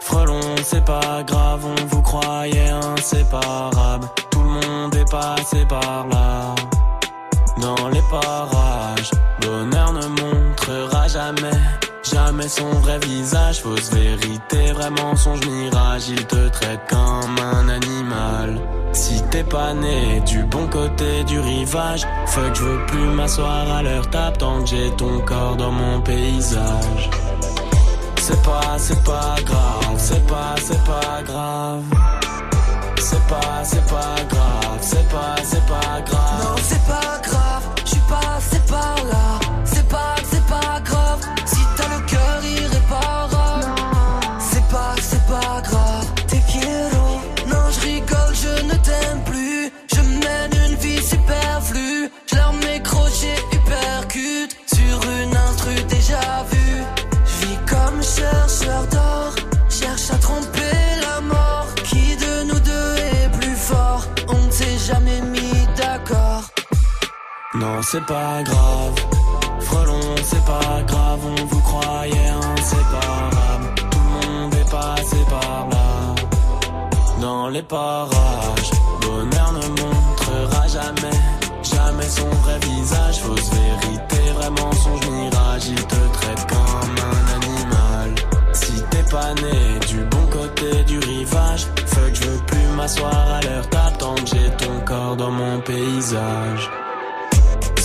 [0.00, 4.08] Frelon, c'est pas grave, on vous croyait inséparables.
[4.30, 6.54] Tout le monde est passé par là.
[7.60, 9.10] Dans les parages,
[9.40, 11.60] bonheur ne montrera jamais,
[12.12, 13.60] jamais son vrai visage.
[13.60, 16.08] Fausse vérité, vrai mensonge, mirage.
[16.08, 18.60] Il te traite comme un animal.
[18.92, 23.82] Si t'es pas né du bon côté du rivage, fuck, je veux plus m'asseoir à
[23.82, 27.10] leur table tant que j'ai ton corps dans mon paysage.
[28.20, 31.82] C'est pas, c'est pas grave, c'est pas, c'est pas grave.
[33.00, 36.42] C'est pas, c'est pas grave, c'est pas, c'est pas grave.
[36.42, 39.47] Non, c'est pas grave, je suis passé par là.
[67.58, 68.94] Non, c'est pas grave.
[69.60, 73.74] Frelon, c'est pas grave, on vous croyait inséparables.
[73.74, 76.14] Tout le monde est passé par là.
[77.20, 78.70] Dans les parages,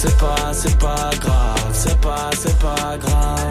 [0.05, 3.42] C'est pas, c'est pas grave, c'est pas, c'est pas grave.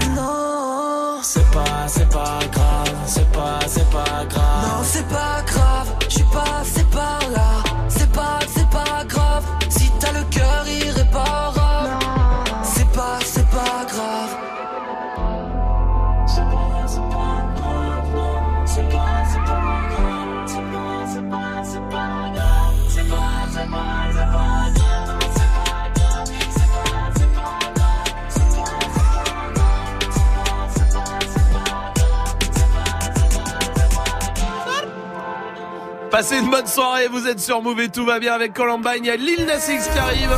[36.13, 39.07] Passez une bonne soirée, vous êtes sur Move et tout va bien avec Columbine, il
[39.07, 40.29] y a Lil Nas X qui arrive.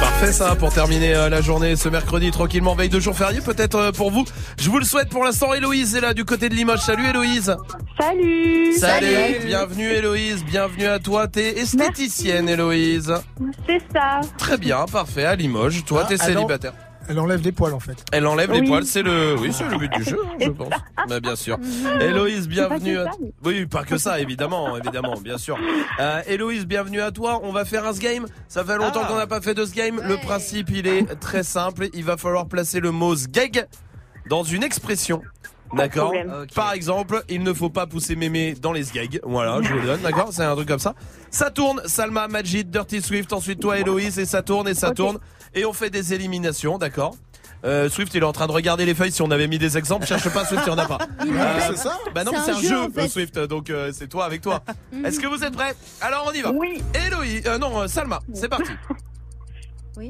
[0.00, 3.76] Parfait ça pour terminer euh, la journée ce mercredi tranquillement veille de jour férié peut-être
[3.76, 4.24] euh, pour vous.
[4.60, 6.80] Je vous le souhaite pour l'instant Héloïse est là du côté de Limoges.
[6.80, 7.56] Salut Héloïse.
[8.00, 8.72] Salut.
[8.74, 9.38] Salut.
[9.46, 11.26] Bienvenue Héloïse, bienvenue à toi.
[11.28, 13.14] T'es esthéticienne Héloïse.
[13.66, 14.20] C'est ça.
[14.36, 15.84] Très bien, parfait à Limoges.
[15.84, 16.72] Toi t'es Ah, en- célibataire.
[17.08, 18.04] Elle enlève des poils en fait.
[18.12, 18.68] Elle enlève les Oui.
[18.68, 20.68] poils, c'est le, oui, c'est le but du jeu, hein, je pense.
[21.08, 21.58] Bah, bien sûr.
[22.00, 22.96] Héloïse, bienvenue.
[22.96, 23.04] Pas À...
[23.06, 25.58] que ça, mais- Oui, pas que ça, évidemment, évidemment, bien sûr.
[26.00, 27.40] Euh, Héloïse, bienvenue à toi.
[27.42, 28.26] On va faire un game.
[28.48, 30.00] Ça fait longtemps qu'on n'a pas fait de ce game.
[30.06, 31.88] Le principe, il est très simple.
[31.94, 33.66] Il va falloir placer le mot sgeg
[34.28, 35.22] dans une expression.
[35.74, 36.12] D'accord.
[36.12, 36.46] problème.
[36.54, 39.20] Par exemple, il ne faut pas pousser mémé dans les sgags.
[39.22, 40.94] Voilà, je vous le donne, d'accord C'est un truc comme ça.
[41.30, 45.18] Ça tourne, Salma, Majid, Dirty Swift, ensuite toi Héloïse, et ça tourne, et ça tourne.
[45.54, 47.16] Et on fait des éliminations, d'accord
[47.64, 49.10] euh, Swift, il est en train de regarder les feuilles.
[49.10, 50.98] Si on avait mis des exemples, cherche pas Swift, il y en a pas.
[51.20, 53.00] Ah, c'est ça Bah non, mais C'est un un jeu, jeu, en fait.
[53.00, 53.38] euh, Swift.
[53.40, 54.62] Donc euh, c'est toi avec toi.
[55.04, 56.52] Est-ce que vous êtes prêts Alors on y va.
[56.52, 56.80] Oui.
[56.94, 58.70] Héloïse, euh, non, euh, Salma, c'est parti.
[59.98, 60.08] Oui.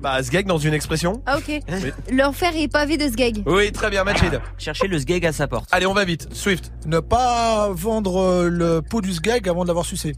[0.00, 1.22] Bah, sgeg dans une expression.
[1.26, 1.44] Ah ok.
[1.48, 1.92] Oui.
[2.10, 3.42] L'enfer est pavé de sgeg.
[3.44, 4.40] Oui, très bien, Majid.
[4.56, 5.68] Chercher le sgeg à sa porte.
[5.70, 6.28] Allez, on va vite.
[6.32, 6.72] Swift.
[6.86, 10.14] Ne pas vendre euh, le pot du sgeg avant de l'avoir sucé.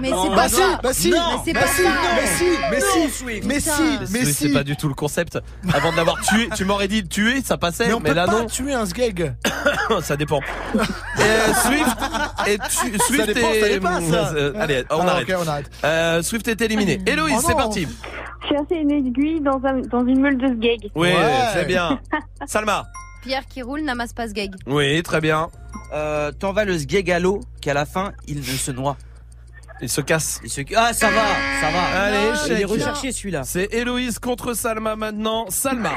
[0.00, 0.80] Mais c'est bah pas si, ça.
[0.82, 1.88] bah si, Mais bah pas si, ça.
[2.14, 4.32] mais si, mais si, mais si, mais Swift, si.
[4.48, 5.38] c'est pas du tout le concept.
[5.74, 8.26] Avant de l'avoir tué, tu m'aurais dit tuer, ça passait, Mais mais, on peut là
[8.26, 8.46] pas non.
[8.46, 9.34] tuer un sgeg.
[10.02, 10.40] ça dépend.
[10.74, 11.96] Euh, Swift
[12.46, 14.32] et tu, Swift dépend, ça est- dépend, ça.
[14.34, 15.28] Euh, allez, on Ah, arrête.
[15.30, 15.70] ok, on arrête.
[15.84, 17.00] Euh, Swift est éliminé.
[17.06, 17.86] Héloïse, c'est parti.
[18.48, 20.90] Chercher une aiguille dans, un, dans une meule de sgeg.
[20.94, 21.14] Oui, Ouais.
[21.52, 21.98] c'est bien.
[22.46, 22.86] Salma.
[23.22, 24.52] Pierre qui roule n'amasse pas sgeg.
[24.66, 25.48] Oui, très bien.
[25.92, 28.96] Euh, T'en vas le sgeg à l'eau qu'à la fin il ne se noie.
[29.82, 30.40] Il se casse.
[30.44, 30.60] Il se...
[30.76, 31.22] Ah ça va,
[31.60, 32.00] ça va.
[32.02, 32.66] Allez, Il est chèque.
[32.66, 33.44] recherché celui-là.
[33.44, 35.46] C'est Héloïse contre Salma maintenant.
[35.48, 35.92] Salma.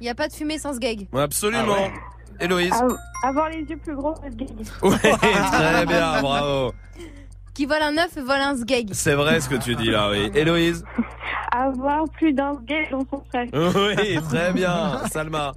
[0.00, 1.06] Y a pas de fumée sans sgeg.
[1.14, 1.88] Absolument.
[2.40, 2.72] Héloïse.
[2.72, 4.48] Av- Avoir les yeux plus gros que sgeg.
[4.82, 4.94] Oui,
[5.52, 6.72] très bien, bravo.
[7.56, 8.90] Qui vole un œuf vole un sgeg.
[8.92, 10.30] C'est vrai ce que tu dis là, oui.
[10.34, 10.84] Héloïse.
[11.52, 13.48] Avoir plus d'un sgeg dans son sac.
[13.54, 15.00] Oui, très bien.
[15.10, 15.54] Salma.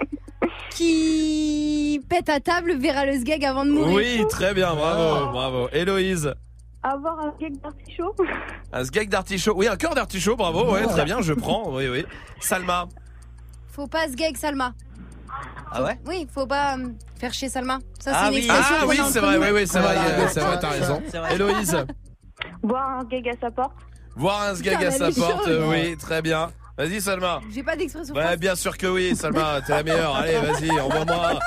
[0.70, 3.92] Qui pète à table verra le sgeg avant de mourir.
[3.92, 5.68] Oui, très bien, bravo, bravo.
[5.74, 6.32] Héloïse.
[6.82, 8.14] Avoir un sgeg d'artichaut.
[8.72, 9.54] Un sgeg d'artichaut.
[9.56, 11.70] Oui, un cœur d'artichaut, bravo, ouais, très bien, je prends.
[11.70, 12.06] Oui, oui.
[12.40, 12.88] Salma.
[13.72, 14.72] Faut pas sgeg Salma.
[15.72, 16.88] Ah ouais Oui, faut pas euh,
[17.18, 17.78] faire chier Salma.
[17.98, 18.44] Ça c'est Ah une oui.
[18.44, 19.42] expression Ah qu'on oui, a entre c'est vrai, nous.
[19.42, 21.02] oui, oui, c'est vrai, Voilà, euh, c'est vrai, t'as raison.
[21.10, 21.34] C'est vrai.
[21.34, 21.84] Héloïse.
[22.62, 23.72] Boire un sgeg à sa porte.
[24.16, 26.50] Voir un Putain, à sa porte, euh, oui, très bien.
[26.78, 27.40] Vas-y, Salma.
[27.52, 28.40] J'ai pas d'expression Ouais, française.
[28.40, 30.16] bien sûr que oui, Salma, t'es la meilleure.
[30.16, 31.38] Allez, vas-y, envoie-moi.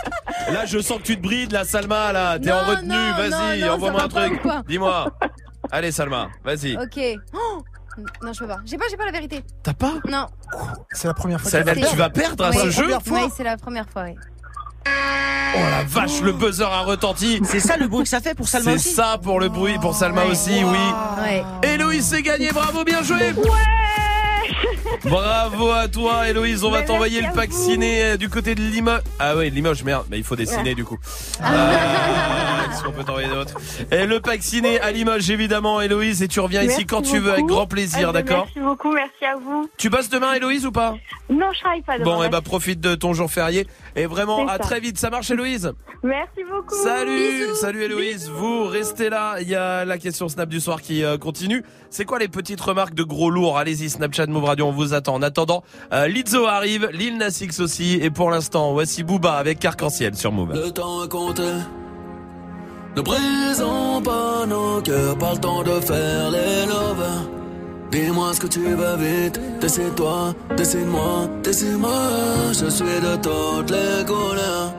[0.51, 2.39] Là, je sens que tu te brides, là, Salma, là.
[2.39, 4.39] T'es Non, en retenue, non, vas-y, non, envoie-moi un va pas truc.
[4.39, 5.11] ou quoi Dis-moi.
[5.71, 6.77] Allez, Salma, vas-y.
[6.77, 6.99] Ok.
[7.33, 7.61] Oh
[8.23, 8.57] non, je peux pas.
[8.65, 9.43] J'ai pas, j'ai pas la vérité.
[9.63, 9.93] T'as pas?
[10.07, 10.27] Non.
[10.91, 12.57] C'est la première fois Ça- va Tu vas perdre à Ouais.
[12.57, 12.87] ce jeu.
[13.11, 14.15] Oui, c'est la première fois, oui.
[14.85, 17.41] Oh la vache, le buzzer a retenti.
[17.43, 19.77] C'est ça le bruit que ça fait pour Salma C'est aussi ça pour le bruit,
[19.79, 20.31] pour Salma Ouais.
[20.31, 20.77] aussi, oui.
[21.23, 21.43] Ouais.
[21.63, 23.33] Héloïse, c'est gagné, bravo, bien joué.
[25.05, 26.63] Bravo à toi, Héloïse.
[26.63, 29.01] On va t'envoyer le pack ciné euh, du côté de Limoges.
[29.19, 30.05] Ah oui, Limoges, merde.
[30.09, 30.97] Mais il faut des ciné du coup.
[31.41, 33.53] Ah, Qu'est-ce qu'on peut t'envoyer d'autre
[33.91, 36.21] Et le pack ciné à Limoges, évidemment, Héloïse.
[36.21, 38.91] Et tu reviens ici quand tu veux, avec grand plaisir, Eh ben, d'accord Merci beaucoup,
[38.93, 39.69] merci à vous.
[39.77, 40.95] Tu passes demain, Héloïse, ou pas
[41.29, 42.05] Non, je travaille pas demain.
[42.05, 42.43] Bon, et bah merci.
[42.49, 43.67] profite de ton jour férié.
[43.95, 44.97] Et vraiment, à très vite.
[44.97, 45.71] Ça marche, Héloïse
[46.03, 46.75] Merci beaucoup.
[46.83, 51.03] Salut, salut Héloïse, vous restez là, il y a la question Snap du soir qui
[51.03, 51.63] euh, continue.
[51.89, 53.57] C'est quoi les petites remarques de gros lourds?
[53.57, 55.15] Allez-y, Snapchat Move Radio, on vous attend.
[55.15, 59.65] En attendant, euh, Lizzo arrive, Lil Nas X aussi, et pour l'instant, voici Booba avec
[59.65, 60.53] Arc-en-Ciel sur Move.
[60.53, 61.41] Le temps est compté.
[62.95, 67.27] Ne brisons pas nos cœurs, pas le temps de faire les lovers.
[67.91, 72.01] Dis-moi ce que tu veux vite, décide-toi, décide-moi, décide-moi.
[72.49, 74.73] Je suis de toutes les couleurs.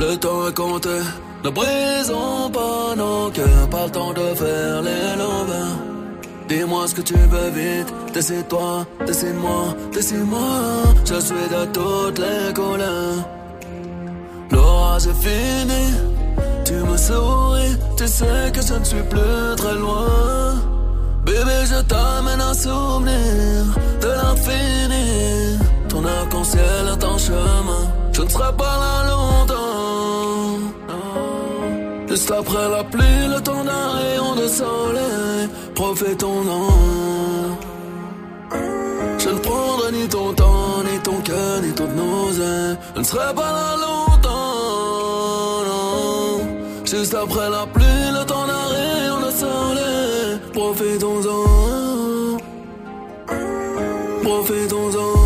[0.00, 0.98] Le temps est compté.
[1.44, 5.89] Ne brisons pas nos cœurs, pas le temps de faire les lovers.
[6.50, 10.50] Dis-moi ce que tu veux vite, décide-toi, décide-moi, décide-moi.
[11.04, 13.22] Je suis de toutes les couleurs.
[14.50, 15.84] L'orage est fini,
[16.64, 20.56] tu me souris, tu sais que je ne suis plus très loin.
[21.24, 23.66] Bébé, je t'amène un souvenir
[24.02, 25.56] de l'infini.
[25.88, 27.82] Ton arc-en-ciel est en chemin,
[28.12, 29.60] je ne serai pas là longtemps.
[32.08, 35.48] Juste après la pluie, le temps d'un rayon de soleil,
[35.80, 36.68] profitons-en.
[39.18, 42.76] Je ne prendrai ni ton temps, ni ton cœur, ni toute nausée.
[42.94, 44.50] Je ne serai pas là longtemps,
[45.68, 46.40] non.
[46.84, 50.38] Juste après la pluie, le temps d'un rayon de soleil.
[50.52, 51.42] Profitons-en.
[54.22, 55.19] Profitons-en.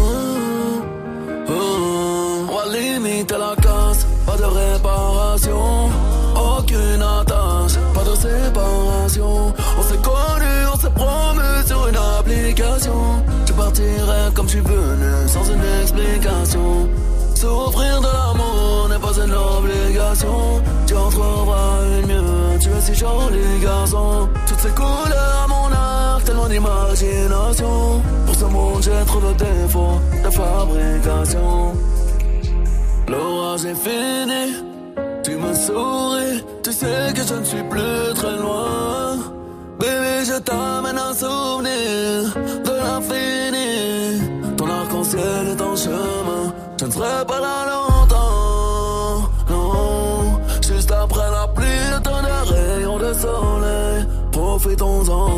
[13.74, 16.88] Partirai comme je suis venu, sans une explication.
[17.34, 20.62] Souffrir de l'amour n'est pas une obligation.
[20.86, 24.28] Tu en trouveras une mieux, tu es si joli garçon.
[24.46, 28.02] Toutes ces couleurs à mon arc, tellement d'imagination.
[28.26, 31.74] Pour ce monde, j'ai trop de défauts de fabrication.
[33.08, 34.54] L'orage est fini,
[35.22, 36.44] tu me souris.
[36.62, 39.33] Tu sais que je ne suis plus très loin.
[39.78, 42.32] Bébé, je t'amène un souvenir
[42.64, 44.20] de l'infini.
[44.56, 46.52] Ton arc-en-ciel est en chemin.
[46.80, 49.28] Je ne serai pas là longtemps.
[49.50, 54.06] Non, juste après la pluie, le tonnerre rayon de soleil.
[54.32, 55.28] Profitons-en.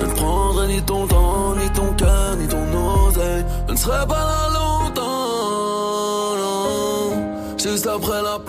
[0.00, 2.64] Je ne prendrai ni ton temps, ni ton cœur, ni ton
[3.08, 3.44] oseille.
[3.68, 6.36] Je ne serai pas là longtemps.
[6.42, 8.47] Non, juste après la pluie,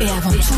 [0.00, 0.54] Et avant tout,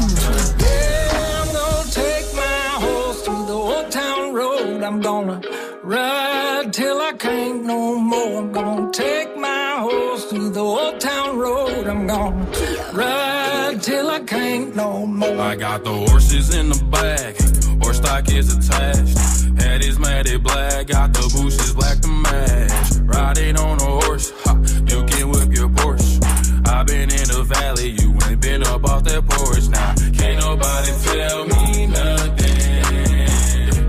[1.11, 4.83] I'm gonna take my horse to the old town road.
[4.85, 5.41] I'm gonna
[5.83, 8.39] ride till I can't no more.
[8.39, 11.89] I'm gonna take my horse to the old town road.
[11.89, 12.47] I'm gonna
[12.93, 15.41] ride till I can't no more.
[15.41, 17.35] I got the horses in the back,
[17.83, 19.19] horse stock is attached.
[19.61, 22.73] Head is matted black, got the bushes black to match.
[23.03, 24.55] Riding on a horse, ha,
[24.87, 26.21] you can whip your Porsche.
[26.69, 27.22] I've been in
[27.53, 29.95] valley, you ain't been up off that porch now.
[30.19, 33.29] Can't nobody tell me nothing.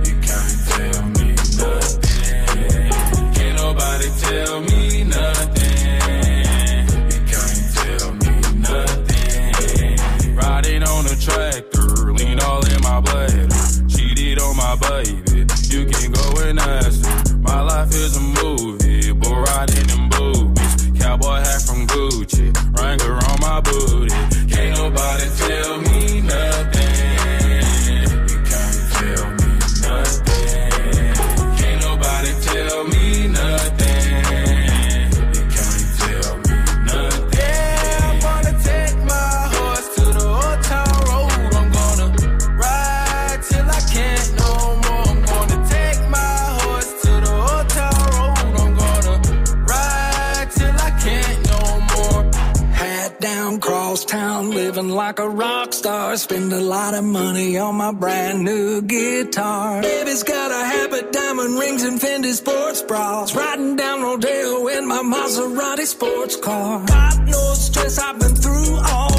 [0.07, 1.29] You can't tell me
[1.61, 2.91] nothing.
[3.35, 4.81] Can't nobody tell me
[5.17, 6.87] nothing.
[7.13, 8.33] You can't tell me
[8.67, 10.35] nothing.
[10.35, 13.47] Riding on a tractor, lean all in my bladder.
[13.87, 17.37] Cheated on my baby, you can go and ask her.
[17.37, 20.73] My life is a movie, bull riding in boobies.
[20.99, 22.42] Cowboy hat from Gucci,
[22.83, 24.32] Wrangler on my booty.
[54.75, 56.17] Living like a rock star.
[56.17, 59.81] Spend a lot of money on my brand new guitar.
[59.81, 63.35] Baby's got a habit, diamond rings, and Fendi sports bras.
[63.35, 66.83] Riding down Rodeo in my Maserati sports car.
[66.87, 69.12] Got no stress, I've been through all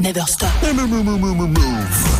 [0.00, 2.19] Never Stop.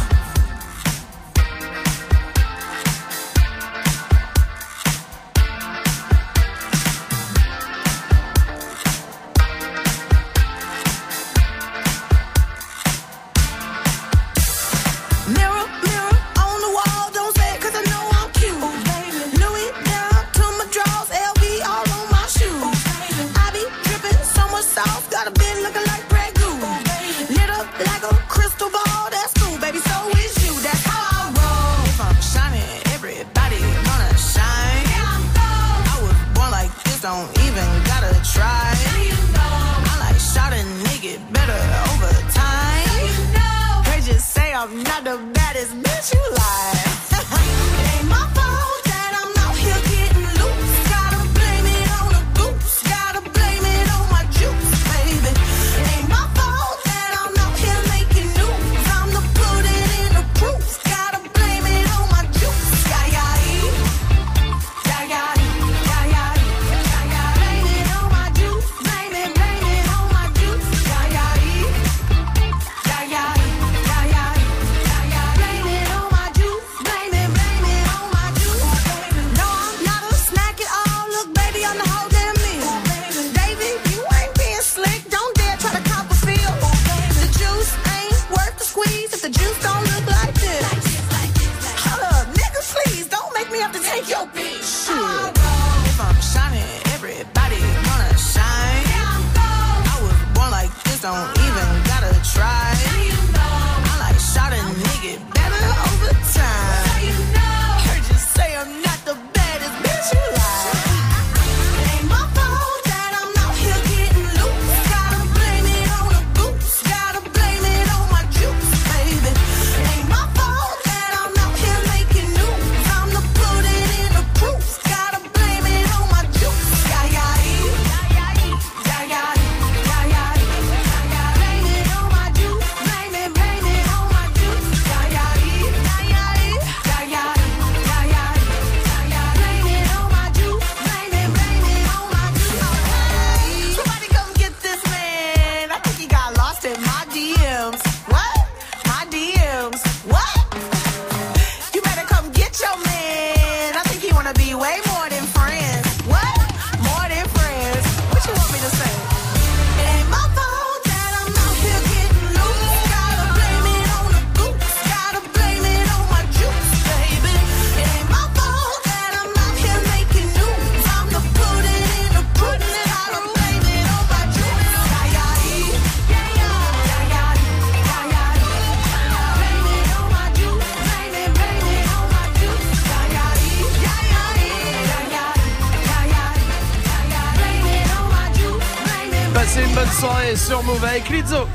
[190.91, 191.47] Avec Lizzo.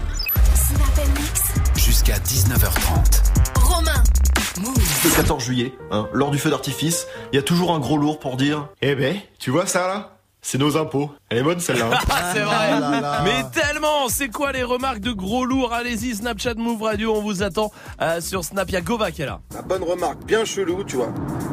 [1.75, 3.21] Jusqu'à 19h30.
[3.59, 4.03] Romain.
[5.03, 8.19] Le 14 juillet, hein, lors du feu d'artifice, il y a toujours un gros lourd
[8.19, 10.11] pour dire Eh ben, tu vois ça là?
[10.41, 11.11] C'est nos impôts.
[11.29, 11.89] Elle est bonne celle-là.
[11.91, 11.97] hein.
[12.09, 12.79] Ah, c'est vrai.
[13.25, 15.73] Mais tellement, c'est quoi les remarques de gros lourds?
[15.73, 17.71] Allez-y, Snapchat Move Radio, on vous attend
[18.01, 18.69] euh, sur Snap.
[18.69, 19.41] Il y a Gova qui est là.
[19.53, 21.11] La bonne remarque, bien chelou, tu vois.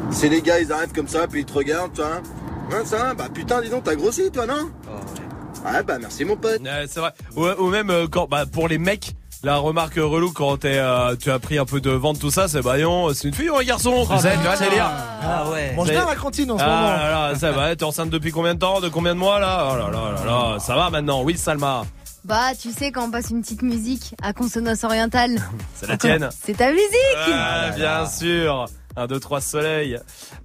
[0.09, 2.21] C'est les gars, ils arrivent comme ça, puis ils te regardent, tu vois.
[2.71, 4.69] Hein, ça, bah putain, dis donc, t'as grossi, toi, non?
[5.65, 6.61] Ouais, bah merci, mon pote.
[6.61, 7.11] Ouais, c'est vrai.
[7.35, 9.13] Ou, ou même euh, quand, bah, pour les mecs.
[9.45, 12.47] La remarque relou quand t'es, euh, tu as pris un peu de vente tout ça,
[12.47, 14.49] c'est bah non, c'est une fille ou un garçon Ah, Tu sais, tu putain.
[14.49, 14.89] vois, c'est lire.
[15.21, 15.73] Ah ouais.
[15.75, 16.87] Mange bien à la cantine en ce Ah moment.
[16.87, 19.67] là là, ça va, t'es enceinte depuis combien de temps De combien de mois là?
[19.69, 21.83] Oh là là là là, ça va maintenant Oui Salma,
[22.23, 25.35] Bah, tu sais, quand on passe une petite musique à consonance orientale.
[25.75, 26.89] c'est la tienne C'est ta musique
[27.33, 28.67] Ah, bien sûr.
[28.95, 29.99] Un, deux, trois soleil.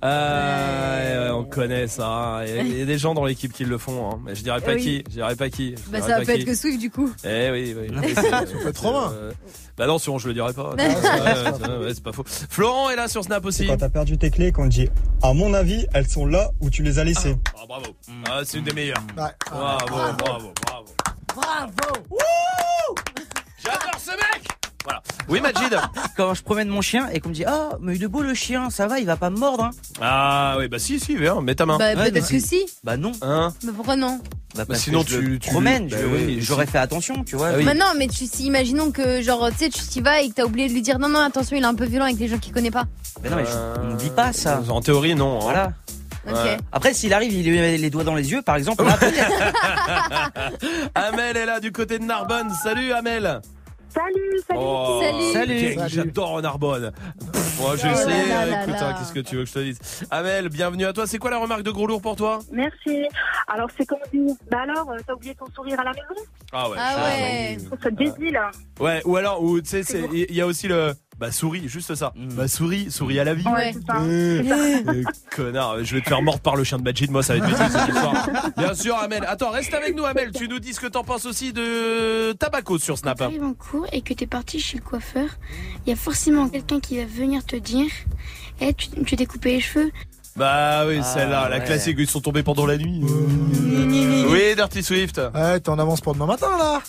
[0.05, 2.07] Euh, on connaît ça.
[2.09, 2.45] hein.
[2.45, 4.11] Il y a- il y a des gens dans l'équipe qui le font.
[4.11, 4.21] hein.
[4.25, 4.83] Mais je dirais pas Eh oui.
[4.83, 4.97] qui.
[5.09, 5.75] Je dirais pas qui.
[5.77, 6.41] Je Bah, ça pas peut qui.
[6.41, 7.13] être que Swift du coup.
[7.25, 8.15] Eh oui, oui.
[8.15, 9.11] Ça fait trop mal.
[9.15, 9.33] Euh,
[9.77, 10.75] Bah non, sinon je le dirais pas.
[10.79, 12.25] Ah, Non, c'est pas faux.
[12.27, 13.67] Florent est là sur Snap aussi.
[13.67, 14.89] Quand t'as perdu tes clés, qu'on te dit,
[15.23, 17.37] à mon avis, elles sont là où tu les as laissées.
[17.57, 17.87] Ah, bravo.
[18.29, 18.97] Ah, c'est une des meilleures.
[19.17, 19.25] Ouais.
[19.51, 20.87] Bravo, bravo, bravo.
[21.35, 22.17] Bravo
[23.63, 24.49] J'adore ce mec
[24.85, 25.03] Voilà.
[25.29, 25.77] Oui, Majid
[26.17, 28.33] Quand je promène mon chien et qu'on me dit Ah, mais il est beau le
[28.35, 29.65] chien, ça va, il va pas me mordre.
[29.65, 29.71] Hein.
[30.01, 31.77] Ah oui, bah si, si, viens, mets ta main.
[31.79, 32.65] Bah, Ouais, peut-être mais que si.
[32.85, 33.13] Bah non.
[33.23, 34.21] Hein Mais pourquoi non
[34.55, 35.89] Bah, parce sinon, que je tu- le tu- promène.
[35.89, 36.73] bah oui, J'aurais si.
[36.73, 37.49] fait attention, tu vois.
[37.49, 37.65] Ah oui.
[37.65, 40.35] Bah non, mais tu, si, imaginons que, genre, tu sais, tu t'y vas et que
[40.35, 42.29] t'as oublié de lui dire non, non, attention, il est un peu violent avec les
[42.29, 42.85] gens qu'il connaît pas.
[43.23, 44.63] Mais non, mais je- on ne dit pas ça.
[44.71, 45.37] En théorie, non.
[45.39, 45.43] hein.
[45.43, 45.73] Voilà.
[46.29, 46.35] Ok.
[46.35, 46.57] Ouais.
[46.73, 48.85] Après, s'il arrive, il lui met les doigts dans les yeux, par exemple.
[48.85, 48.99] là.
[50.95, 52.51] Amel est là du côté de Narbonne.
[52.63, 53.41] Salut Amel.
[53.89, 54.61] Salut, salut.
[54.63, 55.33] Oh, Salut.
[55.33, 55.75] Salut.
[55.75, 55.89] Salut.
[55.89, 56.93] J'adore Narbonne.
[57.59, 60.49] Moi, je Oh là Écoute, hein, qu'est-ce que tu veux que je te dise Amel,
[60.49, 61.07] bienvenue à toi.
[61.07, 62.39] C'est quoi la remarque de gros lourd pour toi?
[62.53, 63.07] Merci.
[63.49, 64.37] Alors, c'est comme dit.
[64.51, 66.23] Bah alors, euh, t'as oublié ton sourire à la maison?
[66.53, 66.77] Ah ouais.
[66.79, 67.57] Ah ouais.
[67.59, 68.41] Je trouve ça débile.
[68.79, 69.83] Ouais, ou alors, ou tu sais,
[70.13, 70.93] il y a aussi le.
[71.19, 72.13] Bah souris, juste ça.
[72.15, 72.29] Mm.
[72.35, 73.45] Bah souris, souris à la vie.
[73.49, 73.73] Ouais.
[74.01, 74.43] Euh,
[74.87, 75.03] euh,
[75.35, 77.51] connard, je vais te faire mordre par le chien de Majid, moi ça va être
[77.59, 78.29] bêtise cette histoire.
[78.57, 79.25] Bien sûr, Amel.
[79.27, 80.31] Attends, reste avec nous, Amel.
[80.33, 83.19] Tu nous dis ce que t'en penses aussi de Tabaco sur Snap.
[83.19, 85.29] Quand t'arrives en cours et que t'es parti chez le coiffeur,
[85.87, 87.91] il y a forcément quelqu'un qui va venir te dire
[88.61, 89.91] Eh, tu tu t'es coupé les cheveux?
[90.37, 93.03] Bah oui, Ah, celle-là, la classique, ils sont tombés pendant la nuit.
[94.31, 95.21] Oui, Dirty Swift.
[95.35, 96.81] Ouais, t'es en avance pour demain matin là.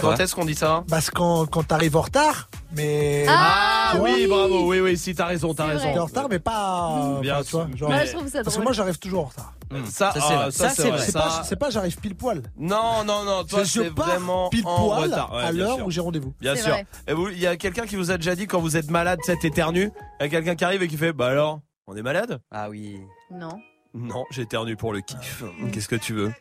[0.00, 3.24] Quand est-ce qu'on dit ça Parce que quand, quand t'arrives en retard, mais.
[3.28, 5.92] Ah vois, oui, bravo, oui, oui, si t'as raison, t'as raison.
[5.92, 7.18] T'es en retard, mais pas.
[7.20, 7.76] Bien enfin, tu vois, sûr.
[7.76, 9.52] genre- Parce que moi, j'arrive toujours en retard.
[9.86, 10.50] Ça, Ça, c'est ah, vrai.
[10.50, 11.56] ça, Ça, c'est c'est vrai.
[11.58, 12.42] pas, j'arrive pile poil.
[12.56, 15.32] Non, non, non, toi, C'est je c'est pars vraiment pile en poil retard.
[15.34, 16.34] Ouais, à bien l'heure où j'ai rendez-vous.
[16.40, 16.68] Bien sûr.
[16.68, 16.86] vrai.
[17.08, 19.18] Et vous, il y a quelqu'un qui vous a déjà dit quand vous êtes malade,
[19.24, 19.90] c'est éternu.
[20.20, 22.40] Il y a quelqu'un qui arrive et qui fait, bah alors, on est malade?
[22.52, 23.00] Ah oui.
[23.32, 23.58] Non.
[23.94, 25.42] Non, j'éternue pour le kiff.
[25.72, 26.32] Qu'est-ce que tu veux?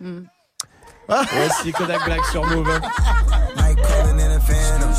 [0.00, 0.22] Hmm.
[1.06, 2.80] Voici Kodak Black sur Move.
[3.56, 4.90] Night calling in a phantom.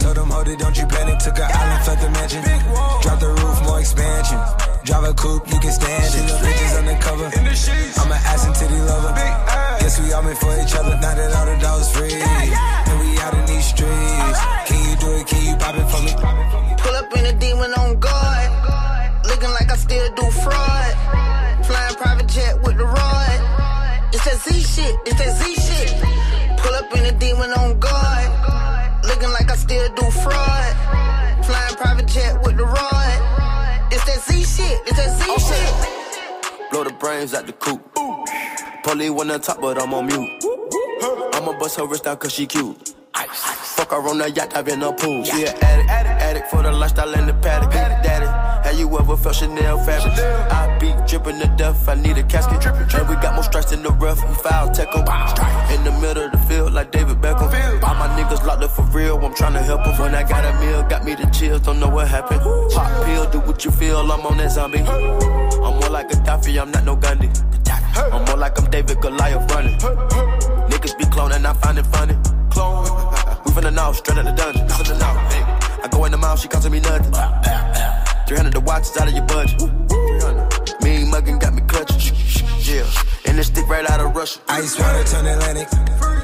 [0.00, 1.18] Told them, hold it, don't you panic.
[1.18, 2.42] Took a island, left the mansion.
[3.02, 4.38] Drop the roof, more expansion.
[4.84, 6.30] Drive a coupe, you can stand it.
[6.42, 7.26] Bitches undercover.
[7.26, 9.14] I'm an ass and titty lover.
[9.78, 10.98] Guess we all meant for each other.
[10.98, 12.10] Now that all the dogs free.
[12.12, 14.38] And we out in these streets.
[14.66, 15.26] Can you do it?
[15.28, 16.12] Can you pop it for me?
[16.78, 18.50] Pull up in a demon on guard.
[19.26, 20.94] Looking like I still do fraud.
[21.64, 23.21] Flying private jet with the rod.
[24.24, 24.96] It's that Z shit.
[25.04, 26.58] It's that Z shit.
[26.60, 29.04] Pull up in a demon on guard.
[29.04, 31.44] Looking like I still do fraud.
[31.44, 33.88] Flying private jet with the rod.
[33.90, 34.80] It's that Z shit.
[34.86, 36.70] It's that Z shit.
[36.70, 37.82] Blow the brains out the coop.
[38.84, 40.44] Polly wanna top, but I'm on mute.
[41.34, 42.94] I'ma bust her wrist down cause she cute.
[43.14, 45.24] Fuck her on the yacht, I've been a pool.
[45.24, 47.70] She an addict, addict for the lifestyle and the paddock.
[47.72, 48.26] Daddy,
[48.66, 50.12] have you ever felt Chanel fabric?
[50.50, 52.64] I be dripping to death, I need a casket.
[52.94, 55.04] And we got more strikes in the rough, we foul tech 'em.
[55.74, 57.82] In the middle of the field, like David Beckham.
[57.82, 59.98] All my niggas locked up for real, I'm tryna help 'em.
[59.98, 62.40] When I got a meal, got me the chills, don't know what happened.
[62.72, 64.80] Pop pill, do what you feel, I'm on that zombie.
[64.80, 67.30] I'm more like Gaddafi, I'm not no Gandhi.
[68.12, 69.78] I'm more like I'm David Goliath running.
[70.70, 72.16] Niggas be cloning, I find it funny.
[72.62, 72.84] Clone.
[73.44, 74.68] We finna know, straight out the dungeon.
[74.68, 75.42] Finna know, hey.
[75.82, 77.12] I go in the mouth, she costing me nothing.
[78.26, 79.60] 300 the watch is out of your budget.
[80.82, 82.16] Mean muggin' got me clutching.
[82.62, 82.86] Yeah,
[83.26, 84.38] and this stick right out of Russia.
[84.48, 86.11] Ice water turn Atlantic.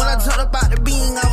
[0.00, 1.29] When I jumped up out the beam, I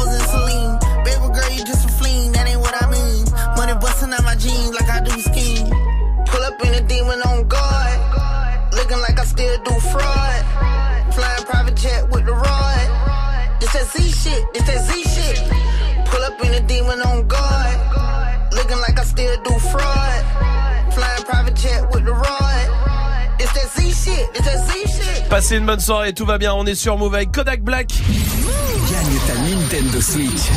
[25.38, 26.56] Passez une bonne soirée, tout va bien.
[26.56, 27.90] On est sur Move avec Kodak Black.
[27.90, 30.50] Gagne ta Nintendo Switch.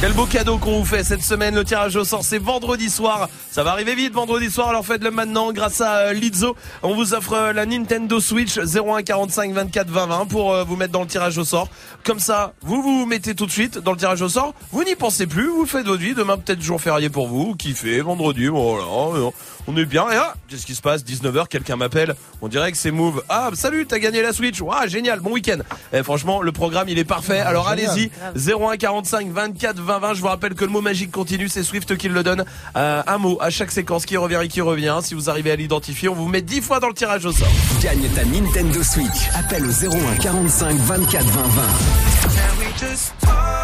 [0.00, 1.56] Quel beau cadeau qu'on vous fait cette semaine.
[1.56, 3.28] Le tirage au sort, c'est vendredi soir.
[3.50, 4.68] Ça va arriver vite vendredi soir.
[4.68, 6.54] Alors faites-le maintenant grâce à euh, Lizzo.
[6.84, 10.76] On vous offre euh, la Nintendo Switch 01 45 24 20 20 pour euh, vous
[10.76, 11.68] mettre dans le tirage au sort.
[12.04, 14.54] Comme ça, vous vous mettez tout de suite dans le tirage au sort.
[14.70, 15.48] Vous n'y pensez plus.
[15.48, 16.14] Vous faites votre vie.
[16.14, 17.46] Demain peut-être jour férié pour vous.
[17.46, 18.00] Vous kiffez.
[18.00, 18.46] Vendredi.
[18.46, 19.30] Voilà.
[19.66, 20.08] On est bien.
[20.10, 21.04] Et ah, qu'est-ce qui se passe?
[21.04, 22.14] 19h, quelqu'un m'appelle.
[22.42, 23.22] On dirait que c'est Move.
[23.28, 24.58] Ah, salut, t'as gagné la Switch.
[24.70, 25.20] Ah, génial.
[25.20, 25.58] Bon week-end.
[25.92, 27.40] Eh, franchement, le programme, il est parfait.
[27.40, 27.90] Alors génial.
[27.90, 28.10] allez-y.
[28.52, 30.14] 01 45 24 20 20.
[30.14, 31.48] Je vous rappelle que le mot magique continue.
[31.48, 32.44] C'est Swift qui le donne.
[32.76, 34.98] Euh, un mot à chaque séquence qui revient et qui revient.
[35.02, 37.48] Si vous arrivez à l'identifier, on vous met 10 fois dans le tirage au sort.
[37.82, 39.28] Gagne ta Nintendo Switch.
[39.34, 42.13] Appelle au 01 45 24 20 20.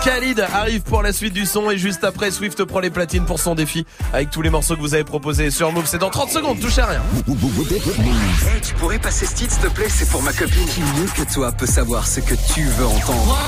[0.05, 3.39] Khalid arrive pour la suite du son et juste après Swift prend les platines pour
[3.39, 3.85] son défi
[4.15, 5.85] avec tous les morceaux que vous avez proposés sur Move.
[5.87, 7.03] C'est dans 30 secondes, touchez à rien.
[7.29, 10.65] Hey, tu pourrais passer ce titre, s'il te plaît, c'est pour ma copine.
[10.67, 13.39] Qui mieux que toi peut savoir ce que tu veux entendre?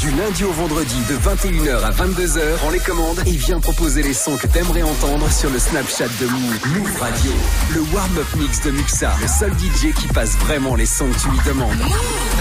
[0.00, 4.14] Du lundi au vendredi de 21h à 22h, prends les commandes et viens proposer les
[4.14, 6.58] sons que t'aimerais entendre sur le Snapchat de Move.
[6.76, 7.32] Move Radio,
[7.74, 11.28] le warm-up mix de Muxa, le seul DJ qui passe vraiment les sons que tu
[11.30, 11.80] lui demandes.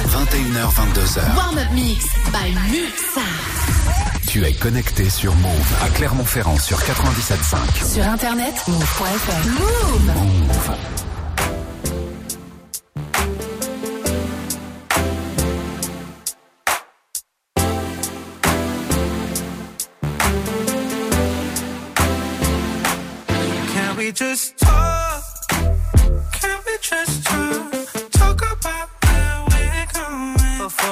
[0.10, 1.36] 21h, 22h.
[1.36, 3.22] Warm-up mix by Muxa.
[4.28, 7.94] Tu es connecté sur Move à Clermont-Ferrand sur 97.5.
[7.94, 9.48] Sur internet, move.fr.
[9.48, 10.16] Move.
[10.48, 10.76] Move.
[23.74, 25.24] Can we just talk?
[26.42, 27.24] Can we just?
[27.26, 27.89] Talk?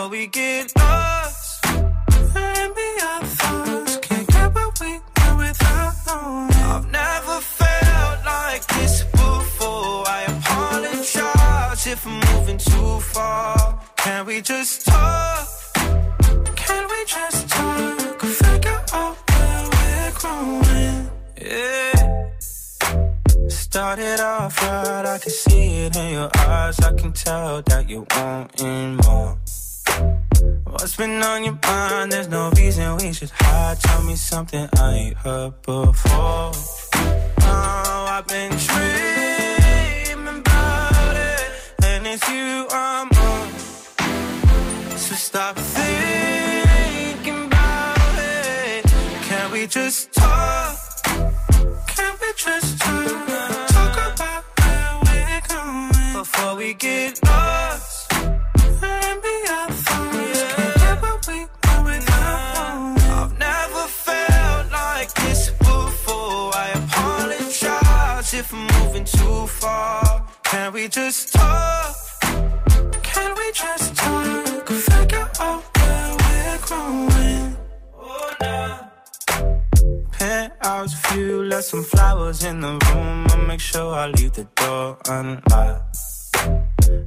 [0.09, 1.65] Going we get lost.
[1.65, 3.97] And be our thoughts.
[3.97, 6.53] Can't get what we want without knowing.
[6.53, 10.07] I've never felt like this before.
[10.07, 13.79] I apologize if I'm moving too far.
[13.97, 15.47] Can we just talk?
[16.55, 18.21] Can we just talk?
[18.21, 21.09] Figure out where we're growing.
[21.41, 22.29] Yeah.
[23.49, 26.79] Started off right, I can see it in your eyes.
[26.79, 29.37] I can tell that you're wanting more.
[30.65, 32.11] What's been on your mind?
[32.11, 33.79] There's no reason we should hide.
[33.79, 36.51] Tell me something I ain't heard before.
[37.41, 41.51] Oh, I've been dreaming about it,
[41.83, 43.49] and it's you I'm on.
[44.97, 48.85] So stop thinking about it.
[49.23, 50.77] Can we just talk?
[51.87, 53.27] Can we just talk?
[53.69, 57.76] Talk about where we're going before we get lost.
[70.49, 71.95] Can we just talk?
[73.03, 74.67] Can we just talk?
[74.67, 77.57] Figure out where we're growing.
[77.99, 78.77] Oh, nah.
[80.13, 83.27] Penthouse view, left some flowers in the room.
[83.29, 85.97] I'll make sure I leave the door unlocked.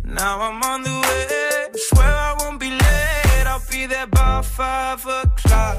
[0.05, 3.47] Now I'm on the way, swear I won't be late.
[3.47, 5.79] I'll be there by five o'clock.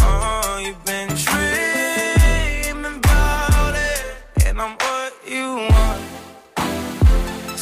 [0.00, 1.16] Oh, you've been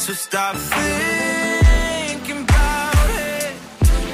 [0.07, 3.53] So stop thinking about it.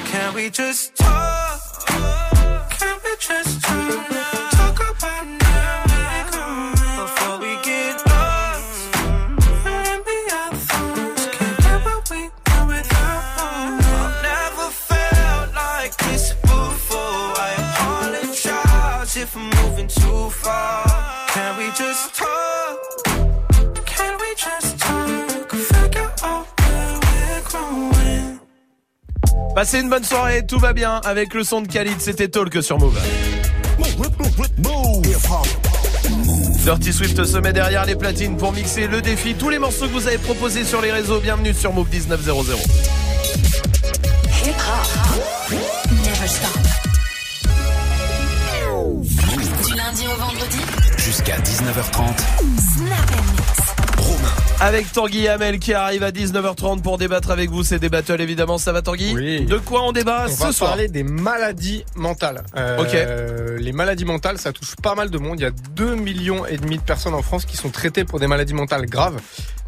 [0.06, 1.86] Can we just talk?
[2.72, 4.53] Can we just talk?
[29.56, 32.80] Passez une bonne soirée, tout va bien avec le son de Khalid, c'était Talk sur
[32.80, 33.00] Move.
[36.64, 39.36] Dirty Swift se met derrière les platines pour mixer le défi.
[39.36, 42.34] Tous les morceaux que vous avez proposés sur les réseaux, bienvenue sur Move 1900.
[44.44, 45.60] Hip hop.
[45.92, 46.50] Never stop.
[49.68, 50.60] Du lundi au vendredi.
[50.98, 52.18] Jusqu'à 19h30.
[52.58, 54.43] Snap and mix.
[54.62, 57.64] Avec Tanguy Hamel qui arrive à 19h30 pour débattre avec vous.
[57.64, 58.58] C'est des battles évidemment.
[58.58, 59.46] Ça va Tanguy Oui.
[59.46, 62.44] De quoi on débat On ce va soir parler des maladies mentales.
[62.56, 65.40] Euh, Les maladies mentales, ça touche pas mal de monde.
[65.40, 68.20] Il y a 2 millions et demi de personnes en France qui sont traitées pour
[68.20, 69.20] des maladies mentales graves.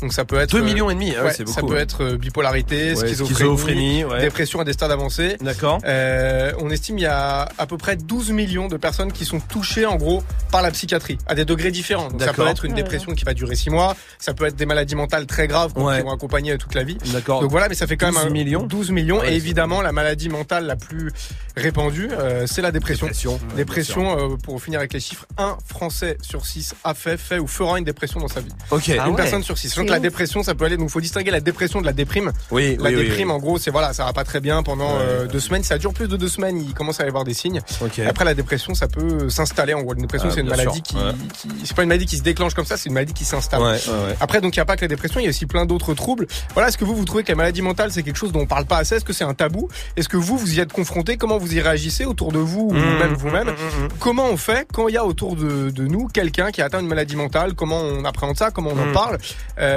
[0.02, 1.78] Donc ça peut être 2 millions et demi, ah ouais, ouais, c'est Ça beaucoup, peut
[1.78, 1.82] ouais.
[1.82, 4.20] être euh, bipolarité, Ouais, schizophrénie, schizophrénie, ouais.
[4.22, 5.38] dépression à des stades avancés.
[5.42, 5.80] D'accord.
[5.86, 9.40] Euh, on estime il y a à peu près 12 millions de personnes qui sont
[9.40, 12.10] touchées en gros par la psychiatrie à des degrés différents.
[12.10, 14.66] Donc ça peut être une dépression qui va durer 6 mois, ça peut être des
[14.66, 16.02] maladies mentales très graves qui Ouais.
[16.02, 16.98] vont accompagner toute la vie.
[17.14, 17.40] D'accord.
[17.42, 19.82] Donc voilà, mais ça fait quand 12 même un millions 12 millions Ouais, et évidemment
[19.82, 21.12] la maladie mentale la plus
[21.56, 23.06] répandue, euh, c'est la dépression.
[23.08, 27.18] Dépression, ouais, Dépression, euh, pour finir avec les chiffres, un Français sur 6 a fait,
[27.18, 28.50] fait ou fera une dépression dans sa vie.
[28.72, 28.88] Ok.
[28.90, 29.16] Une Ah ouais.
[29.16, 29.76] personne sur 6.
[29.90, 30.02] La ouf.
[30.02, 30.78] dépression, ça peut aller.
[30.78, 32.32] Donc, faut distinguer la dépression de la déprime.
[32.52, 33.34] Oui, La oui, déprime, oui.
[33.36, 35.02] en gros, c'est voilà, ça va pas très bien pendant Ouais.
[35.02, 35.64] euh, deux semaines.
[35.64, 36.58] Ça dure plus de deux semaines.
[36.62, 37.62] Il commence à y avoir des signes.
[37.82, 38.00] Ok.
[38.00, 39.74] Après, la dépression, ça peut s'installer.
[39.74, 40.84] En gros, une dépression, Ah, c'est une maladie sûr.
[40.84, 41.12] qui, Ouais.
[41.34, 42.78] qui- c'est pas une maladie qui se déclenche comme ça.
[42.78, 43.62] C'est une maladie qui s'installe.
[43.62, 43.76] Ouais, ouais,
[44.08, 44.16] ouais.
[44.20, 45.20] Après, donc, il n'y a pas que la dépression.
[45.20, 46.28] Il y a aussi plein d'autres troubles.
[46.54, 46.70] Voilà.
[46.70, 48.66] Est-ce que vous, vous trouvez que la maladie mentale, c'est quelque chose dont on parle
[48.66, 48.96] pas assez?
[48.96, 49.70] Est-ce que c'est un tabou?
[49.98, 51.18] Est-ce que vous, vous y êtes confronté?
[51.18, 53.48] Comment vous y réagissez autour de vous ou Mmh, même vous-même?
[53.48, 53.90] mmh, mmh, mmh.
[54.00, 56.80] Comment on fait quand il y a autour de, de nous quelqu'un qui a atteint
[56.80, 57.54] une maladie mentale?
[57.56, 58.52] Comment on appréhende ça?
[58.52, 59.18] Comment on en parle?
[59.60, 59.75] Euh,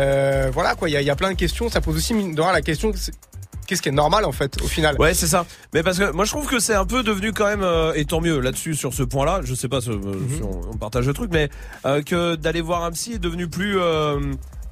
[0.52, 1.68] Voilà quoi, il y, a- il y a plein de questions.
[1.68, 2.92] Ça pose aussi mine de rien, la question
[3.66, 5.44] qu'est-ce qui est normal en fait au final Ouais, c'est ça.
[5.74, 8.06] Mais parce que moi je trouve que c'est un peu devenu quand même euh, et
[8.06, 9.40] tant mieux là-dessus sur ce point-là.
[9.44, 10.00] Je sais pas euh,
[10.34, 11.50] si on, on partage le truc, mais
[11.84, 14.20] euh, que d'aller voir un psy est devenu plus euh,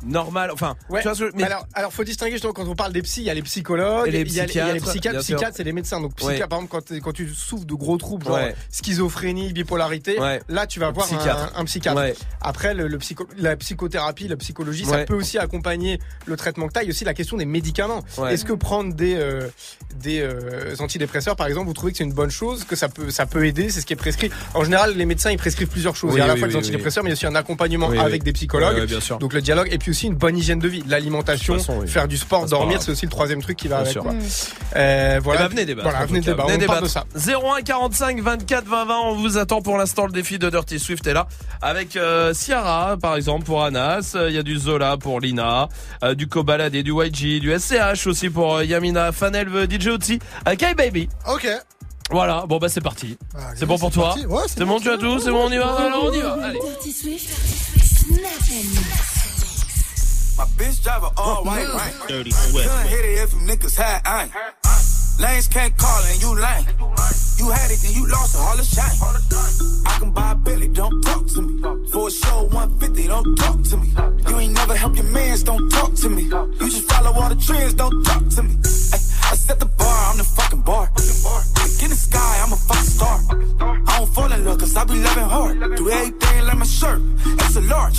[0.04, 0.50] normal.
[0.52, 1.00] Enfin, Ouais.
[1.00, 3.22] tu vois ce que- mais alors, alors faut distinguer justement quand on parle des psys,
[3.22, 5.54] il y a les psychologues, il y a- il y a les psychiatres, psychiatres.
[5.56, 6.00] c'est les médecins.
[6.00, 6.48] Donc psychiatre, Ouais.
[6.48, 8.54] par exemple, quand, tu souffres de gros troubles, genre Ouais.
[8.70, 10.16] schizophrénie, bipolarité,
[10.48, 11.52] là tu vas voir psychiatre.
[11.56, 12.00] un, un psychiatre.
[12.40, 16.72] Après, le, le psycho- la psychothérapie, la psychologie, ça peut aussi accompagner le traitement que
[16.72, 16.82] tu as.
[16.82, 18.02] Il y a aussi la question des médicaments.
[18.30, 19.48] Est-ce que prendre des euh,
[19.96, 23.10] des euh, antidépresseurs, par exemple, vous trouvez que c'est une bonne chose, que ça peut
[23.10, 24.30] ça peut aider, c'est ce qui est prescrit?
[24.54, 26.10] En général, les médecins ils prescrivent plusieurs choses.
[26.10, 26.60] Oui, il y a à la oui, fois oui, oui.
[26.60, 28.84] antidépresseurs, mais il y a aussi un accompagnement avec des psychologues.
[28.86, 29.18] Bien sûr.
[29.18, 31.88] Donc le dialogue et puis aussi une bonne hygiène de vie, l'alimentation, oui.
[31.88, 33.92] faire du sport, dormir, c'est aussi le troisième truc qui va Bien avec.
[33.92, 34.02] sûr.
[34.02, 34.12] Quoi.
[34.12, 34.20] Mm.
[34.76, 35.40] Euh, voilà.
[35.40, 35.88] Eh ben, venez débattre.
[35.88, 36.48] Voilà, en venez débattre.
[36.48, 37.06] Venez On parle de débattre.
[37.14, 37.32] ça.
[37.58, 38.94] 01 45 24 20 20.
[39.04, 40.06] On vous attend pour l'instant.
[40.06, 41.26] Le défi de Dirty Swift est là.
[41.62, 44.12] Avec euh, Ciara, par exemple, pour Anas.
[44.14, 45.68] Euh, Il y a du Zola pour Lina.
[46.04, 47.40] euh, du Kobalade et du YG.
[47.40, 50.18] Du SCH aussi pour euh, Yamina, Fanelve, DJ Otsi.
[50.58, 51.08] Kai Baby.
[51.28, 51.46] Ok.
[52.10, 52.44] Voilà.
[52.48, 53.18] Bon, bah, c'est parti.
[53.56, 54.26] c'est bon pour toi parti.
[54.26, 56.20] Ouais, c'est C'est bon, tu as tout C'est bon, on y va Alors, on y
[56.20, 56.36] va.
[56.44, 56.58] Allez.
[56.60, 57.75] Dirty Swift.
[60.36, 60.58] Snap and mix.
[60.58, 62.08] My bitch drive a all white rank.
[62.08, 62.68] Dirty Swift.
[62.68, 64.32] Couldn't hit it if you niggas had ain't.
[65.20, 66.66] Lanes can't call and you lame.
[67.38, 68.96] You had it, and you lost it, all the shine.
[69.86, 71.62] I can buy a Billy, don't talk to me.
[71.90, 73.88] For a show 150, don't talk to me.
[74.28, 76.24] You ain't never help your mans, don't talk to me.
[76.24, 78.56] You just follow all the trends, don't talk to me.
[79.46, 80.88] Set the bar, I'm the fucking bar.
[81.82, 83.20] In the sky, I'm a fucking star.
[83.86, 85.76] I don't fall in love, cause I be loving hard.
[85.76, 87.96] Do everything like my shirt, it's a large.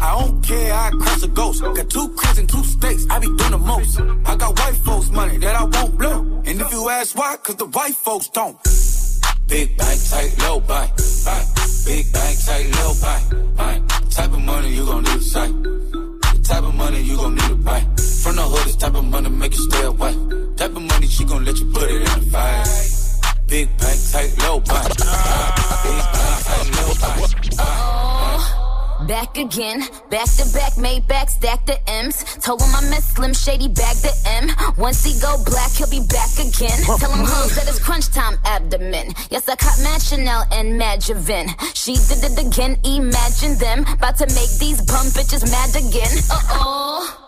[0.00, 1.62] I don't care, I cross a ghost.
[1.62, 4.00] Got two cribs and two states, I be doing the most.
[4.24, 6.42] I got white folks' money that I won't blow.
[6.46, 8.56] And if you ask why, cause the white folks don't.
[9.48, 10.96] Big bank, tight, low bank.
[11.84, 13.90] Big bank, tight, low bank.
[14.10, 15.52] Type of money you gon' need to sight.
[15.62, 17.99] The type of money you gon' need to buy.
[18.22, 20.12] From the hood, this type of money make you stay away.
[20.56, 22.64] Type of money she gon' let you put it in the fire.
[23.48, 24.88] Big bank, tight, low bank.
[24.92, 27.32] Big bank, tight, low bank.
[29.08, 29.80] Back again,
[30.10, 32.22] back to back, made back, stack the M's.
[32.44, 34.52] Told him I met Slim Shady, bag the M.
[34.76, 36.76] Once he go black, he'll be back again.
[36.84, 39.14] Tell him hoes that it's crunch time abdomen.
[39.30, 41.48] Yes, I caught Mad Chanel and Mad Javin.
[41.74, 43.86] She did it again, imagine them.
[43.96, 46.12] About to make these bum bitches mad again.
[46.30, 47.19] Uh oh.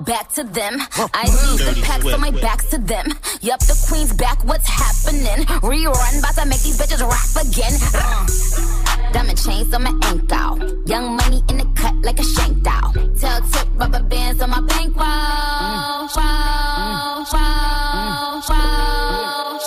[0.00, 0.78] Back to them.
[1.12, 3.12] I leave the pack on my back's to them.
[3.42, 5.44] Yup, the queen's back, what's happening?
[5.60, 7.74] Rerun, about to make these bitches rap again.
[7.94, 9.12] Uh.
[9.12, 10.86] Diamond chains on my ankle.
[10.86, 12.92] Young money in the cut like a shank doll.
[13.18, 14.96] Tell tip rubber bands on my bankroll.
[14.96, 19.60] Wow, wow, wow, wow,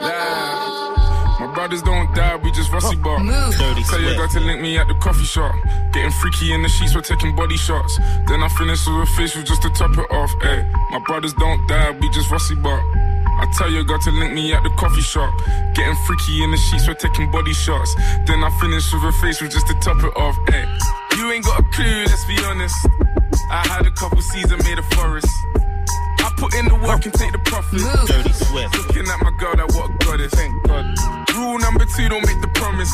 [0.00, 0.46] wow,
[1.40, 2.25] My brothers don't die,
[2.66, 2.72] Eh.
[2.72, 3.18] we just rusty bar.
[3.84, 5.54] Tell your girl to link me at the coffee shop.
[5.92, 7.96] Getting freaky in the sheets, we're taking body shots.
[8.28, 10.32] Then I finish with a facial just to top it off.
[10.42, 12.80] Ay, my brothers don't die, we just rusty bar.
[13.38, 15.32] I tell your girl to link me at the coffee shop.
[15.74, 17.94] Getting freaky in the sheets, we're taking body shots.
[18.26, 20.36] Then I finish with a facial just to top it off.
[20.48, 20.64] Ay.
[21.16, 22.76] You ain't got a clue, let's be honest.
[23.50, 25.28] I had a couple seasons made a forest.
[26.18, 27.80] I put in the work and take the profit.
[28.06, 28.76] Dirty Swift.
[28.76, 30.34] Looking at my girl, that what a goddess.
[30.34, 31.25] Thank God.
[31.46, 32.90] Rule number two, don't make the promise.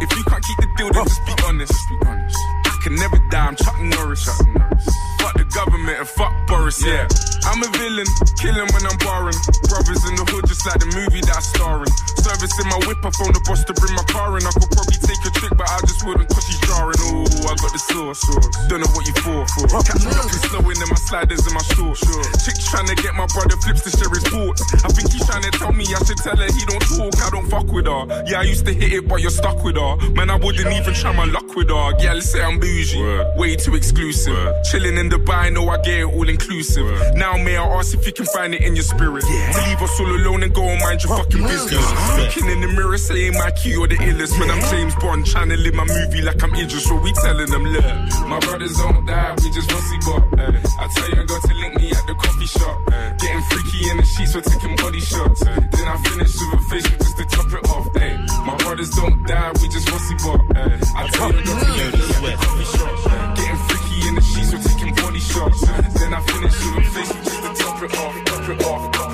[0.00, 1.88] If you can't keep the deal, then just be honest.
[1.88, 2.63] Be honest.
[2.84, 4.26] Can never die, I'm Chuck Norris.
[4.26, 4.84] Chuck Norris.
[5.24, 7.08] Fuck the government and fuck Boris, yeah.
[7.48, 8.04] I'm a villain,
[8.36, 9.40] killing when I'm barring.
[9.72, 11.88] Brothers in the hood, just like the movie that I'm starring.
[12.20, 14.44] Servicing my whip, I phone the boss to bring my car in.
[14.44, 17.00] I could probably take a trick, but I just wouldn't cause she's jarring.
[17.08, 18.20] Oh, I got the sauce.
[18.68, 19.48] Don't know what you for.
[19.56, 19.64] for.
[19.80, 22.04] Catch me up and slowing in my sliders in my shorts.
[22.44, 24.60] Chicks trying to get my brother flips to share his thoughts.
[24.84, 27.32] I think he's trying to tell me I should tell her he don't talk, I
[27.32, 28.24] don't fuck with her.
[28.28, 29.96] Yeah, I used to hit it, but you're stuck with her.
[30.12, 31.96] Man, I wouldn't even try my luck with her.
[31.96, 33.36] Yeah, let's say I'm bougie.
[33.36, 34.62] Way too exclusive.
[34.70, 36.86] Chilling in Dubai, know I get it all inclusive.
[37.14, 39.24] Now, may I ask if you can find it in your spirit?
[39.24, 41.86] To leave us all alone and go and mind your fucking business.
[42.18, 44.38] Looking in the mirror, saying my key or the illest.
[44.38, 46.84] Man, I'm James Bond, trying to live my movie like I'm Idris.
[46.84, 47.84] So we telling them, look,
[48.28, 50.22] my brothers don't die, we just rusty bot.
[50.38, 52.76] I tell you, I got to link me at the coffee shop.
[53.20, 55.44] Getting freaky in the sheets, we're taking body shots.
[55.44, 57.86] Then I finish with a facial just to top it off.
[57.96, 60.40] Ay, my brothers don't die, we just rusty bot.
[60.56, 62.63] I tell you, I got to link me at the coffee shop.
[62.64, 65.60] Getting freaky in the sheets, we're taking body shots.
[65.60, 69.10] Then I finish with a face, just to top it off, top it off, top
[69.10, 69.13] it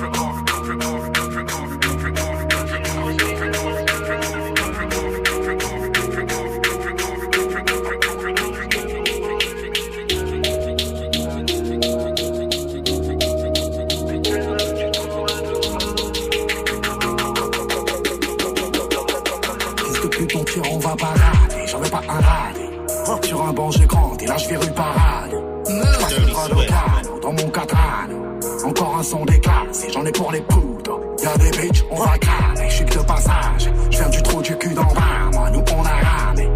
[30.01, 30.99] j'en ai pour les poudres.
[31.23, 32.69] Y'a des bitches, on va cramer.
[32.69, 35.29] J'suis que de passage, j'viens du trou du cul d'en bas.
[35.33, 36.49] Moi, nous, on a ramé.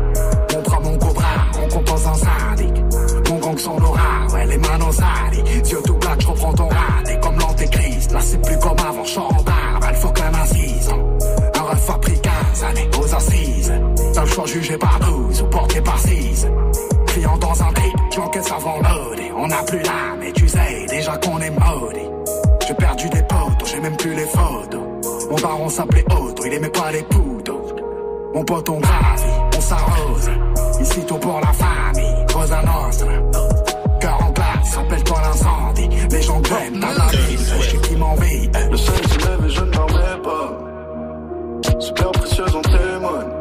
[0.54, 1.26] Mon bras, mon cobra,
[1.64, 2.74] on compose un syndic.
[3.30, 5.00] Mon gang son aura, ouais, les manos.
[5.66, 7.20] Yeux tout black, j'reprends ton raté.
[7.22, 9.86] Comme l'antéchrist, là, c'est plus comme avant, barbe.
[9.90, 10.90] Il faut qu'un assise.
[11.54, 13.74] Un ref a pris 15 années aux assises.
[14.18, 16.48] Le choix jugé par 12 ou porté par 6.
[17.08, 19.32] Client dans un trip, j'encaisse avant loadé.
[19.38, 21.65] On n'a plus là, mais tu sais déjà qu'on est maudit.
[23.86, 24.82] Même plus les photos.
[25.30, 27.76] Mon baron s'appelait Otto, il aimait pas les poudres.
[28.34, 30.30] Mon pote, on gravit, on s'arrose.
[30.82, 33.08] Ici tout pour la famille, Cosa Nostra.
[34.02, 35.90] Cœur en glace, rappelle-toi l'incendie.
[36.10, 38.50] Les gens t'as la vie, je sais qui m'envie.
[38.72, 41.80] Le soleil se lève et je ne dormais pas.
[41.80, 43.32] Super précieuse en témoigne.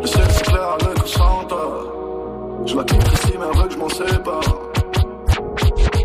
[0.00, 1.92] Le ciel s'éclaire avec un chanteur.
[2.64, 4.67] Je la kiffe ici, mais que je m'en sépare.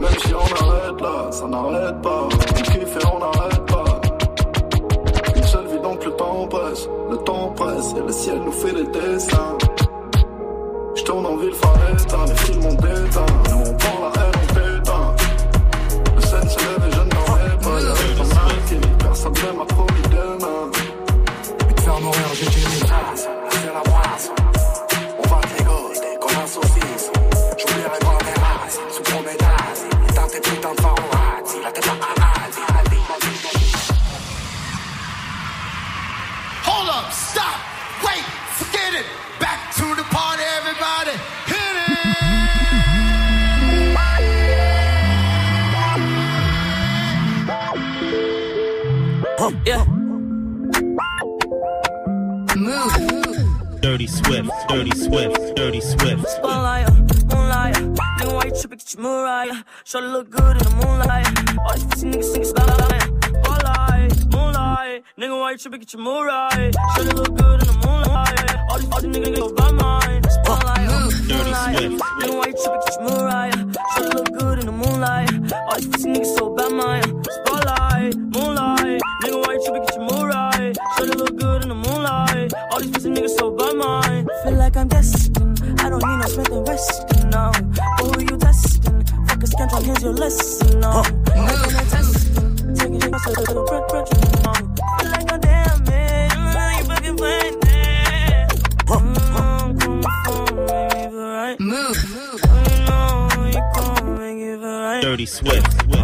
[0.03, 2.23] Même si on arrête là, ça n'arrête pas.
[2.23, 4.01] On kiffe et on n'arrête pas.
[5.33, 6.89] Une seule vie donc le temps passe.
[7.09, 9.57] Le temps passe et le ciel nous fait des dessins.
[10.95, 13.33] Je tourne en ville Faretta, les films ont déteint.
[13.49, 15.15] Nous on prend la haine, on péteint.
[16.15, 17.79] Le scène se lève et je ne dormais pas.
[17.81, 20.69] Y'a ton maquille, personne ne m'a promis demain.
[21.69, 23.27] Et te faire mourir, j'ai dit une trace.
[23.51, 24.33] C'est la boisson.
[25.17, 27.11] On va te dégoter comme un saucisse.
[27.57, 27.99] J'oublierai
[30.63, 30.77] Hold
[36.87, 37.59] up, stop,
[38.05, 38.23] wait,
[38.53, 39.05] forget it.
[39.41, 41.17] Back to the party, everybody.
[41.47, 42.03] Hit it.
[49.65, 49.83] Yeah.
[52.55, 53.81] Move.
[53.81, 56.25] Dirty Swift, Dirty Swift, Dirty Swift.
[58.23, 58.77] Nigga, why you tripping?
[58.77, 59.63] Get your Mariah.
[59.83, 61.27] Shorty look good in the moonlight.
[61.59, 63.01] All these pussy niggas sing spotlight.
[63.43, 65.03] Spotlight, moonlight.
[65.19, 65.79] Nigga, why you tripping?
[65.81, 66.71] Get your Mariah.
[66.95, 68.55] Shorty look good in the moonlight.
[68.69, 70.23] All these, all these niggas go by mine.
[70.23, 71.75] Spotlight, moonlight.
[71.75, 72.81] Nigga, why you tripping?
[72.85, 73.59] Get your Mariah.
[73.91, 75.29] Shorty look good in the moonlight.
[75.67, 77.03] All these pussy niggas so bad mine.
[77.27, 77.72] Spotlight,
[78.53, 79.01] moonlight.
[79.23, 79.83] Nigga, why you tripping?
[79.83, 80.73] Get your Mariah.
[80.97, 82.53] Shorty look good in the moonlight.
[82.71, 84.27] All these pussy niggas so bad mine.
[84.43, 85.59] Feel like I'm destined.
[85.79, 87.51] I don't need no Smith and Weston now.
[87.51, 89.03] But who you testing?
[89.27, 91.01] Fuck a scantron, here's your lesson now.
[91.01, 92.75] I've been testing.
[92.75, 94.05] Taking niggas to the bread, bread,
[94.43, 94.53] now.
[94.99, 96.29] Feel like I'm damn man.
[96.77, 98.49] You fucking playing that.
[98.85, 101.57] Mm, come on, baby, right.
[101.59, 101.97] Move.
[102.03, 105.01] You know you come and give it right.
[105.01, 105.71] Dirty Swift.
[105.87, 106.02] Mm,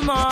[0.00, 0.29] come on.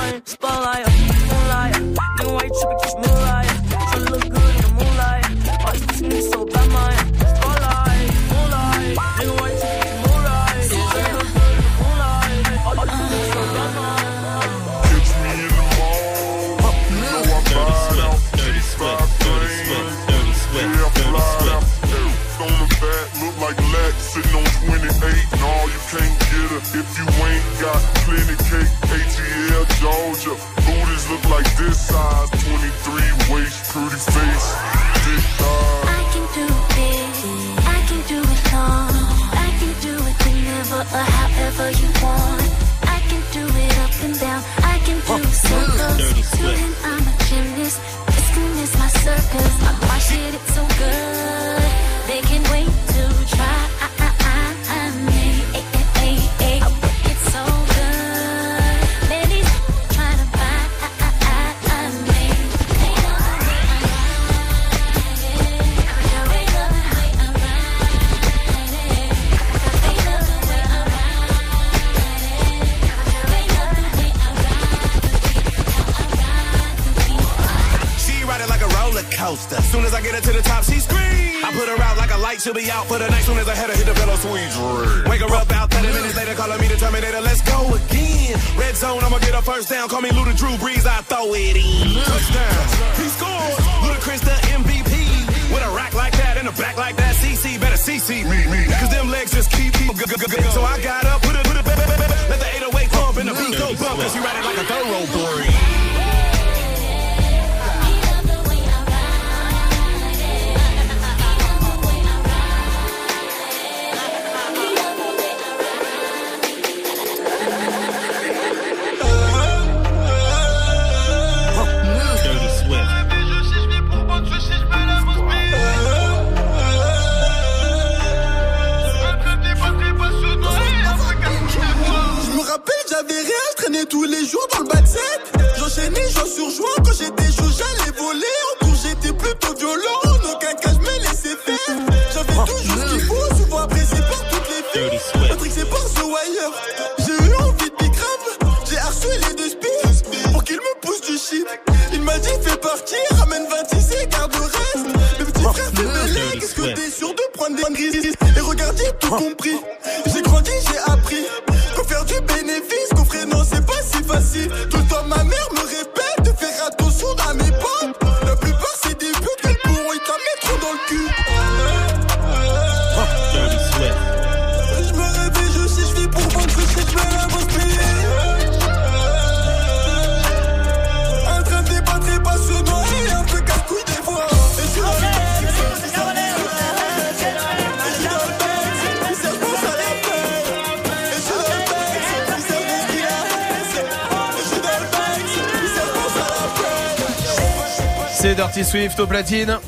[198.98, 199.58] Swift au platine.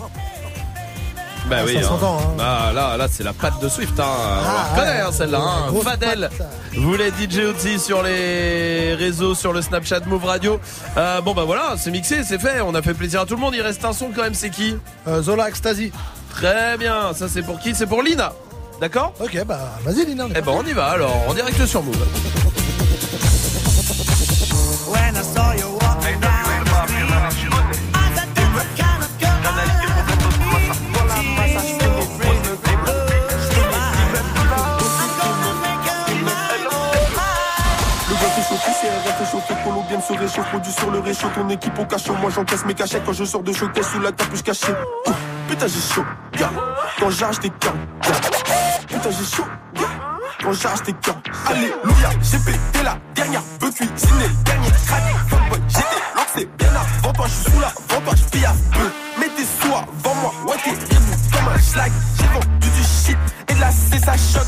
[1.49, 1.89] Bah Ah, oui, hein.
[2.03, 2.19] hein.
[2.41, 3.99] Ah, là, là, c'est la patte de Swift.
[4.01, 4.05] Hein.
[4.05, 5.41] On la reconnaît hein, celle-là.
[5.41, 5.73] Hein.
[5.85, 6.31] Fadel,
[6.77, 10.61] vous les DJ aussi sur les réseaux, sur le Snapchat Move Radio.
[10.97, 12.61] Euh, bon bah voilà, c'est mixé, c'est fait.
[12.61, 13.55] On a fait plaisir à tout le monde.
[13.55, 14.35] Il reste un son quand même.
[14.35, 14.77] C'est qui?
[15.07, 15.93] Euh, Zola Ecstasy.
[16.31, 17.13] Très bien.
[17.15, 17.75] Ça c'est pour qui?
[17.75, 18.33] C'est pour Lina.
[18.81, 19.13] D'accord?
[19.21, 20.27] Ok, bah vas-y Lina.
[20.35, 21.15] Eh ben on y va alors.
[21.29, 21.97] En direct sur Move.
[41.21, 44.01] Réchaud, ton équipe au cachot, moi j'encaisse mes cachets quand je sors de showcase sous
[44.01, 44.75] la capuche cachée.
[45.49, 46.51] Putain j'ai chaud, gars,
[46.99, 49.83] quand j'arrache des Putain j'ai chaud, gars,
[50.43, 51.21] quand j'arrache des camps.
[51.47, 55.03] Alléluia, j'ai pété la dernière, veux cuisiner dernier crack.
[55.69, 55.85] J'étais
[56.17, 59.21] lancé bien avant toi, je suis sous la toi, je à peu.
[59.21, 60.71] Mets tes sous avant moi, ouais t'es
[61.37, 61.93] comme un schlag.
[62.19, 63.19] J'ai vendu du shit
[63.49, 64.47] et de la C ça choque.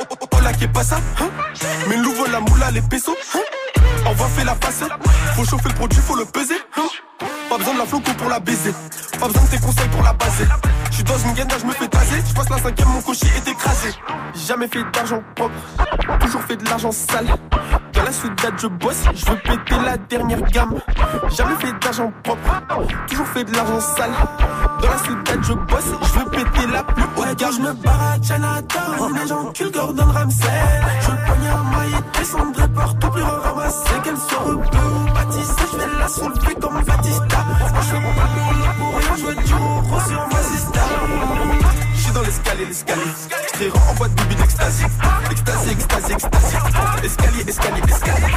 [0.00, 1.30] Oh, oh, oh, là qui est pas ça, hein
[1.88, 3.57] Mais l'ouvre la moula, les pesos, hein
[4.18, 4.84] va faire la face,
[5.36, 6.56] faut chauffer le produit, faut le peser,
[7.48, 8.72] Pas besoin de la floco pour la baiser,
[9.18, 10.44] pas besoin de tes conseils pour la baser.
[10.90, 13.90] J'suis dans une gaine, je me fais taser, j'passe la cinquième, mon cocher est écrasé.
[14.46, 15.54] Jamais fait d'argent propre,
[16.20, 17.26] toujours fait de l'argent sale.
[18.08, 20.80] Dans la soudade, je bosse, je veux péter la dernière gamme.
[21.28, 22.62] Jamais fait d'argent propre,
[23.06, 24.10] toujours fait de l'argent sale.
[24.80, 27.52] Dans la soudade, je bosse, je veux péter la plus haute gamme.
[27.52, 30.46] je me barre à Chinatown, les gens culent Gordon Ramsay.
[31.02, 34.00] Je poigne un maillet, descendrai partout, plus ramasser.
[34.02, 37.44] Qu'elle soit rebeu ou bâtissée, je vais la soulever comme Batista.
[37.60, 38.28] Je fais mon pas
[38.78, 40.28] pour rien, je veux du euro sur.
[41.94, 43.02] Je dans l'escalier, l'escalier.
[43.58, 44.84] Je en boîte de bide extasie.
[45.30, 46.56] Extasie, extasie, extasie.
[47.02, 48.34] Escalier, escalier, escalier.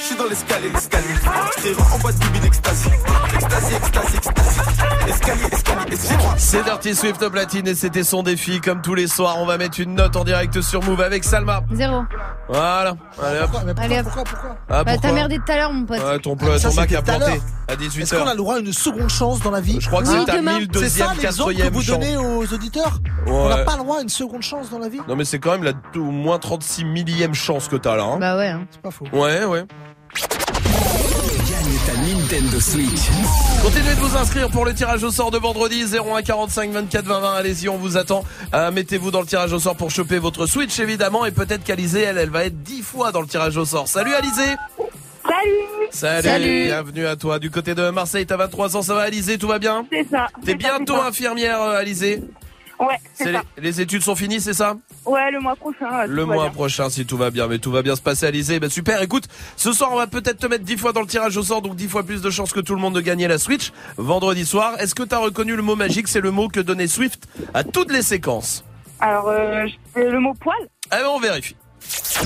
[0.00, 1.14] Je suis dans l'escalier, l'escalier.
[1.62, 2.88] Je en boîte de bide extasie.
[3.34, 4.60] Extasie, extasie, extasie.
[5.08, 5.96] Escalier, escalier,
[6.38, 8.60] C'est Dirty Swift au platine et c'était son défi.
[8.60, 11.62] Comme tous les soirs, on va mettre une note en direct sur Move avec Salma.
[11.72, 12.02] Zéro.
[12.48, 12.94] Voilà.
[13.22, 13.50] Allez hop.
[13.76, 14.04] Allez, hop.
[14.04, 16.00] Pourquoi, pourquoi Ah, Bah, pourquoi t'as merdé tout à l'heure, mon pote.
[16.02, 17.24] Ouais, ton, Ah, ça, ton Mac a à planté
[17.68, 18.18] à Est-ce 18h.
[18.18, 20.24] qu'on a le droit à une seconde chance dans la vie Je crois que c'est
[20.24, 20.58] ta demain.
[20.58, 21.98] 1000 C'est deuxième, ça l'exemple que quatrième vous chance.
[21.98, 22.98] donnez aux auditeurs
[23.36, 25.38] On n'a pas le droit à une seconde chance dans la vie Non mais c'est
[25.38, 28.04] quand même la au moins 36 millième chance que t'as là.
[28.04, 28.18] Hein.
[28.18, 28.48] Bah ouais.
[28.48, 28.66] hein.
[28.70, 29.06] C'est pas faux.
[29.12, 29.64] Ouais, ouais.
[31.48, 33.08] Gagne ta Nintendo Switch.
[33.62, 37.20] Continuez de vous inscrire pour le tirage au sort de vendredi 01 45 24 20
[37.20, 37.34] 20.
[37.34, 38.24] Allez-y, on vous attend.
[38.54, 42.02] Euh, Mettez-vous dans le tirage au sort pour choper votre Switch évidemment et peut-être qu'Alizé
[42.02, 43.88] elle, elle va être 10 fois dans le tirage au sort.
[43.88, 44.44] Salut Alizé.
[45.26, 45.50] Salut
[45.90, 46.28] Salut.
[46.28, 46.64] Salut.
[46.66, 48.26] Bienvenue à toi du côté de Marseille.
[48.26, 50.26] T'as 23 ans, ça va Alizé, tout va bien C'est ça.
[50.44, 51.06] T'es bientôt ça.
[51.06, 52.22] infirmière euh, Alizé.
[52.80, 53.42] Ouais, c'est ça.
[53.56, 54.76] les, les études sont finies, c'est ça
[55.06, 56.06] Ouais, le mois prochain.
[56.06, 58.58] Le mois prochain si tout va bien, mais tout va bien se passer Alizé.
[58.60, 59.24] Ben super, écoute,
[59.56, 61.76] ce soir on va peut-être te mettre 10 fois dans le tirage au sort, donc
[61.76, 63.72] 10 fois plus de chances que tout le monde de gagner la Switch.
[63.96, 66.08] Vendredi soir, est-ce que t'as reconnu le mot magique?
[66.08, 68.64] C'est le mot que donnait Swift à toutes les séquences.
[69.00, 70.56] Alors, euh, c'est le mot poil?
[70.86, 71.56] Eh ben on vérifie.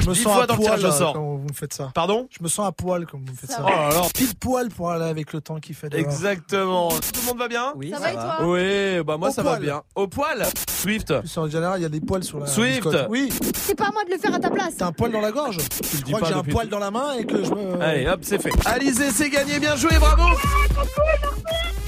[0.00, 1.12] Je me 10 sens fois à dans le poil tirage au sort.
[1.14, 1.90] quand vous me faites ça.
[1.94, 3.62] Pardon Je me sens à poil quand vous me faites ça.
[3.64, 4.02] Oh là là.
[4.14, 6.00] Pile poil pour aller avec le temps qui fait dehors.
[6.00, 6.88] Exactement.
[6.90, 9.42] Tout le monde va bien Oui, Ça va et toi Oui, bah moi Au ça
[9.42, 9.62] va poil.
[9.62, 9.82] bien.
[9.94, 11.10] Au poil Swift.
[11.10, 12.82] En plus, en général, il y a des poils sur la Swift.
[12.82, 13.06] biscotte.
[13.10, 14.76] Oui, C'est pas à moi de le faire à ta place.
[14.76, 15.56] t'as un poil dans la gorge.
[15.92, 17.50] Je dis crois pas que j'ai un depuis poil dans la main et que je
[17.50, 17.80] me.
[17.82, 18.52] Allez hop, c'est fait.
[18.66, 20.22] Alizé, c'est gagné, bien joué, bravo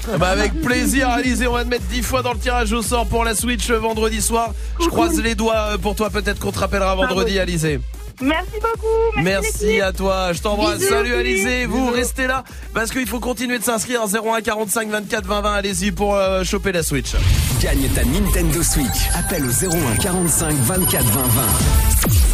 [0.19, 3.07] Bah avec plaisir Alizé, on va te mettre 10 fois dans le tirage au sort
[3.07, 4.49] pour la Switch euh, vendredi soir.
[4.81, 7.79] Je croise les doigts euh, pour toi, peut-être qu'on te rappellera vendredi Alizé.
[8.21, 9.21] Merci beaucoup.
[9.23, 10.79] Merci à toi, je t'embrasse.
[10.81, 11.95] Salut Alizé, vous Bisous.
[11.95, 15.53] restez là parce qu'il faut continuer de s'inscrire 01 45 24 20 20.
[15.53, 17.13] Allez-y pour euh, choper la Switch.
[17.61, 19.09] Gagne ta Nintendo Switch.
[19.15, 22.30] Appelle au 01 45 24 20 20.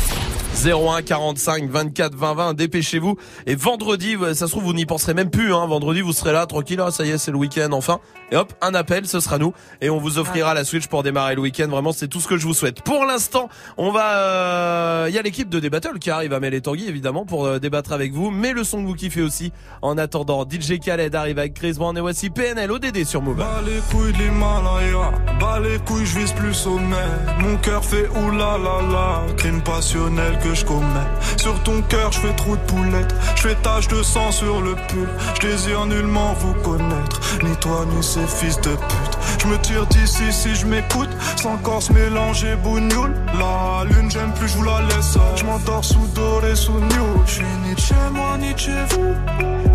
[0.66, 3.16] 01 45 24 20 20 dépêchez-vous.
[3.46, 5.66] Et vendredi ça se trouve vous n'y penserez même plus hein.
[5.68, 8.00] vendredi vous serez là tranquille ah, ça y est c'est le week-end enfin.
[8.32, 9.54] Et hop un appel ce sera nous.
[9.82, 11.68] Et on vous offrira la Switch pour démarrer le week-end.
[11.68, 12.82] Vraiment c'est tout ce que je vous souhaite.
[12.82, 16.54] Pour l'instant on va euh, il y a l'équipe de Débattle qui arrive à Mel
[16.54, 18.32] et Tanguy évidemment pour euh, débattre avec vous.
[18.32, 21.98] Mais le son que vous kiffez aussi en attendant DJ Khaled arrive avec Chris Brown.
[21.98, 23.38] Et voici PNL ODD sur Move.
[23.38, 26.96] Bas les couilles de l'Himalaya, bas les couilles, je vise plus sommet.
[27.40, 33.14] Mon cœur fait oulala, crime passionnel que Sur ton cœur, je fais trop de poulettes,
[33.36, 35.08] je fais tache de sang sur le pull.
[35.36, 39.17] Je désire nullement vous connaître, ni toi ni ces fils de pute.
[39.40, 43.14] Je me tire d'ici si je m'écoute, sans corps mélanger bougnoule.
[43.38, 45.18] La lune, j'aime plus, je vous la laisse.
[45.36, 47.24] Je m'endors sous doré, sous new.
[47.26, 49.14] Je ni chez moi, ni chez vous.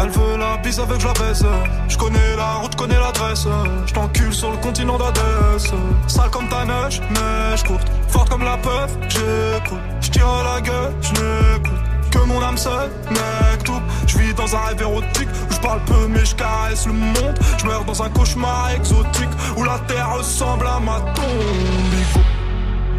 [0.01, 1.45] Elle veut la bise avec je la baisse.
[1.89, 3.47] Je connais la route, connais l'adresse.
[3.87, 5.73] Je t'encule sur le continent d'Adès.
[6.07, 7.87] Sale comme ta neige, neige courte.
[8.09, 9.79] Forte comme la peur, j'écoute.
[10.01, 11.82] Je tire la gueule, je.
[12.13, 13.81] Que mon âme seule, mec tout.
[14.07, 17.39] Je vis dans un rêve érotique où je parle peu mais je caresse le monde.
[17.59, 22.23] Je meurs dans un cauchemar exotique où la terre ressemble à ma tombe.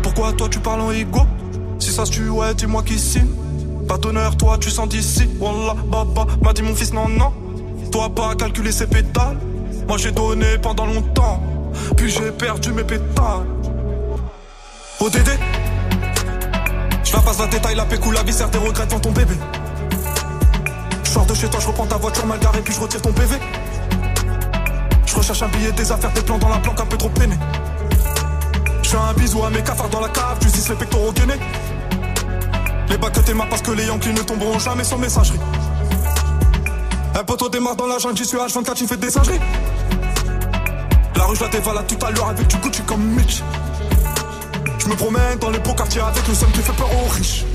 [0.02, 1.22] Pourquoi toi tu parles en ego
[1.80, 3.30] Si ça se tue, ouais, dis-moi qui signe.
[3.88, 5.30] Pas d'honneur, toi tu sens d'ici.
[5.40, 7.32] Wallah, baba, m'a dit mon fils, non, non.
[7.92, 9.38] Toi pas calculer ses pétales.
[9.88, 11.42] Moi j'ai donné pendant longtemps.
[11.96, 13.46] Puis j'ai perdu mes pétales.
[15.00, 15.30] ODD
[17.04, 19.36] Je la passe la détail, la pécou, la viscère, tes regrets devant ton bébé.
[21.04, 23.38] Je de chez toi, je reprends ta voiture mal garée, puis je retire ton PV.
[25.06, 27.36] Je recherche un billet, des affaires, des plans dans la planque, un peu trop peiné.
[28.82, 31.40] Je fais un bisou à mes cafards dans la cave, tu dis les pectoraux gainés.
[32.90, 35.40] Les bacs que t'aimes parce que les Yankees ne tomberont jamais sans messagerie.
[37.16, 39.40] Un poteau démarre dans la jungle, j'y suis H24, tu fais des singeries.
[41.16, 43.44] La rue, je la dévalade tout à l'heure avec du Gucci comme Mitch.
[44.84, 47.46] Je me promène dans les beaux quartiers avec le seum qui fait peur aux riches.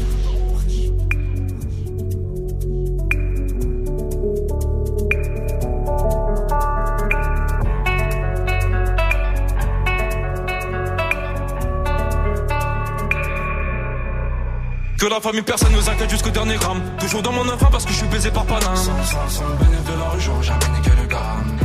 [14.98, 17.92] Que la famille personne nous inquiète jusqu'au dernier gramme Toujours dans mon enfant parce que
[17.92, 20.68] je suis baisé par Paname Sans, sans, sans le bénéfice de la rue j'aurais jamais
[20.76, 21.56] niqué le gramme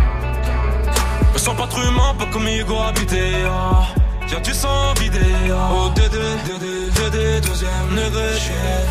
[1.34, 4.03] Me sens pas trop humain, pas comme Hugo habité ah.
[4.34, 5.20] Y'a du sang vidé.
[5.52, 5.92] Oh.
[5.94, 8.30] Dédé, Dédé, Dédé, deuxième degré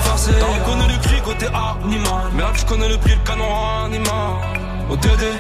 [0.03, 2.31] forcé T'as reconnu le cri côté animal.
[2.33, 4.37] Mais là je connais le prix, le canon animal.
[4.89, 5.33] Oh Dédé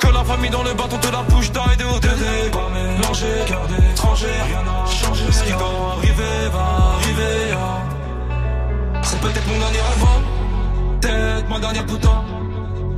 [0.00, 3.66] que la famille dans le bâton te la bouche d'aide au DD Pas mélanger, cœur
[3.68, 5.24] d'étranger, rien n'a changé.
[5.30, 9.02] Ce qui doit arriver va arriver ah.
[9.02, 10.98] C'est peut-être mon dernier rêve hein.
[11.02, 12.24] Peut-être ma dernière putain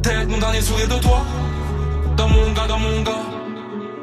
[0.01, 1.23] Peut-être mon dernier sourire de toi.
[2.17, 3.32] Dans mon gars, dans mon gars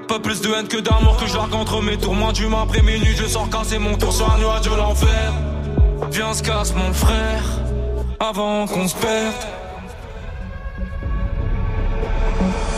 [0.10, 3.16] Pas plus de haine que d'amour que je entre mes tours Moi du après minuit
[3.16, 5.34] je sors casser mon tour sur un nuage de l'enfer
[6.12, 7.44] Viens se casse mon frère
[8.20, 9.34] Avant qu'on se perde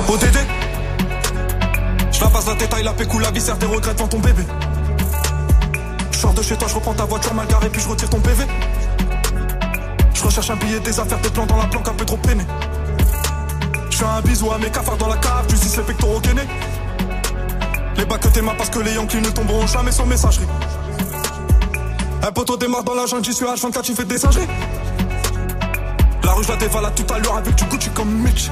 [0.09, 0.37] ODD
[2.49, 4.43] un détail, la pécou, la sert des regrets devant ton bébé.
[6.11, 8.19] Je sors de chez toi, je reprends ta voiture mal garée, puis je retire ton
[8.19, 8.45] PV.
[10.13, 12.43] Je recherche un billet, des affaires, des plans dans la planque, un peu trop peiné.
[13.89, 16.21] Je fais un bisou à mes cafards dans la cave, tu dis les pectoraux.
[18.01, 20.47] Les bacs que t'es parce que les Yankees ne tomberont jamais sur messagerie.
[22.23, 24.47] Un poteau démarre dans la jungle, j'y suis H24, tu fais des singeries.
[26.23, 28.49] La rue, je la dévalade tout à l'heure avec du Gucci comme Mitch.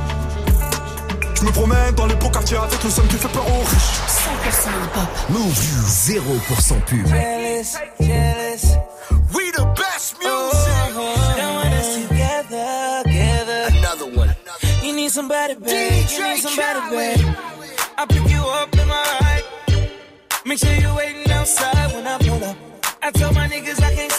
[1.34, 3.98] Je me promène dans les beaux quartiers avec le son qui fait peur aux riches.
[4.45, 5.30] 100% hip-hop.
[5.30, 7.08] Move 0% pub.
[7.08, 8.78] Jealous, jealous.
[9.34, 10.94] We the best music.
[10.94, 13.80] Don't want us together, together.
[13.80, 14.36] Another one.
[14.84, 16.06] You need somebody, babe.
[16.08, 17.26] You need somebody, babe.
[17.98, 19.28] I pick you up in my.
[20.50, 22.58] Make sure you're waiting outside when I pull up.
[23.03, 24.11] I tell my niggas I can't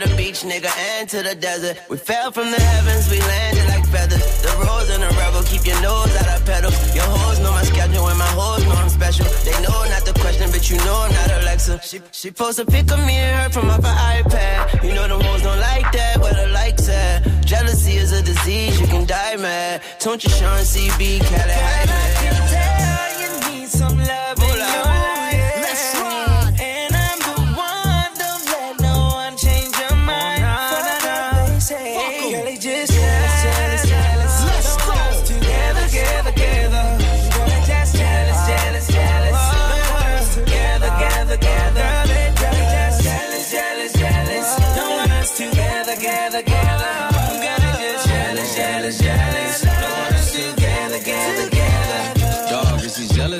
[0.00, 1.78] to the beach, nigga, and to the desert.
[1.88, 4.22] We fell from the heavens, we landed like feathers.
[4.42, 6.70] The rose and the rebel, keep your nose out of pedal.
[6.94, 9.26] Your hoes know my schedule and my hoes know I'm special.
[9.44, 11.80] They know not the question, but you know I'm not Alexa.
[11.82, 14.84] She, she posts a pic of me and her from off her iPad.
[14.84, 17.22] You know the hoes don't like that, where the likes at.
[17.44, 19.82] Jealousy is a disease, you can die mad.
[20.00, 22.48] Don't you Sean CB, Cali, hi, man.
[22.54, 24.38] Tell you need some love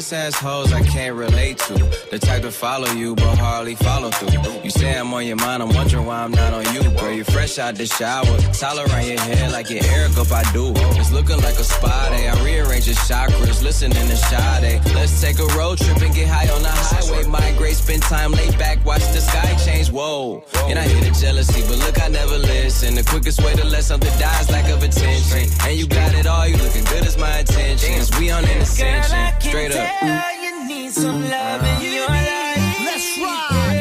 [0.08, 1.74] jealous assholes I can't relate to.
[2.10, 4.62] The type to follow you, but hardly follow through.
[4.62, 6.82] You say I'm on your mind, I'm wondering why I'm not on you.
[6.98, 10.42] Girl, you fresh out the shower, towel around your head like your Eric up I
[10.52, 10.72] do.
[10.98, 12.28] It's looking like a spa day.
[12.28, 14.80] I rearrange your chakras, listening to Sade.
[14.94, 17.24] Let's take a road trip and get high on the highway.
[17.26, 19.90] Migrate, spend time laid back, watch the sky change.
[19.90, 22.94] Whoa, and I hear the jealousy, but look, I never listen.
[22.94, 25.48] The quickest way to let something die is lack of attention.
[25.66, 28.16] And you got it all, you looking good as my intentions.
[28.18, 29.97] We on an ascension, straight up.
[30.00, 32.80] Tell you need some love in your life.
[32.84, 33.77] Let's ride.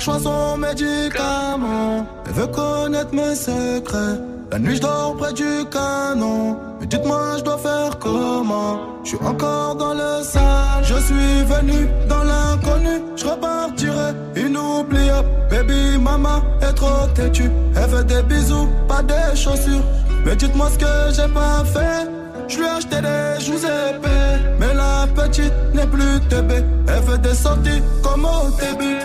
[0.00, 2.04] Sois son médicament.
[2.26, 4.18] Elle veut connaître mes secrets.
[4.50, 6.58] La nuit, je dors près du canon.
[6.78, 8.80] Mais dites-moi, je dois faire comment?
[9.02, 10.82] Je suis encore dans le sale.
[10.82, 13.02] Je suis venu dans l'inconnu.
[13.16, 15.28] Je repartirai inoubliable.
[15.48, 17.50] Baby, maman est trop têtue.
[17.76, 19.84] Elle veut des bisous, pas des chaussures.
[20.26, 22.10] Mais dites-moi ce que j'ai pas fait.
[22.48, 26.52] Je lui ai acheté des joues épais Mais la petite n'est plus TB
[26.88, 28.98] Elle veut des sorties comme au début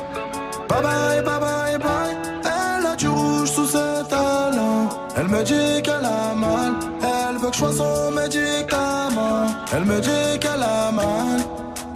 [0.70, 2.16] Bye bye, bye bye, bye.
[2.44, 4.88] Elle a du rouge sous ses talons.
[5.18, 6.74] Elle me dit qu'elle a mal.
[7.02, 9.48] Elle veut que je sois son médicament.
[9.74, 11.40] Elle me dit qu'elle a mal.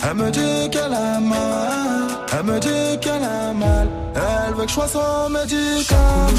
[0.06, 2.08] Elle me dit qu'elle a mal.
[2.34, 3.88] Elle me dit qu'elle a mal.
[4.16, 6.34] Elle veut que je sois son médicament.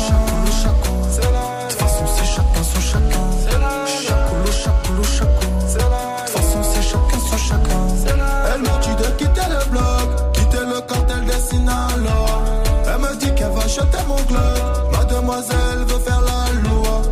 [1.11, 3.31] C'est la De façon c'est chacun chacun.
[3.49, 5.79] C'est la Chacoulou, chacoulou, chacoulou C'est
[8.11, 12.04] Elle me dit de quitter le bloc Quitter le cartel des Sinaloa
[13.75, 14.93] chuchotais mon club.
[14.93, 17.03] Mademoiselle veut faire la loi.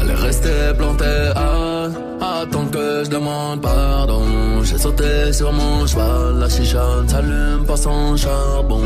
[0.00, 4.22] Elle est restée plantée à, attendre que je demande pardon.
[4.62, 8.84] J'ai sauté sur mon cheval, la chicha s'allume pas sans charbon.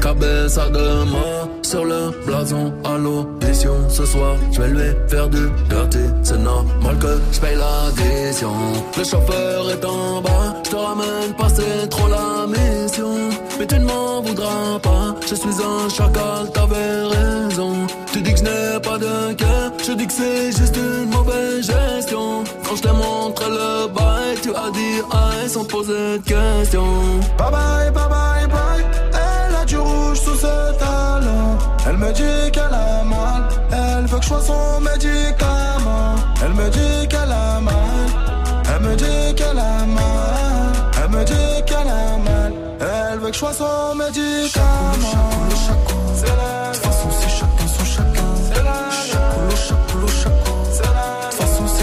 [0.00, 3.76] Cabessa de mort sur le blason à l'audition.
[3.88, 6.04] Ce soir, je vais lui faire du dirty.
[6.22, 8.52] C'est normal que je paye l'addition.
[8.98, 11.48] Le chauffeur est en bas, je te ramène pas,
[11.88, 13.30] trop la mission.
[13.64, 17.72] Mais tu ne m'en voudras pas, je suis un chacal, t'avais raison.
[18.12, 21.64] Tu dis que je n'ai pas de cœur, je dis que c'est juste une mauvaise
[21.64, 22.44] gestion.
[22.62, 27.20] Quand je t'ai montré le bail, tu as dit aïe sans poser de questions.
[27.38, 28.84] Bye bye, bye bye, bye.
[29.14, 31.56] Elle a du rouge sous ses talons.
[31.88, 33.48] Elle me dit qu'elle a mal.
[33.72, 36.16] Elle veut que je sois son médicament.
[36.44, 37.74] Elle me dit qu'elle a mal.
[38.74, 39.83] Elle me dit qu'elle a mal.
[43.34, 45.24] Elle veut que je sois son médicament.
[46.16, 47.36] C'est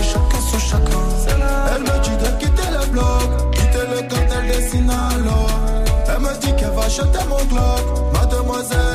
[0.04, 1.02] chacun son chacun.
[1.76, 3.52] Elle me dit de quitter le bloc.
[3.54, 4.22] Quitter le des.
[6.08, 7.84] Elle me dit qu'elle va acheter mon Glock.
[8.14, 8.91] Mademoiselle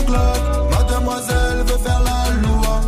[0.00, 0.40] mon Glock.
[1.66, 2.80] Veut faire la loi.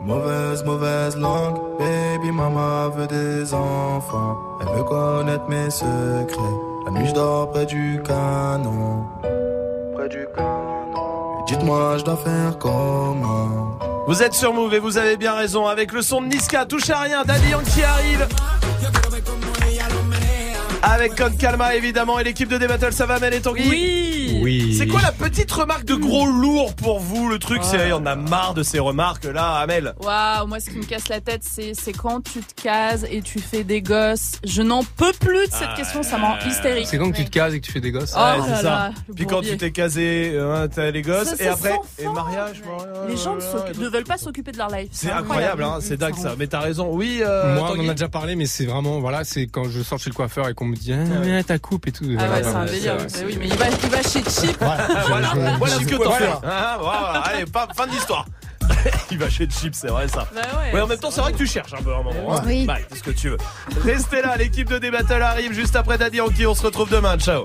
[0.00, 4.36] Mauvaise, mauvaise langue, baby mama veut des enfants.
[4.60, 6.56] Elle veut connaître mes secrets.
[6.86, 9.04] La nuit je dors près du canon.
[9.94, 11.44] Près du canon.
[11.46, 13.78] Dites-moi, je dois faire comment?
[14.06, 15.66] Vous êtes sur Move et vous avez bien raison.
[15.66, 18.26] Avec le son de Niska, touche à rien, Daddy Yankee arrive.
[20.82, 23.68] Avec Code Calma évidemment et l'équipe de Débattle, ça va Mel et Tanguy?
[23.68, 24.35] Oui.
[24.46, 24.76] Oui.
[24.78, 28.14] C'est quoi la petite remarque de gros lourd pour vous Le truc, c'est on a
[28.14, 29.92] marre de ces remarques là, Amel.
[30.00, 33.22] Waouh, moi ce qui me casse la tête, c'est c'est quand tu te cases et
[33.22, 34.38] tu fais des gosses.
[34.44, 36.86] Je n'en peux plus de cette Ah, question, ça me rend hystérique.
[36.86, 38.14] C'est quand que tu te cases et que tu fais des gosses.
[38.16, 38.90] Oh Ouais, c'est là, ça.
[39.16, 39.50] Puis quand bourbier.
[39.52, 42.62] tu t'es casé, hein, t'as les gosses Ça, et après et mariage.
[43.08, 44.90] Les gens ne, veulent pas s'occuper de leur life.
[44.92, 46.34] C'est incroyable, hein, c'est dingue ça.
[46.38, 46.90] Mais t'as raison.
[46.92, 47.18] Oui.
[47.20, 49.98] euh, Moi, on en a déjà parlé, mais c'est vraiment, voilà, c'est quand je sors
[49.98, 52.04] chez le coiffeur et qu'on me dit, ah, mais ta coupe et tout.
[52.16, 52.96] Ah ouais, c'est un délire.
[53.26, 54.56] oui, mais il va, il va chez Chip.
[55.08, 56.26] voilà, voilà ce que t'en fais.
[56.26, 56.40] Voilà.
[56.44, 58.26] Ah, voilà, allez, pas, fin de l'histoire.
[59.10, 60.26] Il va chez Chip, c'est vrai ça.
[60.34, 60.72] Bah ouais.
[60.74, 62.34] Ouais, en même temps, c'est vrai que tu cherches un peu à un moment.
[62.36, 62.42] hein.
[62.46, 62.64] Oui.
[62.66, 63.38] Bah, c'est ce que tu veux.
[63.84, 66.46] Restez là, l'équipe de Débattle arrive juste après Daddy Yankee.
[66.46, 67.16] On se retrouve demain.
[67.16, 67.44] Ciao.